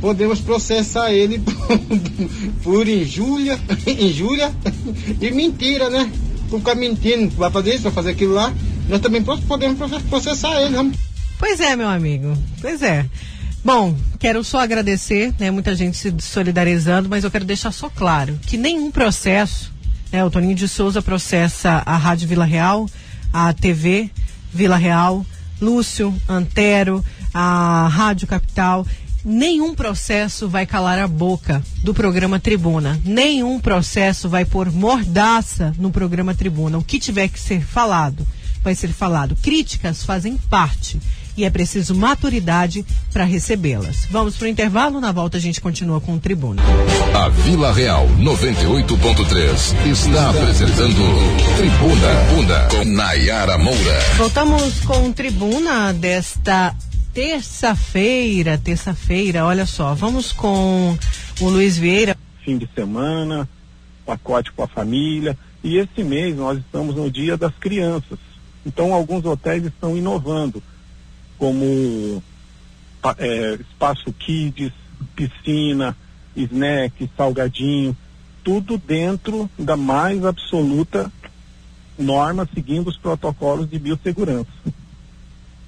podemos 0.00 0.40
processar 0.40 1.12
ele 1.12 1.38
por, 1.38 1.54
por 2.64 2.88
injúria, 2.88 3.58
injúria 3.86 4.50
e 5.20 5.30
mentira, 5.30 5.90
né? 5.90 6.10
Por 6.48 6.60
ficar 6.60 6.74
mentindo, 6.74 7.34
vai 7.36 7.50
fazer 7.50 7.74
isso, 7.74 7.82
vai 7.82 7.92
fazer 7.92 8.10
aquilo 8.12 8.32
lá. 8.32 8.52
Nós 8.88 9.02
também 9.02 9.22
podemos 9.22 9.78
processar 10.08 10.62
ele, 10.62 10.74
vamos. 10.74 10.96
Pois 11.38 11.60
é, 11.60 11.76
meu 11.76 11.88
amigo. 11.88 12.32
Pois 12.62 12.80
é. 12.80 13.04
Bom, 13.64 13.96
quero 14.18 14.42
só 14.44 14.60
agradecer, 14.60 15.34
né? 15.38 15.50
Muita 15.50 15.74
gente 15.74 15.96
se 15.96 16.14
solidarizando, 16.20 17.08
mas 17.08 17.24
eu 17.24 17.30
quero 17.30 17.44
deixar 17.44 17.72
só 17.72 17.90
claro 17.90 18.38
que 18.46 18.56
nenhum 18.56 18.90
processo, 18.90 19.72
né? 20.12 20.24
O 20.24 20.30
Toninho 20.30 20.54
de 20.54 20.68
Souza 20.68 21.02
processa 21.02 21.82
a 21.84 21.96
Rádio 21.96 22.28
Vila 22.28 22.44
Real, 22.44 22.88
a 23.32 23.52
TV 23.52 24.10
Vila 24.52 24.76
Real, 24.76 25.24
Lúcio, 25.60 26.14
Antero, 26.28 27.04
a 27.34 27.88
Rádio 27.90 28.26
Capital 28.26 28.86
nenhum 29.24 29.74
processo 29.74 30.48
vai 30.48 30.64
calar 30.64 30.98
a 30.98 31.06
boca 31.06 31.62
do 31.82 31.92
programa 31.92 32.40
Tribuna. 32.40 32.98
Nenhum 33.04 33.60
processo 33.60 34.28
vai 34.28 34.44
pôr 34.44 34.72
mordaça 34.72 35.74
no 35.78 35.90
programa 35.90 36.34
Tribuna. 36.34 36.78
O 36.78 36.84
que 36.84 36.98
tiver 36.98 37.28
que 37.28 37.38
ser 37.38 37.60
falado, 37.60 38.26
vai 38.62 38.74
ser 38.74 38.88
falado. 38.88 39.36
Críticas 39.36 40.04
fazem 40.04 40.36
parte 40.48 40.98
e 41.38 41.44
é 41.44 41.50
preciso 41.50 41.94
maturidade 41.94 42.84
para 43.12 43.24
recebê-las. 43.24 44.06
Vamos 44.10 44.36
para 44.36 44.46
o 44.46 44.48
intervalo, 44.48 45.00
na 45.00 45.12
volta 45.12 45.36
a 45.36 45.40
gente 45.40 45.60
continua 45.60 46.00
com 46.00 46.14
o 46.14 46.18
Tribuna. 46.18 46.60
A 47.14 47.28
Vila 47.28 47.72
Real 47.72 48.06
98.3 48.18 49.86
está 49.86 50.30
apresentando 50.30 50.94
Tribuna, 51.56 52.08
Tribuna 52.26 52.68
com 52.70 52.84
Nayara 52.84 53.56
Moura. 53.56 54.00
Voltamos 54.16 54.80
com 54.80 55.12
Tribuna 55.12 55.94
desta 55.94 56.74
terça-feira, 57.14 58.58
terça-feira, 58.58 59.44
olha 59.44 59.64
só, 59.64 59.94
vamos 59.94 60.32
com 60.32 60.98
o 61.40 61.48
Luiz 61.48 61.78
Vieira. 61.78 62.16
Fim 62.44 62.58
de 62.58 62.68
semana, 62.74 63.48
pacote 64.04 64.50
com 64.52 64.64
a 64.64 64.68
família. 64.68 65.38
E 65.62 65.76
esse 65.76 66.02
mês 66.02 66.36
nós 66.36 66.58
estamos 66.58 66.96
no 66.96 67.10
Dia 67.10 67.36
das 67.36 67.52
Crianças. 67.60 68.18
Então 68.64 68.92
alguns 68.92 69.24
hotéis 69.24 69.64
estão 69.64 69.96
inovando, 69.96 70.62
como 71.38 72.22
é, 73.18 73.54
espaço 73.54 74.12
kids, 74.12 74.72
piscina, 75.14 75.96
snack, 76.36 77.08
salgadinho, 77.16 77.96
tudo 78.44 78.78
dentro 78.78 79.48
da 79.58 79.76
mais 79.76 80.24
absoluta 80.24 81.10
norma, 81.98 82.48
seguindo 82.52 82.88
os 82.88 82.96
protocolos 82.96 83.68
de 83.68 83.78
biossegurança. 83.78 84.50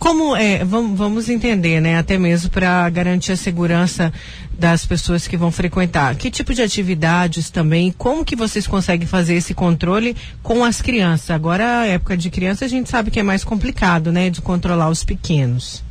Como 0.01 0.34
é, 0.34 0.64
vamos, 0.64 1.28
entender, 1.28 1.78
né? 1.78 1.98
Até 1.98 2.16
mesmo 2.16 2.48
para 2.48 2.88
garantir 2.88 3.32
a 3.32 3.36
segurança 3.36 4.11
das 4.59 4.86
pessoas 4.86 5.28
que 5.28 5.36
vão 5.36 5.53
frequentar. 5.53 6.16
Que 6.16 6.30
tipo 6.30 6.55
de 6.55 6.62
atividades 6.62 7.51
também? 7.51 7.92
Como 7.92 8.24
que 8.24 8.34
vocês 8.34 8.66
conseguem 8.66 9.07
fazer 9.07 9.34
esse 9.34 9.53
controle 9.53 10.16
com 10.42 10.64
as 10.64 10.80
crianças? 10.80 11.30
Agora, 11.30 11.80
a 11.80 11.86
época 11.86 12.16
de 12.16 12.30
criança, 12.30 12.64
a 12.64 12.68
gente 12.68 12.88
sabe 12.88 13.11
que 13.11 13.20
é 13.20 13.22
mais 13.22 13.44
complicado, 13.44 14.11
né? 14.11 14.30
De 14.30 14.40
controlar 14.40 14.88
os 14.88 15.05
pequenos. 15.05 15.84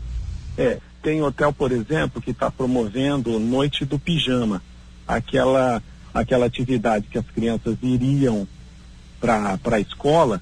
É, 0.58 0.80
tem 1.04 1.22
hotel, 1.22 1.54
por 1.54 1.72
exemplo, 1.72 2.20
que 2.20 2.32
está 2.32 2.50
promovendo 2.50 3.40
Noite 3.40 3.86
do 3.86 4.00
Pijama. 4.00 4.60
Aquela, 5.08 5.84
aquela 6.12 6.48
atividade 6.48 7.06
que 7.12 7.20
as 7.20 7.26
crianças 7.28 7.78
iriam 7.84 8.48
para 9.22 9.60
a 9.72 9.80
escola, 9.80 10.42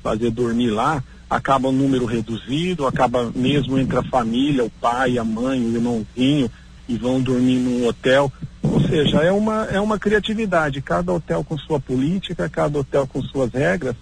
fazer 0.00 0.30
dormir 0.30 0.70
lá 0.70 1.02
acaba 1.30 1.68
um 1.68 1.72
número 1.72 2.04
reduzido, 2.04 2.88
acaba 2.88 3.30
mesmo 3.32 3.78
entre 3.78 3.96
a 3.96 4.02
família, 4.02 4.64
o 4.64 4.70
pai, 4.70 5.16
a 5.16 5.22
mãe, 5.22 5.64
o 5.64 5.72
irmãozinho, 5.72 6.50
e 6.88 6.96
vão 6.96 7.22
dormir 7.22 7.60
num 7.60 7.86
hotel. 7.86 8.32
Ou 8.60 8.80
seja, 8.80 9.18
é 9.18 9.30
uma, 9.30 9.64
é 9.66 9.80
uma 9.80 9.96
criatividade, 9.96 10.82
cada 10.82 11.12
hotel 11.12 11.44
com 11.44 11.56
sua 11.56 11.78
política, 11.78 12.48
cada 12.48 12.80
hotel 12.80 13.06
com 13.06 13.22
suas 13.22 13.52
regras, 13.52 13.94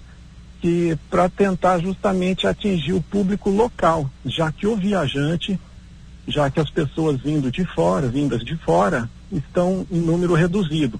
que 0.63 0.99
para 1.11 1.29
tentar 1.29 1.79
justamente 1.81 2.47
atingir 2.47 2.95
o 2.95 3.03
público 3.03 3.51
local, 3.51 4.11
já 4.25 4.51
que 4.51 4.67
o 4.67 4.75
viajante, 4.75 5.61
já 6.27 6.51
que 6.51 6.59
as 6.59 6.71
pessoas 6.71 7.21
vindo 7.21 7.51
de 7.51 7.65
fora, 7.65 8.09
vindas 8.09 8.43
de 8.43 8.57
fora, 8.57 9.09
estão 9.31 9.87
em 9.91 10.01
número 10.01 10.35
reduzido. 10.35 10.99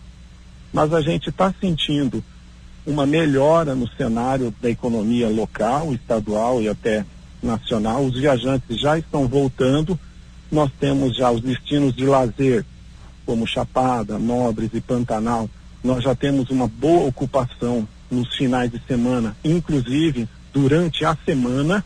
Mas 0.73 0.93
a 0.93 1.01
gente 1.01 1.31
está 1.31 1.53
sentindo 1.59 2.23
uma 2.89 3.05
melhora 3.05 3.75
no 3.75 3.87
cenário 3.87 4.53
da 4.63 4.71
economia 4.71 5.29
local, 5.29 5.93
estadual 5.93 6.63
e 6.63 6.71
até 6.71 7.05
nacional. 7.43 8.03
Os 8.03 8.19
viajantes 8.19 8.81
já 8.81 8.99
estão 8.99 9.29
voltando. 9.29 10.01
Nós 10.51 10.71
temos 10.81 11.15
já 11.15 11.31
os 11.31 11.43
destinos 11.43 11.95
de 11.95 12.07
lazer, 12.07 12.65
como 13.27 13.47
Chapada, 13.47 14.19
Nobres 14.19 14.71
e 14.73 14.81
Pantanal. 14.81 15.51
Nós 15.85 16.03
já 16.03 16.15
temos 16.15 16.49
uma 16.49 16.67
boa 16.67 17.07
ocupação 17.07 17.87
nos 18.11 18.35
finais 18.35 18.71
de 18.71 18.81
semana, 18.89 19.37
inclusive 19.45 20.27
durante 20.51 21.05
a 21.05 21.15
semana, 21.27 21.85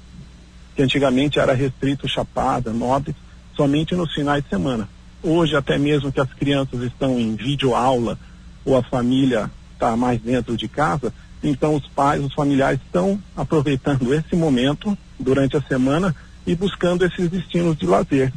que 0.77 0.83
antigamente 0.83 1.41
era 1.41 1.53
restrito 1.53 2.07
Chapada, 2.09 2.73
Nobres, 2.73 3.17
somente 3.57 3.97
nos 3.97 4.15
finais 4.15 4.45
de 4.45 4.51
semana. 4.51 4.89
Hoje, 5.21 5.57
até 5.57 5.77
mesmo 5.77 6.13
que 6.13 6.21
as 6.21 6.33
crianças 6.33 6.81
estão 6.83 7.19
em 7.19 7.35
videoaula 7.35 8.17
ou 8.65 8.77
a 8.77 8.85
família 8.85 9.51
está 9.83 9.97
mais 9.97 10.21
dentro 10.21 10.57
de 10.57 10.69
casa, 10.69 11.13
então 11.43 11.75
os 11.75 11.87
pais, 11.89 12.23
os 12.23 12.33
familiares 12.33 12.81
estão 12.87 13.21
aproveitando 13.37 14.15
esse 14.15 14.37
momento 14.37 14.97
durante 15.19 15.57
a 15.57 15.63
semana 15.63 16.15
e 16.47 16.55
buscando 16.55 17.05
esses 17.05 17.29
destinos 17.29 17.77
de 17.77 17.87
lazer. 17.87 18.33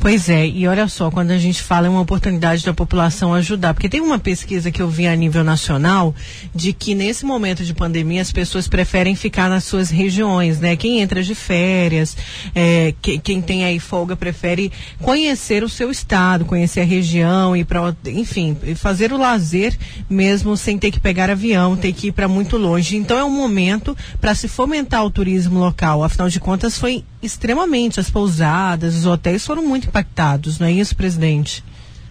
Pois 0.00 0.30
é, 0.30 0.46
e 0.46 0.66
olha 0.66 0.88
só, 0.88 1.10
quando 1.10 1.30
a 1.30 1.38
gente 1.38 1.62
fala 1.62 1.86
é 1.86 1.90
uma 1.90 2.00
oportunidade 2.00 2.64
da 2.64 2.72
população 2.72 3.34
ajudar, 3.34 3.74
porque 3.74 3.88
tem 3.88 4.00
uma 4.00 4.18
pesquisa 4.18 4.70
que 4.70 4.80
eu 4.80 4.88
vi 4.88 5.06
a 5.06 5.14
nível 5.14 5.44
nacional 5.44 6.14
de 6.54 6.72
que 6.72 6.94
nesse 6.94 7.26
momento 7.26 7.62
de 7.62 7.74
pandemia 7.74 8.22
as 8.22 8.32
pessoas 8.32 8.66
preferem 8.66 9.14
ficar 9.14 9.50
nas 9.50 9.64
suas 9.64 9.90
regiões, 9.90 10.58
né? 10.58 10.74
Quem 10.74 11.00
entra 11.00 11.22
de 11.22 11.34
férias, 11.34 12.16
é, 12.54 12.94
que, 13.02 13.18
quem 13.18 13.42
tem 13.42 13.66
aí 13.66 13.78
folga 13.78 14.16
prefere 14.16 14.72
conhecer 15.02 15.62
o 15.62 15.68
seu 15.68 15.90
estado, 15.90 16.46
conhecer 16.46 16.80
a 16.80 16.84
região 16.84 17.54
e 17.54 17.62
para, 17.62 17.94
enfim, 18.06 18.56
fazer 18.76 19.12
o 19.12 19.18
lazer 19.18 19.76
mesmo 20.08 20.56
sem 20.56 20.78
ter 20.78 20.90
que 20.90 20.98
pegar 20.98 21.28
avião, 21.28 21.76
ter 21.76 21.92
que 21.92 22.06
ir 22.06 22.12
para 22.12 22.26
muito 22.26 22.56
longe. 22.56 22.96
Então 22.96 23.18
é 23.18 23.24
um 23.24 23.30
momento 23.30 23.94
para 24.18 24.34
se 24.34 24.48
fomentar 24.48 25.04
o 25.04 25.10
turismo 25.10 25.58
local. 25.58 26.02
Afinal 26.02 26.30
de 26.30 26.40
contas, 26.40 26.78
foi 26.78 27.04
extremamente 27.22 28.00
as 28.00 28.10
pousadas, 28.10 28.94
os 28.96 29.06
hotéis 29.06 29.44
foram 29.44 29.66
muito 29.66 29.88
impactados, 29.88 30.58
não 30.58 30.66
é 30.66 30.72
isso, 30.72 30.96
presidente? 30.96 31.62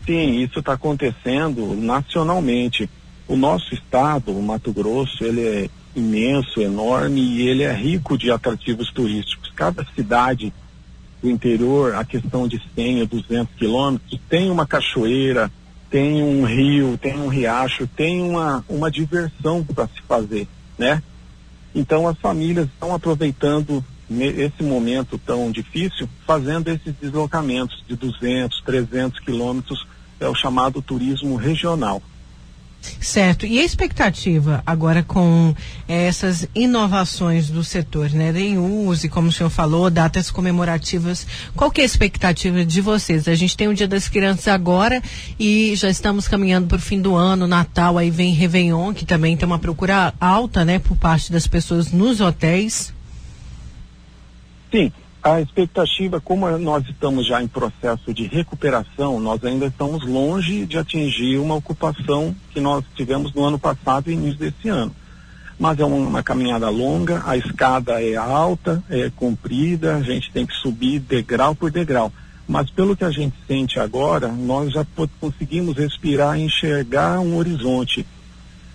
Sim, 0.06 0.42
isso 0.42 0.60
está 0.60 0.74
acontecendo 0.74 1.76
nacionalmente. 1.76 2.90
O 3.28 3.36
nosso 3.36 3.74
estado, 3.74 4.32
o 4.32 4.42
Mato 4.42 4.72
Grosso, 4.74 5.24
ele 5.24 5.42
é 5.42 5.70
imenso, 5.96 6.62
enorme 6.62 7.22
e 7.22 7.48
ele 7.48 7.64
é 7.64 7.74
rico 7.74 8.18
de 8.18 8.32
atrativos 8.32 8.92
turísticos. 8.92 9.52
Cada 9.56 9.86
cidade 9.96 10.54
do 11.22 11.30
interior, 11.30 11.96
a 11.96 12.06
questão 12.06 12.48
de 12.48 12.62
100 12.76 13.02
a 13.02 13.06
200 13.06 13.56
quilômetros, 13.56 14.20
tem 14.30 14.50
uma 14.50 14.66
cachoeira, 14.66 15.52
tem 15.90 16.24
um 16.24 16.46
rio, 16.46 16.98
tem 16.98 17.20
um 17.20 17.28
riacho, 17.28 17.88
tem 17.88 18.22
uma, 18.22 18.64
uma 18.70 18.90
diversão 18.90 19.64
para 19.64 19.88
se 19.88 20.02
fazer, 20.08 20.48
né? 20.78 21.04
Então 21.74 22.08
as 22.08 22.18
famílias 22.18 22.68
estão 22.68 22.94
aproveitando 22.94 23.84
nesse 24.10 24.64
momento 24.64 25.18
tão 25.18 25.52
difícil, 25.52 26.10
fazendo 26.26 26.70
esses 26.70 26.94
deslocamentos 27.00 27.84
de 27.88 27.96
200, 27.96 28.62
300 28.62 29.20
quilômetros, 29.20 29.86
é 30.20 30.28
o 30.28 30.36
chamado 30.36 30.82
turismo 30.82 31.36
regional. 31.36 32.02
Certo. 33.00 33.46
E 33.46 33.60
a 33.60 33.64
expectativa 33.64 34.64
agora 34.66 35.04
com 35.04 35.54
essas 35.88 36.48
inovações 36.56 37.50
do 37.50 37.64
setor, 37.64 38.10
né? 38.12 38.32
Em 38.40 38.58
uso, 38.58 39.10
como 39.10 39.30
o 39.30 39.32
senhor 39.32 39.50
falou, 39.50 39.90
datas 39.90 40.32
comemorativas. 40.32 41.28
Qual 41.56 41.72
que 41.72 41.82
é 41.82 41.84
a 41.84 41.86
expectativa 41.86 42.64
de 42.66 42.82
vocês? 42.82 43.28
A 43.28 43.36
gente 43.36 43.56
tem 43.56 43.68
o 43.68 43.74
Dia 43.74 43.88
das 43.88 44.08
Crianças 44.08 44.48
agora 44.48 45.02
e 45.38 45.76
já 45.76 45.90
estamos 45.90 46.28
caminhando 46.28 46.68
para 46.68 46.78
o 46.78 46.82
fim 46.82 47.02
do 47.02 47.16
ano, 47.16 47.48
Natal, 47.48 47.98
aí 47.98 48.10
vem 48.10 48.34
Réveillon, 48.34 48.94
que 48.94 49.06
também 49.06 49.36
tem 49.36 49.46
uma 49.46 49.60
procura 49.60 50.14
alta, 50.20 50.64
né, 50.64 50.80
por 50.80 50.96
parte 50.96 51.32
das 51.32 51.48
pessoas 51.48 51.92
nos 51.92 52.22
hotéis. 52.22 52.94
Sim, 54.72 54.92
a 55.22 55.42
expectativa, 55.42 56.22
como 56.22 56.50
nós 56.58 56.88
estamos 56.88 57.28
já 57.28 57.42
em 57.44 57.48
processo 57.48 58.14
de 58.14 58.26
recuperação, 58.28 59.20
nós 59.20 59.44
ainda 59.44 59.66
estamos 59.66 60.06
longe 60.06 60.66
de 60.66 60.78
atingir 60.78 61.38
uma 61.38 61.56
ocupação 61.56 62.34
que 62.52 62.62
nós 62.62 62.86
tivemos 62.96 63.34
no 63.34 63.44
ano 63.44 63.60
passado 63.60 64.10
e 64.10 64.14
início 64.14 64.40
desse 64.40 64.70
ano. 64.70 64.96
Mas 65.60 65.78
é 65.78 65.84
uma 65.84 66.24
caminhada 66.24 66.70
longa, 66.70 67.22
a 67.26 67.36
escada 67.36 68.02
é 68.02 68.16
alta, 68.16 68.82
é 68.90 69.12
comprida, 69.14 69.98
a 69.98 70.02
gente 70.02 70.32
tem 70.32 70.46
que 70.46 70.54
subir 70.54 71.00
degrau 71.00 71.54
por 71.54 71.70
degrau. 71.70 72.14
Mas 72.48 72.70
pelo 72.70 72.96
que 72.96 73.04
a 73.04 73.12
gente 73.12 73.36
sente 73.46 73.78
agora, 73.78 74.30
nós 74.30 74.72
já 74.72 74.86
conseguimos 75.20 75.76
respirar 75.76 76.40
e 76.40 76.44
enxergar 76.44 77.20
um 77.20 77.36
horizonte. 77.36 78.06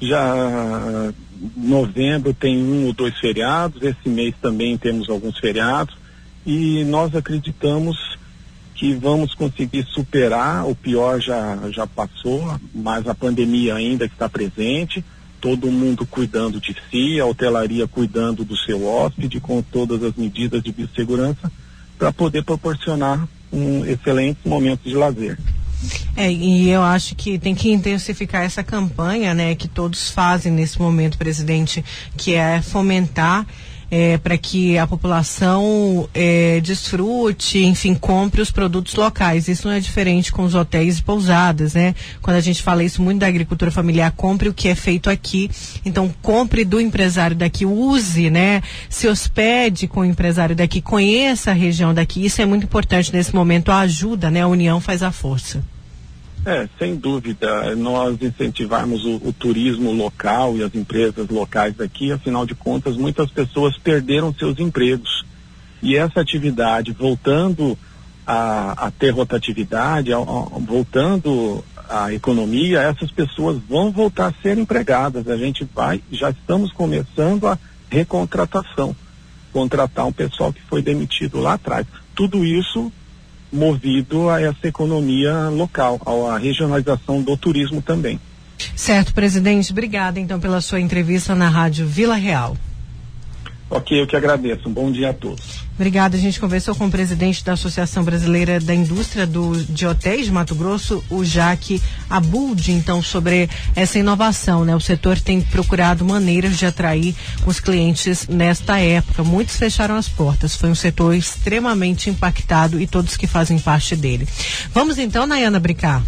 Já 0.01 1.11
novembro 1.57 2.33
tem 2.33 2.57
um 2.57 2.87
ou 2.87 2.93
dois 2.93 3.19
feriados, 3.19 3.83
esse 3.83 4.09
mês 4.09 4.35
também 4.41 4.77
temos 4.77 5.09
alguns 5.09 5.39
feriados 5.39 5.95
e 6.47 6.85
nós 6.85 7.15
acreditamos 7.15 7.97
que 8.75 8.93
vamos 8.95 9.35
conseguir 9.35 9.87
superar, 9.87 10.69
o 10.69 10.75
pior 10.75 11.21
já, 11.21 11.59
já 11.71 11.87
passou, 11.87 12.59
mas 12.75 13.07
a 13.07 13.15
pandemia 13.15 13.75
ainda 13.75 14.05
está 14.05 14.29
presente, 14.29 15.05
todo 15.41 15.71
mundo 15.71 16.05
cuidando 16.07 16.61
de 16.61 16.75
si, 16.91 17.21
a 17.21 17.27
hotelaria 17.27 17.87
cuidando 17.87 18.45
do 18.45 18.57
seu 18.57 18.87
hóspede 18.87 19.41
com 19.41 19.63
todas 19.63 20.03
as 20.03 20.15
medidas 20.17 20.63
de 20.63 20.73
biossegurança 20.73 21.53
para 21.99 22.13
poder 22.13 22.43
proporcionar 22.43 23.29
um 23.53 23.85
excelente 23.85 24.41
momento 24.45 24.83
de 24.83 24.95
lazer. 24.95 25.39
É, 26.17 26.31
e 26.31 26.71
eu 26.71 26.83
acho 26.83 27.15
que 27.15 27.39
tem 27.39 27.55
que 27.55 27.71
intensificar 27.71 28.43
essa 28.43 28.63
campanha, 28.63 29.35
né, 29.35 29.55
que 29.55 29.69
todos 29.69 30.11
fazem 30.11 30.53
nesse 30.53 30.81
momento, 30.81 31.19
presidente, 31.19 31.85
que 32.17 32.35
é 32.35 32.63
fomentar 32.63 33.47
é, 33.91 34.19
para 34.19 34.37
que 34.37 34.77
a 34.77 34.87
população 34.87 36.09
é, 36.13 36.61
desfrute, 36.61 37.65
enfim, 37.65 37.95
compre 37.95 38.41
os 38.41 38.51
produtos 38.51 38.95
locais. 38.95 39.47
Isso 39.47 39.69
não 39.69 39.75
é 39.75 39.79
diferente 39.79 40.33
com 40.33 40.43
os 40.43 40.55
hotéis 40.55 40.99
e 40.99 41.03
pousadas, 41.03 41.75
né? 41.75 41.95
Quando 42.21 42.37
a 42.37 42.41
gente 42.41 42.61
fala 42.61 42.83
isso 42.83 43.01
muito 43.01 43.21
da 43.21 43.29
agricultura 43.29 43.71
familiar, 43.71 44.11
compre 44.13 44.49
o 44.49 44.55
que 44.55 44.69
é 44.69 44.75
feito 44.75 45.09
aqui. 45.09 45.49
Então, 45.85 46.13
compre 46.23 46.65
do 46.65 46.81
empresário 46.81 47.37
daqui, 47.37 47.65
use, 47.65 48.31
né? 48.31 48.63
Se 48.89 49.07
hospede 49.07 49.87
com 49.87 50.01
o 50.01 50.05
empresário 50.05 50.57
daqui, 50.57 50.81
conheça 50.81 51.53
a 51.53 51.55
região 51.55 51.95
daqui. 51.95 52.25
Isso 52.25 52.43
é 52.43 52.47
muito 52.47 52.65
importante 52.65 53.13
nesse 53.13 53.35
momento. 53.35 53.71
A 53.71 53.81
ajuda, 53.81 54.31
né? 54.31 54.43
A 54.43 54.49
união 54.49 54.81
faz 54.81 55.05
a 55.05 55.13
força. 55.13 55.63
É, 56.47 56.69
sem 56.79 56.95
dúvida. 56.95 57.75
Nós 57.75 58.21
incentivarmos 58.21 59.05
o, 59.05 59.17
o, 59.17 59.33
turismo 59.33 59.93
local 59.93 60.57
e 60.57 60.63
as 60.63 60.75
empresas 60.75 61.29
locais 61.29 61.81
aqui, 61.81 62.13
afinal 62.13 62.45
de 62.45 62.55
contas, 62.55 62.97
muitas 62.97 63.31
pessoas 63.31 63.79
perderam 63.79 64.35
seus 64.35 64.59
empregos. 64.59 65.25
E 65.83 65.97
essa 65.97 66.21
atividade, 66.21 66.93
voltando 66.93 67.79
a, 68.27 68.87
a 68.87 68.91
ter 68.91 69.11
rotatividade, 69.11 70.13
a, 70.13 70.19
a, 70.19 70.59
voltando 70.61 71.65
à 71.89 72.13
economia, 72.13 72.81
essas 72.81 73.11
pessoas 73.11 73.59
vão 73.67 73.91
voltar 73.91 74.27
a 74.27 74.43
ser 74.43 74.59
empregadas. 74.59 75.27
A 75.29 75.39
gente 75.39 75.67
vai, 75.75 76.03
já 76.13 76.29
estamos 76.29 76.73
começando 76.73 77.47
a 77.47 77.59
recontratação, 77.89 78.95
contratar 79.51 80.07
um 80.07 80.13
pessoal 80.13 80.53
que 80.53 80.61
foi 80.63 80.83
demitido 80.83 81.41
lá 81.41 81.55
atrás. 81.55 81.87
Tudo 82.15 82.45
isso 82.45 82.93
movido 83.55 84.29
a 84.29 84.41
essa 84.41 84.67
economia 84.67 85.49
local, 85.49 86.01
à 86.29 86.37
regionalização 86.37 87.23
do 87.23 87.37
turismo 87.37 87.81
também. 87.81 88.21
Certo, 88.75 89.15
presidente. 89.15 89.73
Obrigada 89.73 90.19
então 90.19 90.41
pela 90.41 90.61
sua 90.61 90.81
entrevista 90.81 91.35
na 91.35 91.49
Rádio 91.49 91.87
Vila 91.87 92.15
Real. 92.15 92.57
Ok, 93.71 94.01
eu 94.01 94.07
que 94.07 94.15
agradeço. 94.15 94.69
Um 94.69 94.73
bom 94.73 94.93
dia 94.93 95.11
a 95.11 95.13
todos. 95.13 95.65
Obrigada. 95.75 96.17
A 96.17 96.21
gente 96.21 96.39
conversou 96.39 96.75
com 96.75 96.87
o 96.87 96.91
presidente 96.91 97.45
da 97.45 97.55
Associação 97.55 98.05
Brasileira 98.05 98.61
da 98.61 98.75
Indústria 98.75 99.27
do, 99.27 99.57
de 99.65 99.87
Hotéis 99.87 100.27
de 100.27 100.33
Mato 100.33 100.55
Grosso, 100.55 101.03
o 101.11 101.25
Jaque 101.25 101.83
Abud, 102.09 102.71
então, 102.71 103.03
sobre 103.03 103.49
essa 103.75 103.99
inovação. 103.99 104.65
Né? 104.65 104.77
O 104.77 104.81
setor 104.81 105.19
tem 105.19 105.41
procurado 105.41 106.05
maneiras 106.05 106.57
de 106.57 106.67
atrair 106.67 107.15
os 107.47 107.59
clientes 107.59 108.29
nesta 108.29 108.79
época. 108.79 109.25
Muitos 109.25 109.57
fecharam 109.57 109.97
as 109.97 110.09
portas. 110.09 110.55
Foi 110.55 110.71
um 110.71 110.75
setor 110.75 111.15
extremamente 111.15 112.11
impactado 112.11 112.81
e 112.81 112.87
todos 112.87 113.17
que 113.17 113.27
fazem 113.27 113.59
parte 113.59 113.97
dele. 113.97 114.29
Vamos 114.73 114.99
então, 114.99 115.27
Nayana 115.27 115.59
Bricar 115.59 116.03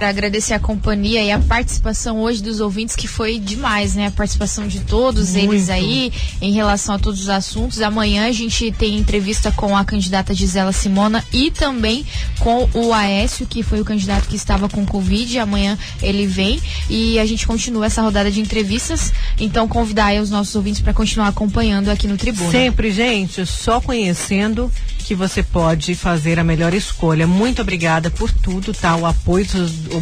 para 0.00 0.08
agradecer 0.08 0.54
a 0.54 0.58
companhia 0.58 1.22
e 1.22 1.30
a 1.30 1.38
participação 1.38 2.22
hoje 2.22 2.42
dos 2.42 2.58
ouvintes, 2.58 2.96
que 2.96 3.06
foi 3.06 3.38
demais, 3.38 3.94
né? 3.94 4.06
A 4.06 4.10
participação 4.10 4.66
de 4.66 4.80
todos 4.80 5.34
Muito. 5.34 5.52
eles 5.52 5.68
aí 5.68 6.10
em 6.40 6.52
relação 6.52 6.94
a 6.94 6.98
todos 6.98 7.20
os 7.20 7.28
assuntos. 7.28 7.82
Amanhã 7.82 8.26
a 8.26 8.32
gente 8.32 8.72
tem 8.72 8.96
entrevista 8.96 9.52
com 9.52 9.76
a 9.76 9.84
candidata 9.84 10.32
Gisela 10.32 10.72
Simona 10.72 11.22
e 11.30 11.50
também 11.50 12.06
com 12.38 12.66
o 12.72 12.94
Aécio, 12.94 13.46
que 13.46 13.62
foi 13.62 13.78
o 13.82 13.84
candidato 13.84 14.26
que 14.26 14.36
estava 14.36 14.70
com 14.70 14.86
Covid. 14.86 15.38
Amanhã 15.38 15.78
ele 16.02 16.26
vem 16.26 16.58
e 16.88 17.18
a 17.18 17.26
gente 17.26 17.46
continua 17.46 17.84
essa 17.84 18.00
rodada 18.00 18.30
de 18.30 18.40
entrevistas. 18.40 19.12
Então, 19.38 19.68
convidar 19.68 20.06
aí 20.06 20.18
os 20.18 20.30
nossos 20.30 20.54
ouvintes 20.56 20.80
para 20.80 20.94
continuar 20.94 21.28
acompanhando 21.28 21.90
aqui 21.90 22.08
no 22.08 22.16
Tribuna. 22.16 22.50
Sempre, 22.50 22.90
gente, 22.90 23.44
só 23.44 23.82
conhecendo 23.82 24.72
que 25.10 25.14
você 25.16 25.42
pode 25.42 25.96
fazer 25.96 26.38
a 26.38 26.44
melhor 26.44 26.72
escolha. 26.72 27.26
Muito 27.26 27.60
obrigada 27.60 28.12
por 28.12 28.30
tudo, 28.30 28.72
tá? 28.72 28.94
O 28.94 29.04
apoio, 29.04 29.44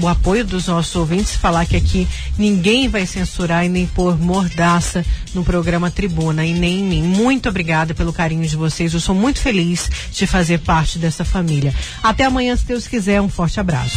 o 0.03 0.07
apoio 0.07 0.45
dos 0.45 0.67
nossos 0.67 0.95
ouvintes, 0.95 1.35
falar 1.35 1.65
que 1.65 1.77
aqui 1.77 2.07
ninguém 2.37 2.89
vai 2.89 3.07
censurar 3.07 3.65
e 3.65 3.71
nem 3.71 3.87
pôr 3.87 4.19
mordaça 4.19 5.03
no 5.33 5.43
programa 5.43 5.91
Tribuna 5.91 6.45
e 6.45 6.53
nem 6.53 6.81
em 6.81 6.85
mim. 6.85 7.03
Muito 7.03 7.49
obrigada 7.49 7.95
pelo 7.95 8.13
carinho 8.13 8.47
de 8.47 8.55
vocês. 8.55 8.93
Eu 8.93 9.01
sou 9.01 9.15
muito 9.15 9.39
feliz 9.39 9.91
de 10.13 10.27
fazer 10.27 10.59
parte 10.59 10.99
dessa 10.99 11.25
família. 11.25 11.75
Até 12.03 12.25
amanhã, 12.25 12.55
se 12.55 12.67
Deus 12.67 12.87
quiser. 12.87 13.19
Um 13.23 13.31
forte 13.31 13.59
abraço. 13.59 13.97